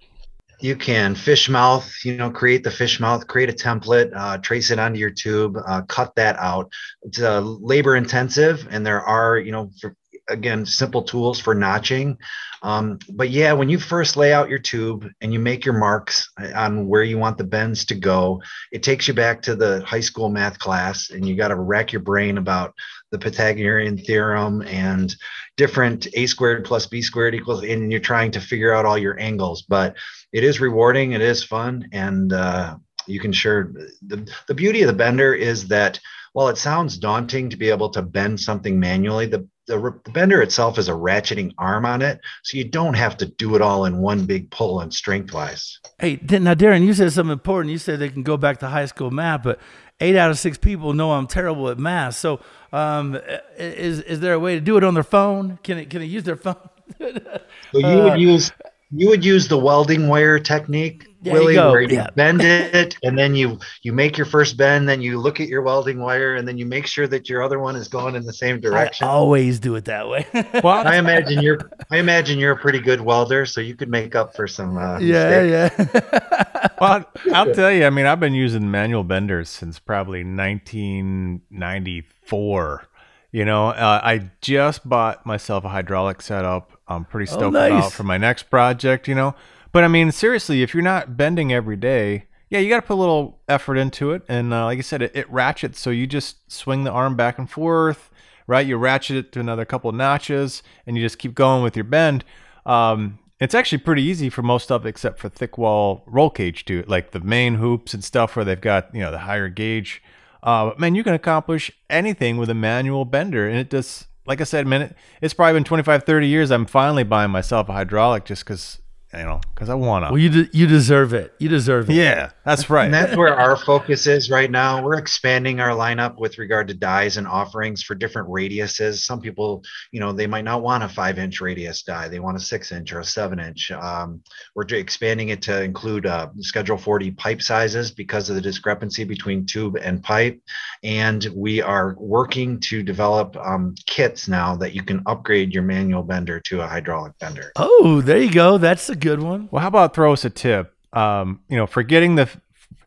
You 0.61 0.75
can 0.75 1.15
fish 1.15 1.49
mouth, 1.49 1.89
you 2.05 2.17
know, 2.17 2.31
create 2.31 2.65
the 2.65 2.71
fish 2.73 2.99
mouth, 2.99 3.29
create 3.29 3.49
a 3.49 3.53
template, 3.53 4.11
uh, 4.15 4.39
trace 4.39 4.73
it 4.73 4.81
onto 4.81 4.99
your 4.99 5.11
tube, 5.11 5.57
uh, 5.65 5.83
cut 5.83 6.17
that 6.17 6.37
out. 6.37 6.73
It's 7.03 7.23
uh, 7.23 7.41
labor 7.41 7.95
intensive, 7.95 8.67
and 8.69 8.85
there 8.85 9.01
are, 9.01 9.39
you 9.39 9.53
know, 9.53 9.71
for, 9.81 9.95
again, 10.29 10.67
simple 10.67 11.03
tools 11.03 11.38
for 11.38 11.55
notching. 11.55 12.19
Um, 12.62 12.99
but 13.11 13.31
yeah, 13.31 13.53
when 13.53 13.69
you 13.69 13.79
first 13.79 14.17
lay 14.17 14.33
out 14.33 14.49
your 14.49 14.59
tube 14.59 15.09
and 15.21 15.33
you 15.33 15.38
make 15.38 15.64
your 15.64 15.79
marks 15.79 16.31
on 16.55 16.88
where 16.88 17.05
you 17.05 17.17
want 17.17 17.38
the 17.38 17.45
bends 17.45 17.85
to 17.87 17.95
go, 17.95 18.43
it 18.73 18.83
takes 18.83 19.07
you 19.07 19.14
back 19.14 19.43
to 19.43 19.55
the 19.55 19.83
high 19.85 20.01
school 20.01 20.29
math 20.29 20.59
class 20.59 21.11
and 21.11 21.27
you 21.27 21.37
got 21.37 21.49
to 21.49 21.57
rack 21.57 21.93
your 21.93 22.03
brain 22.03 22.37
about 22.37 22.75
the 23.11 23.19
Pythagorean 23.19 23.97
theorem 23.97 24.62
and 24.62 25.14
different 25.57 26.09
a 26.14 26.27
squared 26.27 26.64
plus 26.64 26.87
b 26.87 27.01
squared 27.01 27.35
equals, 27.35 27.62
and 27.62 27.91
you're 27.91 28.01
trying 28.01 28.31
to 28.33 28.41
figure 28.41 28.75
out 28.75 28.85
all 28.85 28.99
your 28.99 29.19
angles. 29.19 29.62
But 29.62 29.97
it 30.33 30.45
is 30.45 30.61
rewarding, 30.61 31.12
it 31.12 31.21
is 31.21 31.45
fun, 31.45 31.88
and 31.93 32.33
uh, 32.33 32.77
you 33.07 33.21
can 33.21 33.33
sure 33.33 33.73
the, 34.07 34.29
the 34.47 34.55
beauty 34.55 34.83
of 34.83 34.88
the 34.88 34.93
bender 34.93 35.33
is 35.33 35.69
that 35.69 35.99
while 36.33 36.49
it 36.49 36.59
sounds 36.59 36.99
daunting 36.99 37.51
to 37.51 37.57
be 37.57 37.71
able 37.71 37.91
to 37.91 38.03
bend 38.03 38.38
something 38.38 38.79
manually, 38.79 39.27
the 39.27 39.49
the, 39.69 40.01
the 40.05 40.11
bender 40.11 40.43
itself 40.43 40.79
is 40.79 40.89
a 40.89 40.93
ratcheting 40.93 41.53
arm 41.59 41.87
on 41.87 42.03
it, 42.03 42.21
so 42.43 42.57
you 42.57 42.65
don't 42.65 42.95
have 42.95 43.17
to 43.19 43.27
do 43.27 43.55
it 43.55 43.63
all 43.63 43.85
in 43.85 43.99
one 43.99 44.25
big 44.25 44.51
pull 44.51 44.81
and 44.81 44.93
strength 44.93 45.33
wise. 45.33 45.79
Hey, 46.01 46.19
now 46.29 46.55
Darren, 46.55 46.85
you 46.85 46.95
said 46.95 47.13
something 47.13 47.33
important. 47.33 47.71
You 47.71 47.79
said 47.79 48.01
they 48.01 48.09
can 48.09 48.25
go 48.25 48.37
back 48.37 48.59
to 48.61 48.69
high 48.69 48.87
school 48.87 49.11
math, 49.11 49.45
but 49.45 49.61
eight 50.01 50.17
out 50.17 50.31
of 50.31 50.39
six 50.39 50.59
people 50.59 50.95
know 50.95 51.13
I'm 51.13 51.27
terrible 51.27 51.69
at 51.69 51.79
math. 51.79 52.17
So, 52.17 52.41
um, 52.73 53.19
is 53.57 54.01
is 54.01 54.21
there 54.21 54.33
a 54.33 54.39
way 54.39 54.55
to 54.55 54.61
do 54.61 54.77
it 54.77 54.85
on 54.85 54.95
their 54.95 55.03
phone? 55.03 55.59
Can 55.63 55.79
it 55.79 55.91
can 55.91 56.03
it 56.03 56.07
use 56.07 56.25
their 56.25 56.37
phone? 56.37 56.57
so 56.99 57.79
you 57.79 57.87
would 57.87 58.13
uh, 58.13 58.17
use 58.17 58.51
you 58.90 59.09
would 59.09 59.24
use 59.24 59.48
the 59.48 59.59
welding 59.59 60.09
wire 60.09 60.38
technique 60.38 61.07
there 61.22 61.35
Willie, 61.35 61.55
you 61.55 61.61
where 61.61 61.81
you 61.81 61.96
yeah. 61.96 62.11
bend 62.14 62.42
it 62.42 62.96
and 63.03 63.18
then 63.18 63.35
you 63.35 63.59
you 63.83 63.92
make 63.92 64.16
your 64.16 64.24
first 64.24 64.57
bend, 64.57 64.88
then 64.88 65.03
you 65.03 65.18
look 65.18 65.40
at 65.40 65.48
your 65.48 65.62
welding 65.62 65.98
wire, 65.98 66.37
and 66.37 66.46
then 66.46 66.57
you 66.59 66.64
make 66.64 66.87
sure 66.87 67.09
that 67.09 67.29
your 67.29 67.42
other 67.42 67.59
one 67.59 67.74
is 67.74 67.88
going 67.88 68.14
in 68.14 68.24
the 68.24 68.33
same 68.33 68.61
direction. 68.61 69.05
I 69.07 69.11
always 69.11 69.59
do 69.59 69.74
it 69.74 69.87
that 69.87 70.09
way. 70.09 70.29
well, 70.62 70.87
I 70.87 70.94
imagine 70.96 71.42
you're 71.42 71.59
I 71.90 71.98
imagine 71.98 72.38
you're 72.38 72.53
a 72.53 72.57
pretty 72.57 72.79
good 72.79 73.01
welder, 73.01 73.46
so 73.46 73.61
you 73.61 73.74
could 73.74 73.88
make 73.88 74.14
up 74.14 74.37
for 74.37 74.46
some. 74.46 74.79
Uh, 74.79 75.01
yeah, 75.01 75.42
mistakes. 75.42 75.90
yeah. 75.94 76.68
well, 76.81 77.05
I'll 77.33 77.53
tell 77.53 77.72
you. 77.72 77.85
I 77.85 77.90
mean, 77.90 78.07
I've 78.07 78.20
been 78.20 78.35
using 78.35 78.70
manual 78.70 79.03
benders 79.03 79.48
since 79.48 79.81
probably 79.81 80.22
1994. 80.22 82.88
You 83.31 83.44
know, 83.44 83.68
uh, 83.68 84.01
I 84.03 84.31
just 84.40 84.88
bought 84.88 85.27
myself 85.27 85.62
a 85.64 85.68
hydraulic 85.68 86.22
setup. 86.22 86.78
I'm 86.88 87.05
pretty 87.05 87.31
oh, 87.31 87.35
stoked 87.35 87.57
oh, 87.57 87.68
nice. 87.68 87.70
about 87.70 87.92
for 87.92 88.05
my 88.05 88.18
next 88.18 88.44
project. 88.44 89.09
You 89.09 89.14
know. 89.14 89.35
But 89.72 89.85
I 89.85 89.88
mean, 89.88 90.11
seriously, 90.12 90.62
if 90.62 90.74
you're 90.74 90.83
not 90.83 91.16
bending 91.16 91.53
every 91.53 91.77
day, 91.77 92.24
yeah, 92.51 92.59
you 92.59 92.68
got 92.68 92.77
to 92.77 92.87
put 92.87 92.94
a 92.94 92.96
little 92.96 93.40
effort 93.48 93.77
into 93.77 94.12
it. 94.12 94.22
And 94.29 94.53
uh, 94.53 94.64
like 94.64 94.79
I 94.79 94.83
said, 94.83 95.03
it, 95.03 95.12
it, 95.14 95.31
ratchets, 95.31 95.79
so 95.79 95.90
you 95.90 96.07
just 96.07 96.51
swing 96.51 96.85
the 96.85 96.90
arm 96.90 97.16
back 97.16 97.38
and 97.38 97.48
forth, 97.48 98.11
right? 98.46 98.66
You 98.66 98.77
ratchet 98.77 99.16
it 99.16 99.33
to 99.33 99.40
another 99.40 99.64
couple 99.64 99.90
of 99.90 99.96
notches, 99.96 100.62
and 100.87 100.96
you 100.96 101.03
just 101.03 101.18
keep 101.18 101.35
going 101.35 101.62
with 101.62 101.77
your 101.77 101.85
bend. 101.85 102.24
Um, 102.64 103.18
it's 103.38 103.55
actually 103.55 103.79
pretty 103.79 104.03
easy 104.03 104.31
for 104.31 104.42
most 104.42 104.72
of 104.72 104.85
it, 104.85 104.88
except 104.88 105.18
for 105.18 105.29
thick 105.29 105.59
wall 105.59 106.03
roll 106.07 106.31
cage 106.31 106.64
too, 106.64 106.85
like 106.87 107.12
the 107.12 107.20
main 107.20 107.57
hoops 107.57 107.94
and 107.94 108.03
stuff 108.03 108.35
where 108.35 108.44
they've 108.44 108.61
got 108.61 108.92
you 108.94 109.01
know 109.01 109.11
the 109.11 109.18
higher 109.18 109.48
gauge. 109.48 110.03
Uh, 110.42 110.72
man, 110.79 110.94
you 110.94 111.05
can 111.05 111.14
accomplish 111.14 111.70
anything 111.90 112.37
with 112.37 112.48
a 112.48 112.55
manual 112.55 113.05
bender, 113.05 113.46
and 113.48 113.59
it 113.59 113.70
just 113.70 114.08
like 114.29 114.43
I 114.43 114.45
said, 114.45 114.67
man, 114.67 114.83
it, 114.83 114.97
it's 115.23 115.35
probably 115.35 115.55
been 115.55 115.64
25, 115.64 116.05
30 116.05 116.27
years. 116.29 116.51
I'm 116.51 116.67
finally 116.67 117.03
buying 117.03 117.31
myself 117.31 117.69
a 117.71 117.73
hydraulic 117.73 118.27
just 118.27 118.45
because 118.45 118.79
you 119.12 119.23
know, 119.23 119.40
because 119.55 119.71
I 119.71 119.75
want 119.75 120.05
to. 120.05 120.11
Well, 120.11 120.18
you 120.18 120.29
de- 120.29 120.57
you 120.57 120.66
deserve 120.66 121.14
it. 121.14 121.33
You 121.38 121.49
deserve 121.49 121.88
it. 121.88 121.94
Yeah, 121.94 122.31
that's 122.44 122.68
right. 122.68 122.85
And 122.85 122.92
that's 122.92 123.16
where 123.16 123.35
our 123.35 123.57
focus 123.57 124.07
is 124.07 124.31
right 124.31 124.51
now. 124.51 124.83
We're 124.83 124.99
expanding 124.99 125.61
our 125.61 125.71
lineup 125.71 126.18
with 126.18 126.37
regard 126.37 126.68
to 126.68 126.75
dies 126.75 127.16
and 127.16 127.27
offerings 127.27 127.83
for 127.83 127.94
different 127.94 128.29
radiuses. 128.29 128.99
Some 128.99 129.23
people, 129.23 129.64
you 129.92 130.01
know, 130.01 130.12
they 130.12 130.27
might 130.27 130.44
not 130.44 130.62
want 130.62 130.85
a 130.85 130.88
five 130.88 131.18
inch 131.18 131.40
radius 131.40 131.83
die; 131.83 132.09
they 132.09 132.21
want 132.21 132.37
a 132.37 132.40
six 132.40 132.71
inch 132.71 132.92
or 132.92 133.01
a 133.01 133.05
seven 133.05 133.40
inch. 133.40 133.71
Um, 133.71 134.23
we're 134.55 134.66
expanding 134.68 135.31
it 135.31 135.40
to 135.42 135.62
include 135.62 136.05
uh, 136.05 136.29
Schedule 136.40 136.77
40 136.77 137.12
pipe 137.12 137.40
sizes 137.40 137.90
because 137.90 138.29
of 138.29 138.37
the 138.37 138.42
discrepancy 138.42 139.05
between 139.05 139.47
tube 139.47 139.79
and 139.81 140.03
pipe, 140.03 140.38
and 140.83 141.27
we 141.35 141.62
are 141.62 141.97
working 141.99 142.61
to 142.61 142.83
develop 142.83 143.37
um, 143.38 143.75
kits 143.87 144.29
now 144.29 144.55
that 144.57 144.75
you 144.75 144.83
can 144.83 145.03
upgrade 145.07 145.55
your 145.55 145.62
manual 145.62 146.03
bender 146.03 146.40
to 146.40 146.61
a 146.61 146.66
hydraulic 146.66 147.18
bender. 147.18 147.53
Oh, 147.57 148.03
there 148.03 148.18
you 148.18 148.31
go. 148.31 148.59
That's 148.59 148.90
a 148.90 148.98
good 148.99 149.23
one. 149.23 149.49
Well, 149.51 149.63
how 149.63 149.69
about 149.69 149.95
throw 149.95 150.13
us 150.13 150.25
a 150.25 150.31
tip? 150.31 150.75
Um, 150.93 151.41
you 151.49 151.57
know, 151.57 151.67
forgetting 151.67 152.15
the 152.15 152.29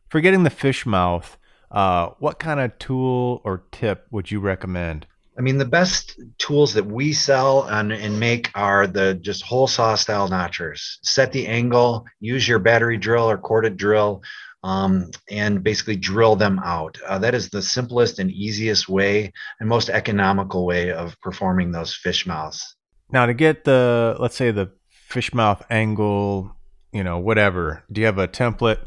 forgetting 0.10 0.44
the 0.44 0.50
fish 0.50 0.86
mouth. 0.86 1.38
Uh, 1.72 2.10
what 2.20 2.38
kind 2.38 2.60
of 2.60 2.78
tool 2.80 3.42
or 3.46 3.64
tip 3.72 4.06
would 4.12 4.30
you 4.30 4.42
recommend? 4.42 5.08
I 5.38 5.42
mean, 5.42 5.58
the 5.58 5.66
best 5.66 6.20
tools 6.38 6.74
that 6.74 6.86
we 6.86 7.14
sell 7.14 7.64
and, 7.64 7.94
and 7.94 8.20
make 8.20 8.52
are 8.54 8.86
the 8.86 9.14
just 9.14 9.44
hole 9.44 9.68
saw 9.68 9.96
style 9.96 10.28
notchers. 10.28 10.98
Set 11.04 11.32
the 11.32 11.48
angle, 11.48 12.06
use 12.20 12.46
your 12.46 12.60
battery 12.60 12.98
drill 12.98 13.30
or 13.30 13.38
corded 13.38 13.78
drill, 13.78 14.22
um, 14.64 15.10
and 15.30 15.64
basically 15.64 15.96
drill 15.96 16.36
them 16.36 16.60
out. 16.60 16.98
Uh, 17.08 17.18
that 17.20 17.34
is 17.34 17.50
the 17.50 17.62
simplest 17.62 18.20
and 18.20 18.30
easiest 18.32 18.90
way 18.90 19.32
and 19.60 19.70
most 19.70 19.90
economical 19.90 20.66
way 20.66 20.92
of 20.92 21.20
performing 21.22 21.72
those 21.72 21.96
fish 21.96 22.28
mouths. 22.28 22.76
Now, 23.12 23.26
to 23.26 23.34
get 23.34 23.64
the, 23.64 24.18
let's 24.20 24.36
say, 24.36 24.52
the 24.52 24.72
fish 25.12 25.34
mouth 25.34 25.64
angle, 25.70 26.56
you 26.92 27.04
know, 27.04 27.20
whatever. 27.20 27.84
Do 27.92 28.02
you 28.02 28.08
have 28.08 28.18
a 28.18 28.28
template 28.28 28.86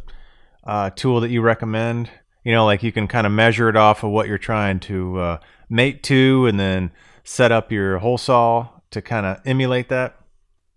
uh, 0.65 0.91
tool 0.91 1.21
that 1.21 1.31
you 1.31 1.43
recommend? 1.43 2.11
You 2.45 2.53
know, 2.53 2.65
like 2.65 2.83
you 2.83 2.93
can 2.93 3.09
kind 3.09 3.27
of 3.27 3.33
measure 3.33 3.69
it 3.69 3.77
off 3.77 4.03
of 4.03 4.11
what 4.11 4.29
you're 4.29 4.39
trying 4.39 4.81
to 4.81 5.19
uh, 5.19 5.39
mate 5.69 6.03
to, 6.05 6.47
and 6.47 6.59
then 6.59 6.91
set 7.23 7.53
up 7.53 7.73
your 7.73 7.99
hole 7.99 8.19
saw 8.19 8.69
to 8.91 9.01
kind 9.01 9.27
of 9.27 9.41
emulate 9.47 9.89
that. 9.89 10.17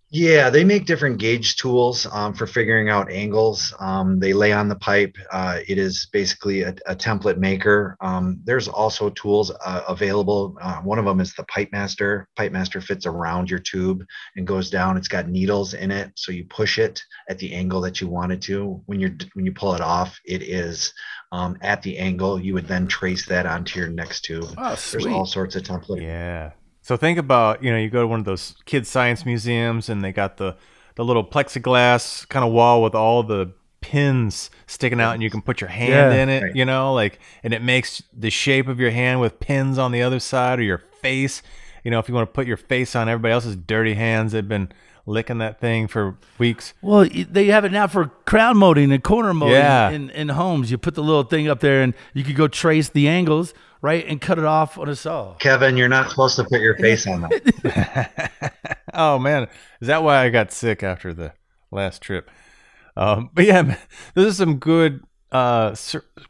Yeah, 0.09 0.49
they 0.49 0.63
make 0.63 0.85
different 0.85 1.19
gauge 1.19 1.57
tools 1.57 2.07
um, 2.13 2.33
for 2.33 2.47
figuring 2.47 2.89
out 2.89 3.11
angles. 3.11 3.73
Um, 3.77 4.19
they 4.19 4.31
lay 4.31 4.53
on 4.53 4.69
the 4.69 4.77
pipe. 4.77 5.17
Uh, 5.31 5.59
it 5.67 5.77
is 5.77 6.07
basically 6.13 6.61
a, 6.61 6.73
a 6.85 6.95
template 6.95 7.37
maker. 7.37 7.97
Um, 7.99 8.39
there's 8.45 8.69
also 8.69 9.09
tools 9.09 9.51
uh, 9.65 9.81
available. 9.89 10.57
Uh, 10.61 10.77
one 10.77 10.97
of 10.97 11.03
them 11.03 11.19
is 11.19 11.33
the 11.33 11.43
Pipe 11.45 11.69
Master. 11.73 12.25
Pipe 12.37 12.53
Master 12.53 12.79
fits 12.79 13.05
around 13.05 13.49
your 13.49 13.59
tube 13.59 14.05
and 14.37 14.47
goes 14.47 14.69
down. 14.69 14.95
It's 14.95 15.09
got 15.09 15.27
needles 15.27 15.73
in 15.73 15.91
it, 15.91 16.13
so 16.15 16.31
you 16.31 16.45
push 16.45 16.79
it 16.79 17.01
at 17.29 17.37
the 17.39 17.53
angle 17.53 17.81
that 17.81 17.99
you 17.99 18.07
want 18.07 18.31
it 18.31 18.41
to. 18.43 18.81
When 18.85 19.01
you're 19.01 19.15
when 19.33 19.45
you 19.45 19.51
pull 19.51 19.73
it 19.73 19.81
off, 19.81 20.17
it 20.23 20.41
is 20.41 20.93
um, 21.33 21.57
at 21.61 21.81
the 21.81 21.97
angle. 21.97 22.39
You 22.39 22.53
would 22.53 22.67
then 22.67 22.87
trace 22.87 23.25
that 23.27 23.45
onto 23.45 23.77
your 23.77 23.89
next 23.89 24.21
tube. 24.21 24.53
Oh, 24.57 24.77
There's 24.91 25.05
all 25.05 25.25
sorts 25.25 25.57
of 25.57 25.63
templates. 25.63 26.01
Yeah. 26.01 26.51
So 26.87 26.95
think 26.95 27.19
about, 27.19 27.61
you 27.61 27.69
know, 27.69 27.77
you 27.77 27.89
go 27.89 27.99
to 27.99 28.07
one 28.07 28.19
of 28.19 28.25
those 28.25 28.55
kids 28.63 28.87
science 28.87 29.25
museums 29.25 29.89
and 29.89 30.01
they 30.01 30.13
got 30.13 30.37
the 30.37 30.55
the 30.95 31.03
little 31.03 31.21
plexiglass 31.23 32.25
kind 32.29 32.45
of 32.45 32.53
wall 32.53 32.81
with 32.81 32.95
all 32.95 33.23
the 33.23 33.51
pins 33.81 34.49
sticking 34.67 35.01
out 35.01 35.11
and 35.13 35.21
you 35.21 35.29
can 35.29 35.41
put 35.41 35.59
your 35.59 35.69
hand 35.69 36.13
yeah, 36.13 36.23
in 36.23 36.29
it, 36.29 36.43
right. 36.43 36.55
you 36.55 36.63
know, 36.63 36.93
like 36.93 37.19
and 37.43 37.53
it 37.53 37.61
makes 37.61 38.01
the 38.13 38.29
shape 38.29 38.69
of 38.69 38.79
your 38.79 38.91
hand 38.91 39.19
with 39.19 39.37
pins 39.41 39.77
on 39.77 39.91
the 39.91 40.01
other 40.01 40.21
side 40.21 40.59
or 40.59 40.63
your 40.63 40.77
face. 41.01 41.41
You 41.83 41.91
know, 41.91 41.99
if 41.99 42.07
you 42.07 42.15
want 42.15 42.29
to 42.29 42.31
put 42.31 42.47
your 42.47 42.55
face 42.55 42.95
on 42.95 43.09
everybody 43.09 43.33
else's 43.33 43.57
dirty 43.57 43.95
hands, 43.95 44.31
they've 44.31 44.47
been 44.47 44.71
licking 45.05 45.39
that 45.39 45.59
thing 45.59 45.87
for 45.89 46.17
weeks. 46.37 46.73
Well, 46.81 47.01
y- 47.01 47.27
they 47.29 47.47
have 47.47 47.65
it 47.65 47.73
now 47.73 47.87
for 47.87 48.05
crown 48.25 48.55
molding 48.55 48.93
and 48.93 49.03
corner 49.03 49.33
molding 49.33 49.57
Yeah. 49.57 49.89
in, 49.89 50.09
in 50.11 50.29
homes. 50.29 50.71
You 50.71 50.77
put 50.77 50.95
the 50.95 51.03
little 51.03 51.23
thing 51.23 51.49
up 51.49 51.59
there 51.59 51.81
and 51.81 51.93
you 52.13 52.23
could 52.23 52.37
go 52.37 52.47
trace 52.47 52.87
the 52.87 53.09
angles, 53.09 53.53
right, 53.81 54.05
and 54.07 54.19
cut 54.21 54.37
it 54.37 54.45
off 54.45 54.77
on 54.77 54.89
a 54.89 54.95
saw. 54.95 55.35
Kevin, 55.35 55.77
you're 55.77 55.87
not 55.87 56.09
supposed 56.09 56.35
to 56.37 56.43
put 56.43 56.61
your 56.61 56.77
face 56.77 57.07
on 57.07 57.21
that. 57.21 58.31
oh 58.93 59.19
man, 59.19 59.47
is 59.81 59.87
that 59.87 60.03
why 60.03 60.23
I 60.23 60.29
got 60.29 60.51
sick 60.51 60.83
after 60.83 61.13
the 61.13 61.33
last 61.71 62.01
trip? 62.01 62.29
Um, 62.95 63.29
but 63.33 63.45
yeah, 63.45 63.61
man, 63.61 63.77
those 64.15 64.33
are 64.33 64.35
some 64.35 64.57
good, 64.57 65.03
uh, 65.31 65.75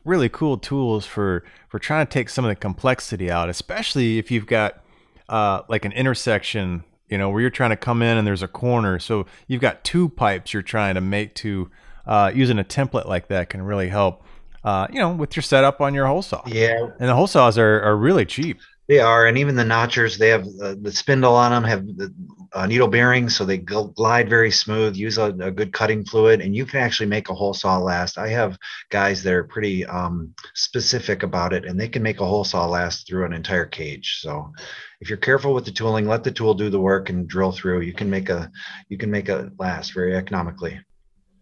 really 0.03 0.29
cool 0.29 0.57
tools 0.57 1.05
for 1.05 1.43
for 1.69 1.79
trying 1.79 2.05
to 2.05 2.11
take 2.11 2.29
some 2.29 2.45
of 2.45 2.49
the 2.49 2.55
complexity 2.55 3.31
out, 3.31 3.49
especially 3.49 4.17
if 4.17 4.31
you've 4.31 4.47
got 4.47 4.83
uh, 5.29 5.61
like 5.69 5.85
an 5.85 5.91
intersection, 5.91 6.83
you 7.09 7.17
know, 7.17 7.29
where 7.29 7.41
you're 7.41 7.49
trying 7.49 7.69
to 7.69 7.77
come 7.77 8.01
in 8.01 8.17
and 8.17 8.25
there's 8.25 8.43
a 8.43 8.47
corner. 8.47 8.99
So 8.99 9.25
you've 9.47 9.61
got 9.61 9.83
two 9.83 10.09
pipes 10.09 10.53
you're 10.53 10.61
trying 10.61 10.95
to 10.95 11.01
make 11.01 11.35
to 11.35 11.69
uh, 12.05 12.31
using 12.33 12.59
a 12.59 12.63
template 12.63 13.05
like 13.05 13.27
that 13.27 13.49
can 13.49 13.61
really 13.61 13.89
help. 13.89 14.23
Uh, 14.67 14.85
you 14.91 14.99
know, 14.99 15.13
with 15.13 15.33
your 15.33 15.43
setup 15.43 15.79
on 15.79 15.93
your 15.93 16.05
hole 16.07 16.21
saw. 16.21 16.43
Yeah, 16.45 16.89
And 16.99 17.07
the 17.07 17.15
hole 17.15 17.27
saws 17.27 17.57
are, 17.57 17.81
are 17.83 17.95
really 17.95 18.25
cheap. 18.25 18.59
They 18.89 18.99
are, 18.99 19.25
and 19.25 19.37
even 19.37 19.55
the 19.55 19.63
notchers, 19.63 20.17
they 20.17 20.27
have 20.27 20.45
uh, 20.61 20.75
the 20.81 20.91
spindle 20.91 21.35
on 21.35 21.51
them, 21.51 21.63
have 21.63 21.87
the 21.87 22.13
uh, 22.51 22.65
needle 22.65 22.89
bearings, 22.89 23.33
so 23.33 23.45
they 23.45 23.59
gl- 23.59 23.95
glide 23.95 24.29
very 24.29 24.51
smooth. 24.51 24.97
Use 24.97 25.17
a, 25.17 25.27
a 25.39 25.51
good 25.51 25.71
cutting 25.71 26.03
fluid, 26.03 26.41
and 26.41 26.53
you 26.53 26.65
can 26.65 26.81
actually 26.81 27.05
make 27.05 27.29
a 27.29 27.33
hole 27.33 27.53
saw 27.53 27.77
last. 27.77 28.17
I 28.17 28.27
have 28.27 28.57
guys 28.89 29.23
that 29.23 29.33
are 29.33 29.45
pretty 29.45 29.85
um, 29.85 30.33
specific 30.53 31.23
about 31.23 31.53
it, 31.53 31.63
and 31.63 31.79
they 31.79 31.87
can 31.87 32.03
make 32.03 32.19
a 32.19 32.25
hole 32.25 32.43
saw 32.43 32.65
last 32.65 33.07
through 33.07 33.25
an 33.25 33.31
entire 33.31 33.65
cage. 33.65 34.19
So, 34.21 34.51
if 34.99 35.07
you're 35.07 35.17
careful 35.17 35.53
with 35.53 35.63
the 35.63 35.71
tooling, 35.71 36.07
let 36.07 36.25
the 36.25 36.31
tool 36.31 36.53
do 36.53 36.69
the 36.69 36.79
work 36.79 37.09
and 37.09 37.25
drill 37.25 37.53
through. 37.53 37.81
You 37.81 37.93
can 37.93 38.09
make 38.09 38.27
a 38.27 38.51
you 38.89 38.97
can 38.97 39.11
make 39.11 39.29
a 39.29 39.49
last 39.57 39.93
very 39.93 40.13
economically. 40.13 40.77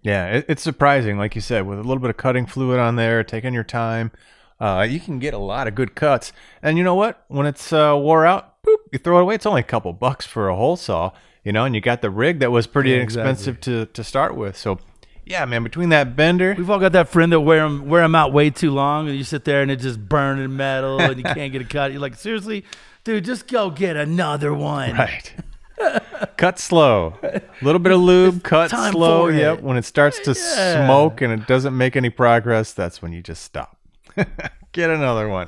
Yeah, 0.06 0.28
it, 0.28 0.46
it's 0.48 0.62
surprising, 0.62 1.18
like 1.18 1.34
you 1.34 1.42
said, 1.42 1.66
with 1.66 1.80
a 1.80 1.84
little 1.84 2.00
bit 2.00 2.12
of 2.12 2.18
cutting 2.18 2.46
fluid 2.46 2.80
on 2.80 2.96
there, 2.96 3.24
taking 3.24 3.56
your 3.56 3.64
time, 3.64 4.12
uh, 4.60 4.86
you 4.88 5.00
can 5.00 5.18
get 5.18 5.34
a 5.34 5.40
lot 5.40 5.68
of 5.68 5.74
good 5.74 5.96
cuts. 5.96 6.32
And 6.62 6.78
you 6.78 6.84
know 6.84 6.94
what? 6.94 7.26
When 7.28 7.48
it's 7.48 7.74
uh, 7.74 7.96
wore 7.98 8.24
out, 8.26 8.62
boop, 8.64 8.78
you 8.92 9.00
throw 9.00 9.18
it 9.18 9.24
away. 9.24 9.36
It's 9.36 9.48
only 9.48 9.62
a 9.62 9.64
couple 9.66 9.92
bucks 9.94 10.26
for 10.26 10.48
a 10.48 10.56
hole 10.56 10.76
saw, 10.78 11.12
you 11.44 11.52
know, 11.52 11.66
and 11.66 11.74
you 11.74 11.82
got 11.82 12.02
the 12.04 12.12
rig 12.12 12.40
that 12.40 12.52
was 12.52 12.68
pretty 12.68 12.92
Yeah, 12.92 12.98
inexpensive 12.98 13.60
to, 13.62 13.88
to 13.88 14.04
start 14.04 14.36
with. 14.36 14.56
So, 14.56 14.78
yeah, 15.26 15.44
man, 15.46 15.64
between 15.64 15.90
that 15.90 16.16
bender, 16.16 16.54
We've 16.56 16.70
all 16.70 16.80
got 16.80 16.92
that 16.92 17.10
friend 17.10 17.32
that 17.32 17.40
wear 17.42 17.62
them 17.62 17.90
wear 17.90 18.04
them 18.04 18.14
out 18.14 18.32
way 18.32 18.52
too 18.52 18.70
long, 18.70 19.08
and 19.08 19.18
you 19.18 19.24
sit 19.24 19.44
there 19.44 19.64
and 19.64 19.72
it's 19.72 19.82
just 19.82 20.08
burning 20.08 20.56
metal, 20.56 21.02
and 21.02 21.18
you 21.18 21.24
can't 21.34 21.52
get 21.52 21.64
a 21.64 21.66
cut. 21.66 21.92
You're 21.92 22.00
like, 22.00 22.14
seriously, 22.14 22.64
dude, 23.04 23.26
just 23.26 23.48
go 23.48 23.72
get 23.72 23.96
another 23.98 24.54
one. 24.54 24.94
right. 24.94 25.34
cut 26.38 26.60
slow. 26.60 27.18
A 27.24 27.42
little 27.62 27.80
bit 27.80 27.92
of 27.92 28.00
lube, 28.00 28.44
cut 28.44 28.70
time 28.72 28.94
slow. 28.94 29.26
for 29.28 29.32
it. 29.32 29.38
Yep. 29.40 29.62
When 29.62 29.78
it 29.78 29.86
starts 29.86 30.20
to 30.22 30.32
Yeah. 30.34 30.86
smoke 30.86 31.22
and 31.22 31.34
it 31.34 31.48
doesn't 31.48 31.76
make 31.78 31.96
any 31.96 32.10
progress, 32.10 32.74
that's 32.74 33.02
when 33.02 33.12
you 33.14 33.22
just 33.22 33.44
stop. 33.44 33.78
Get 34.72 34.90
another 34.90 35.28
one. 35.30 35.48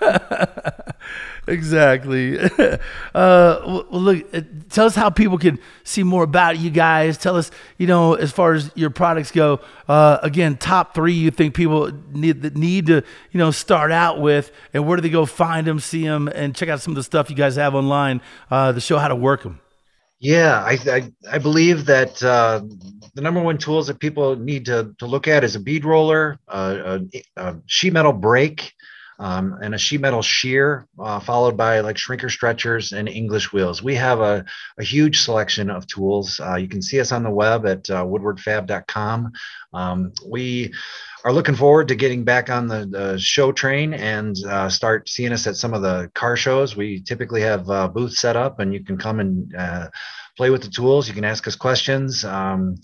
Exactly. 1.48 2.38
uh, 2.38 2.78
well, 3.14 3.86
look, 3.90 4.34
uh, 4.34 4.42
tell 4.68 4.86
us 4.86 4.94
how 4.94 5.08
people 5.08 5.38
can 5.38 5.58
see 5.82 6.02
more 6.02 6.22
about 6.22 6.58
you 6.58 6.70
guys. 6.70 7.16
Tell 7.16 7.36
us, 7.36 7.50
you 7.78 7.86
know, 7.86 8.14
as 8.14 8.30
far 8.30 8.52
as 8.52 8.70
your 8.74 8.90
products 8.90 9.30
go. 9.30 9.60
Uh, 9.88 10.18
again, 10.22 10.56
top 10.58 10.94
three 10.94 11.14
you 11.14 11.30
think 11.30 11.54
people 11.54 11.90
need 12.12 12.56
need 12.56 12.86
to, 12.86 13.02
you 13.32 13.38
know, 13.38 13.50
start 13.50 13.90
out 13.90 14.20
with, 14.20 14.52
and 14.74 14.86
where 14.86 14.96
do 14.96 15.00
they 15.00 15.08
go 15.08 15.24
find 15.24 15.66
them, 15.66 15.80
see 15.80 16.04
them, 16.04 16.28
and 16.28 16.54
check 16.54 16.68
out 16.68 16.80
some 16.80 16.92
of 16.92 16.96
the 16.96 17.02
stuff 17.02 17.30
you 17.30 17.36
guys 17.36 17.56
have 17.56 17.74
online 17.74 18.20
uh, 18.50 18.72
to 18.72 18.80
show 18.80 18.98
how 18.98 19.08
to 19.08 19.16
work 19.16 19.42
them. 19.42 19.60
Yeah, 20.20 20.62
I 20.62 20.78
I, 20.90 21.12
I 21.30 21.38
believe 21.38 21.86
that 21.86 22.22
uh, 22.22 22.60
the 23.14 23.22
number 23.22 23.40
one 23.40 23.56
tools 23.56 23.86
that 23.86 23.98
people 24.00 24.36
need 24.36 24.66
to, 24.66 24.94
to 24.98 25.06
look 25.06 25.26
at 25.26 25.44
is 25.44 25.56
a 25.56 25.60
bead 25.60 25.84
roller, 25.84 26.38
uh, 26.48 26.98
a, 27.14 27.22
a 27.36 27.56
sheet 27.66 27.92
metal 27.92 28.12
brake, 28.12 28.74
um, 29.18 29.58
and 29.62 29.74
a 29.74 29.78
sheet 29.78 30.00
metal 30.00 30.22
shear, 30.22 30.86
uh, 30.98 31.18
followed 31.18 31.56
by 31.56 31.80
like 31.80 31.96
shrinker 31.96 32.30
stretchers 32.30 32.92
and 32.92 33.08
English 33.08 33.52
wheels. 33.52 33.82
We 33.82 33.96
have 33.96 34.20
a, 34.20 34.44
a 34.78 34.84
huge 34.84 35.20
selection 35.22 35.70
of 35.70 35.86
tools. 35.86 36.40
Uh, 36.40 36.56
you 36.56 36.68
can 36.68 36.82
see 36.82 37.00
us 37.00 37.10
on 37.10 37.24
the 37.24 37.30
web 37.30 37.66
at 37.66 37.90
uh, 37.90 38.04
woodwardfab.com. 38.04 39.32
Um, 39.72 40.12
we 40.26 40.72
are 41.24 41.32
looking 41.32 41.56
forward 41.56 41.88
to 41.88 41.96
getting 41.96 42.22
back 42.22 42.48
on 42.48 42.68
the, 42.68 42.86
the 42.86 43.18
show 43.18 43.50
train 43.50 43.92
and 43.92 44.36
uh, 44.46 44.68
start 44.68 45.08
seeing 45.08 45.32
us 45.32 45.46
at 45.46 45.56
some 45.56 45.74
of 45.74 45.82
the 45.82 46.10
car 46.14 46.36
shows. 46.36 46.76
We 46.76 47.02
typically 47.02 47.40
have 47.40 47.68
uh, 47.68 47.88
booths 47.88 48.20
set 48.20 48.36
up, 48.36 48.60
and 48.60 48.72
you 48.72 48.84
can 48.84 48.96
come 48.98 49.18
and 49.18 49.54
uh, 49.56 49.88
play 50.36 50.50
with 50.50 50.62
the 50.62 50.70
tools. 50.70 51.08
You 51.08 51.14
can 51.14 51.24
ask 51.24 51.46
us 51.48 51.56
questions. 51.56 52.24
Um, 52.24 52.76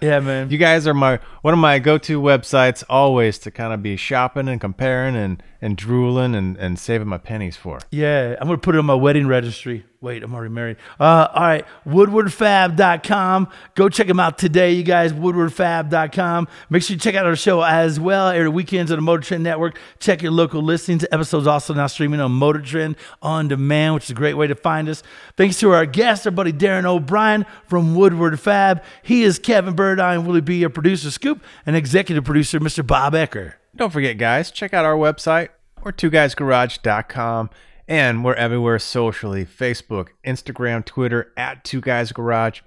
Yeah, 0.01 0.21
man. 0.21 0.49
you 0.49 0.57
guys 0.57 0.87
are 0.87 0.95
my 0.95 1.21
one 1.45 1.53
of 1.53 1.61
my 1.61 1.79
go-to 1.79 2.23
websites 2.23 2.83
always 2.89 3.37
to 3.37 3.51
kind 3.51 3.75
of 3.75 3.83
be 3.83 3.97
shopping 3.97 4.49
and 4.49 4.59
comparing 4.59 5.15
and 5.15 5.43
and 5.61 5.77
drooling 5.77 6.35
and 6.35 6.57
and 6.57 6.79
saving 6.79 7.07
my 7.07 7.19
pennies 7.19 7.55
for. 7.55 7.81
Yeah, 7.91 8.35
I'm 8.41 8.47
gonna 8.47 8.57
put 8.57 8.75
it 8.75 8.79
on 8.79 8.87
my 8.87 8.95
wedding 8.95 9.27
registry. 9.27 9.85
Wait, 10.05 10.23
I'm 10.23 10.35
already 10.35 10.53
married. 10.53 10.77
Uh, 11.01 11.29
all 11.33 11.43
right, 11.43 11.65
woodwardfab.com. 11.87 13.49
Go 13.75 13.89
check 13.89 14.07
them 14.07 14.21
out 14.21 14.37
today, 14.37 14.73
you 14.73 14.83
guys. 14.83 15.15
Woodwardfab.com. 15.15 16.47
Make 16.69 16.83
sure 16.83 16.93
you 16.93 17.01
check 17.01 17.15
out 17.15 17.25
our 17.25 17.35
show 17.35 17.63
as 17.63 17.99
well. 17.99 18.29
Every 18.29 18.51
weekends 18.51 18.93
on 18.93 18.99
the 18.99 19.03
Motor 19.03 19.23
Trend 19.23 19.45
Network. 19.45 19.79
Check 20.01 20.21
your 20.21 20.33
local 20.33 20.61
listings. 20.61 21.07
Episodes 21.11 21.47
also 21.47 21.73
now 21.73 21.87
streaming 21.87 22.21
on 22.21 22.33
Motor 22.33 22.61
Trend 22.61 22.97
on 23.23 23.49
demand, 23.49 23.95
which 23.95 24.05
is 24.05 24.11
a 24.11 24.15
great 24.15 24.35
way 24.35 24.47
to 24.47 24.55
find 24.55 24.91
us. 24.91 25.03
Thanks 25.39 25.59
to 25.61 25.71
our 25.71 25.87
guest, 25.87 26.27
our 26.27 26.33
buddy 26.33 26.53
Darren 26.53 26.85
O'Brien 26.85 27.47
from 27.67 27.95
Woodward 27.95 28.39
Fab. 28.39 28.83
He 29.03 29.23
is 29.23 29.39
Kevin 29.39 29.75
Byrd 29.75 30.01
and, 30.01 30.27
Willie 30.27 30.43
B, 30.43 30.63
our 30.65 30.71
producer 30.71 31.11
Scoop, 31.11 31.34
and 31.67 31.77
executive 31.77 32.25
producer 32.25 32.61
Mr. 32.61 32.87
Bob 32.87 33.15
Ecker. 33.15 33.55
Don't 33.77 33.93
forget, 33.93 34.19
guys, 34.19 34.51
check 34.51 34.73
out 34.73 34.85
our 34.85 34.97
website 34.97 35.49
or 35.83 35.93
twoguysgarage.com. 35.93 37.51
And 37.87 38.25
we're 38.25 38.35
everywhere 38.35 38.79
socially 38.79 39.45
Facebook, 39.45 40.09
Instagram, 40.27 40.85
Twitter, 40.85 41.33
at 41.37 41.65
Two 41.65 41.81
Guys 41.83 42.13
Garage. 42.13 42.61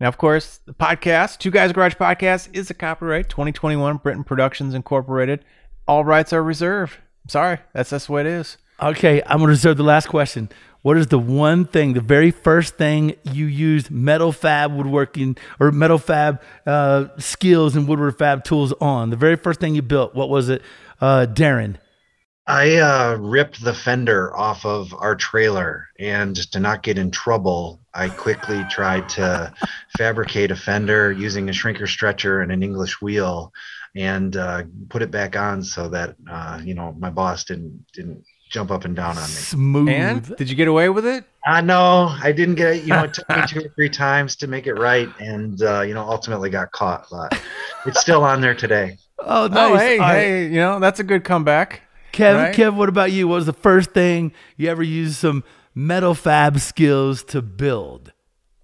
Now, 0.00 0.08
of 0.08 0.16
course, 0.16 0.60
the 0.64 0.72
podcast, 0.72 1.38
Two 1.38 1.50
Guys 1.50 1.72
Garage 1.72 1.94
Podcast, 1.94 2.48
is 2.54 2.70
a 2.70 2.74
copyright 2.74 3.28
2021 3.28 3.96
Britain 3.96 4.24
Productions 4.24 4.74
Incorporated. 4.74 5.44
All 5.88 6.04
rights 6.04 6.32
are 6.32 6.42
reserved. 6.42 6.94
I'm 7.24 7.28
sorry, 7.28 7.58
that's 7.74 7.90
that's 7.90 8.06
the 8.06 8.12
way 8.12 8.20
it 8.22 8.26
is. 8.28 8.56
Okay, 8.80 9.20
I'm 9.26 9.38
gonna 9.38 9.48
reserve 9.48 9.76
the 9.76 9.82
last 9.82 10.06
question. 10.06 10.48
What 10.82 10.96
is 10.96 11.08
the 11.08 11.18
one 11.18 11.66
thing, 11.66 11.92
the 11.92 12.00
very 12.00 12.30
first 12.30 12.76
thing 12.76 13.16
you 13.24 13.44
used 13.44 13.90
metal 13.90 14.32
fab 14.32 14.74
woodworking 14.74 15.36
or 15.58 15.70
metal 15.72 15.98
fab 15.98 16.40
uh, 16.66 17.08
skills 17.18 17.76
and 17.76 17.86
woodward 17.86 18.18
fab 18.18 18.44
tools 18.44 18.72
on? 18.80 19.10
The 19.10 19.16
very 19.16 19.36
first 19.36 19.60
thing 19.60 19.74
you 19.74 19.82
built, 19.82 20.14
what 20.14 20.30
was 20.30 20.48
it, 20.48 20.62
uh, 21.00 21.26
Darren? 21.28 21.76
I 22.46 22.76
uh, 22.78 23.16
ripped 23.20 23.62
the 23.62 23.74
fender 23.74 24.36
off 24.36 24.64
of 24.64 24.92
our 24.94 25.14
trailer, 25.14 25.86
and 26.00 26.34
to 26.50 26.58
not 26.58 26.82
get 26.82 26.98
in 26.98 27.10
trouble, 27.10 27.80
I 27.94 28.08
quickly 28.08 28.64
tried 28.70 29.08
to 29.10 29.52
fabricate 29.96 30.50
a 30.50 30.56
fender 30.56 31.12
using 31.12 31.48
a 31.48 31.52
shrinker 31.52 31.86
stretcher 31.86 32.40
and 32.40 32.50
an 32.50 32.62
English 32.62 33.00
wheel, 33.00 33.52
and 33.94 34.34
uh, 34.36 34.64
put 34.88 35.02
it 35.02 35.12
back 35.12 35.36
on 35.36 35.62
so 35.62 35.90
that 35.90 36.16
uh, 36.28 36.60
you 36.64 36.74
know 36.74 36.92
my 36.98 37.10
boss 37.10 37.44
didn't 37.44 37.86
didn't 37.92 38.24
jump 38.50 38.70
up 38.70 38.84
and 38.84 38.94
down 38.94 39.16
on 39.16 39.22
me. 39.22 39.28
Smooth. 39.28 39.88
And 39.88 40.36
did 40.36 40.50
you 40.50 40.56
get 40.56 40.68
away 40.68 40.88
with 40.90 41.06
it? 41.06 41.24
I 41.46 41.62
know 41.62 42.14
I 42.22 42.32
didn't 42.32 42.56
get 42.56 42.76
it. 42.76 42.82
You 42.82 42.90
know, 42.90 43.04
it 43.04 43.14
took 43.14 43.28
me 43.30 43.42
two 43.48 43.60
or 43.60 43.68
three 43.74 43.88
times 43.88 44.36
to 44.36 44.46
make 44.46 44.66
it 44.66 44.74
right, 44.74 45.08
and 45.18 45.62
uh, 45.62 45.80
you 45.80 45.94
know, 45.94 46.02
ultimately 46.02 46.50
got 46.50 46.72
caught. 46.72 47.06
But 47.10 47.40
it's 47.86 48.00
still 48.00 48.22
on 48.22 48.40
there 48.42 48.54
today. 48.54 48.98
Oh, 49.18 49.46
nice. 49.46 49.70
Oh, 49.72 49.76
hey, 49.76 49.98
All 49.98 50.00
right. 50.00 50.14
hey, 50.18 50.44
you 50.44 50.56
know 50.56 50.80
that's 50.80 51.00
a 51.00 51.04
good 51.04 51.24
comeback. 51.24 51.82
Kev, 52.12 52.34
right? 52.34 52.54
Kev, 52.54 52.74
what 52.74 52.88
about 52.88 53.12
you? 53.12 53.28
What 53.28 53.36
was 53.36 53.46
the 53.46 53.52
first 53.52 53.92
thing 53.92 54.32
you 54.56 54.68
ever 54.68 54.82
used 54.82 55.16
some 55.16 55.44
metal 55.74 56.14
fab 56.14 56.58
skills 56.58 57.22
to 57.24 57.40
build? 57.40 58.12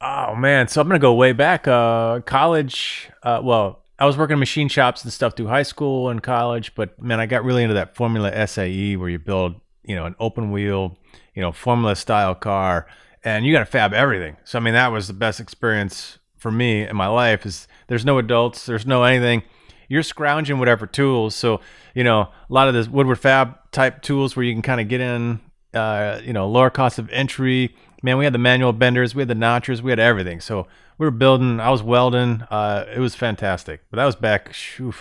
Oh 0.01 0.35
man, 0.35 0.69
so 0.69 0.81
I'm 0.81 0.89
gonna 0.89 0.99
go 0.99 1.15
way 1.15 1.33
back. 1.33 1.67
Uh, 1.67 2.21
college. 2.21 3.09
Uh, 3.23 3.41
well, 3.43 3.83
I 3.99 4.05
was 4.05 4.17
working 4.19 4.35
in 4.35 4.39
machine 4.41 4.69
shops 4.69 5.05
and 5.05 5.13
stuff 5.13 5.37
through 5.37 5.47
high 5.47 5.63
school 5.63 6.11
and 6.11 6.23
college, 6.23 6.75
but 6.75 7.01
man, 7.01 7.19
I 7.19 7.27
got 7.27 7.45
really 7.45 7.63
into 7.63 7.75
that 7.75 7.97
Formula 7.97 8.47
SAE 8.47 8.97
where 8.97 9.09
you 9.09 9.19
build, 9.19 9.59
you 9.87 9.97
know, 9.97 10.07
an 10.07 10.15
open 10.19 10.51
wheel, 10.51 10.97
you 11.35 11.43
know, 11.43 11.53
Formula 11.53 11.97
style 11.97 12.35
car, 12.35 12.87
and 13.25 13.47
you 13.47 13.53
got 13.53 13.61
to 13.61 13.67
fab 13.67 13.93
everything. 13.93 14.37
So 14.45 14.59
I 14.59 14.63
mean, 14.63 14.75
that 14.75 14.89
was 14.89 15.07
the 15.07 15.15
best 15.15 15.41
experience 15.41 16.19
for 16.37 16.51
me 16.51 16.87
in 16.87 16.97
my 16.97 17.07
life. 17.07 17.47
Is 17.47 17.67
there's 17.89 18.05
no 18.05 18.19
adults, 18.19 18.67
there's 18.67 18.87
no 18.87 19.05
anything. 19.05 19.43
You're 19.89 20.03
scrounging 20.03 20.59
whatever 20.59 20.87
tools. 20.87 21.35
So 21.35 21.61
you 21.95 22.05
know, 22.05 22.21
a 22.21 22.31
lot 22.53 22.69
of 22.69 22.75
this 22.75 22.89
Woodward 22.89 23.19
Fab 23.19 23.57
type 23.73 24.03
tools 24.03 24.37
where 24.37 24.45
you 24.45 24.53
can 24.53 24.63
kind 24.63 24.81
of 24.81 24.89
get 24.89 25.01
in, 25.01 25.41
uh, 25.73 26.21
you 26.23 26.33
know, 26.33 26.49
lower 26.49 26.71
cost 26.71 26.99
of 26.99 27.09
entry. 27.11 27.75
Man, 28.03 28.19
we 28.19 28.25
had 28.25 28.35
the 28.35 28.39
manual 28.39 28.73
benders, 28.73 29.15
we 29.15 29.23
had 29.23 29.29
the 29.29 29.35
notchers, 29.35 29.81
we 29.81 29.91
had 29.91 29.99
everything. 29.99 30.41
So 30.41 30.67
we 30.99 31.07
were 31.07 31.11
building. 31.11 31.61
I 31.61 31.71
was 31.71 31.83
welding. 31.83 32.43
Uh, 32.51 32.85
it 32.95 32.99
was 32.99 33.15
fantastic. 33.15 33.83
But 33.91 33.97
that 33.97 34.05
was 34.05 34.17
back, 34.17 34.53
shoo, 34.53 34.95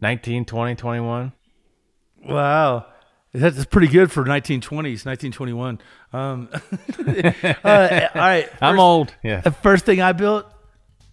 19, 0.00 0.44
20, 0.44 0.74
21. 0.74 1.32
Wow. 2.26 2.86
That's 3.32 3.64
pretty 3.64 3.86
good 3.86 4.10
for 4.10 4.24
1920s, 4.24 5.06
1921. 5.06 5.80
Um, 6.12 6.48
uh, 6.52 8.08
all 8.14 8.20
right. 8.20 8.48
I'm 8.60 8.80
old. 8.80 9.14
Yeah. 9.22 9.40
The 9.40 9.52
first 9.52 9.86
thing 9.86 10.02
I 10.02 10.12
built, 10.12 10.46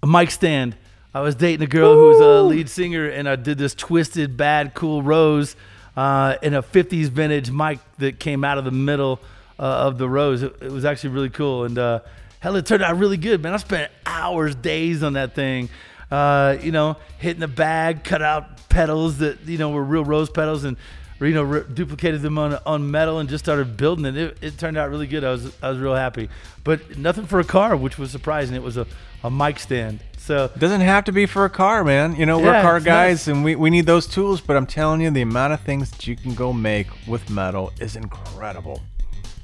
a 0.01 0.07
mic 0.07 0.31
stand. 0.31 0.75
I 1.13 1.21
was 1.21 1.35
dating 1.35 1.63
a 1.63 1.69
girl 1.69 1.93
who's 1.93 2.19
a 2.19 2.41
lead 2.41 2.69
singer, 2.69 3.07
and 3.07 3.29
I 3.29 3.35
did 3.35 3.57
this 3.57 3.75
twisted, 3.75 4.35
bad, 4.35 4.73
cool 4.73 5.03
rose 5.03 5.55
uh, 5.95 6.37
in 6.41 6.53
a 6.53 6.63
50s 6.63 7.07
vintage 7.09 7.51
mic 7.51 7.79
that 7.97 8.19
came 8.19 8.43
out 8.43 8.57
of 8.57 8.65
the 8.65 8.71
middle 8.71 9.19
uh, 9.59 9.63
of 9.63 9.97
the 9.97 10.09
rose. 10.09 10.43
It, 10.43 10.55
it 10.61 10.71
was 10.71 10.85
actually 10.85 11.11
really 11.11 11.29
cool, 11.29 11.65
and 11.65 11.77
uh, 11.77 11.99
hell, 12.39 12.55
it 12.55 12.65
turned 12.65 12.83
out 12.83 12.97
really 12.97 13.17
good, 13.17 13.41
man. 13.41 13.53
I 13.53 13.57
spent 13.57 13.91
hours, 14.05 14.55
days 14.55 15.03
on 15.03 15.13
that 15.13 15.35
thing. 15.35 15.69
Uh, 16.09 16.57
you 16.61 16.71
know, 16.71 16.97
hitting 17.17 17.41
the 17.41 17.47
bag, 17.47 18.03
cut 18.03 18.21
out 18.21 18.69
pedals 18.69 19.17
that 19.17 19.41
you 19.45 19.57
know 19.57 19.69
were 19.69 19.83
real 19.83 20.05
rose 20.05 20.29
pedals, 20.29 20.63
and 20.63 20.77
you 21.19 21.33
know 21.33 21.43
re- 21.43 21.63
duplicated 21.73 22.21
them 22.21 22.37
on 22.37 22.59
on 22.65 22.89
metal, 22.89 23.19
and 23.19 23.29
just 23.29 23.43
started 23.45 23.77
building 23.77 24.05
it. 24.05 24.17
It, 24.17 24.37
it 24.41 24.57
turned 24.57 24.77
out 24.77 24.89
really 24.89 25.07
good. 25.07 25.23
I 25.23 25.31
was 25.31 25.51
I 25.61 25.69
was 25.69 25.79
real 25.79 25.95
happy, 25.95 26.29
but 26.63 26.97
nothing 26.97 27.25
for 27.25 27.39
a 27.39 27.43
car, 27.43 27.75
which 27.75 27.97
was 27.97 28.11
surprising. 28.11 28.55
It 28.55 28.63
was 28.63 28.77
a, 28.77 28.85
a 29.23 29.31
mic 29.31 29.59
stand. 29.59 29.99
So 30.17 30.51
Doesn't 30.57 30.81
have 30.81 31.05
to 31.05 31.13
be 31.13 31.25
for 31.25 31.45
a 31.45 31.49
car, 31.49 31.85
man. 31.85 32.15
You 32.15 32.25
know, 32.25 32.37
we're 32.37 32.61
car 32.61 32.81
guys 32.81 33.29
and 33.29 33.45
we, 33.45 33.55
we 33.55 33.69
need 33.69 33.85
those 33.85 34.05
tools, 34.05 34.41
but 34.41 34.57
I'm 34.57 34.67
telling 34.67 34.99
you, 34.99 35.09
the 35.09 35.21
amount 35.21 35.53
of 35.53 35.61
things 35.61 35.89
that 35.91 36.05
you 36.05 36.17
can 36.17 36.33
go 36.35 36.51
make 36.51 36.87
with 37.07 37.29
metal 37.29 37.71
is 37.79 37.95
incredible. 37.95 38.81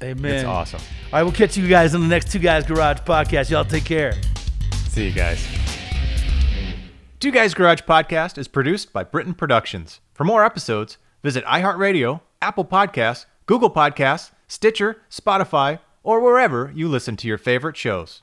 Amen. 0.01 0.35
It's 0.35 0.43
awesome. 0.43 0.81
All 1.05 1.19
right, 1.19 1.23
we'll 1.23 1.31
catch 1.31 1.55
you 1.55 1.65
guys 1.69 1.95
on 1.95 2.01
the 2.01 2.07
next 2.07 2.33
Two 2.33 2.39
Guys 2.39 2.65
Garage 2.65 2.97
podcast. 2.99 3.49
Y'all 3.49 3.63
take 3.63 3.85
care. 3.85 4.13
See 4.89 5.05
you 5.05 5.13
guys. 5.13 5.47
Two 7.21 7.31
Guys 7.31 7.53
Garage 7.53 7.79
Podcast 7.83 8.37
is 8.37 8.49
produced 8.49 8.91
by 8.91 9.05
Britain 9.05 9.33
Productions. 9.33 10.01
For 10.13 10.25
more 10.25 10.43
episodes, 10.43 10.97
visit 11.23 11.45
iHeartRadio, 11.45 12.21
Apple 12.41 12.65
Podcasts, 12.65 13.25
Google 13.45 13.71
Podcasts, 13.71 14.31
Stitcher, 14.47 14.97
Spotify, 15.09 15.79
or 16.03 16.19
wherever 16.19 16.71
you 16.75 16.87
listen 16.87 17.15
to 17.17 17.27
your 17.27 17.37
favorite 17.37 17.77
shows. 17.77 18.21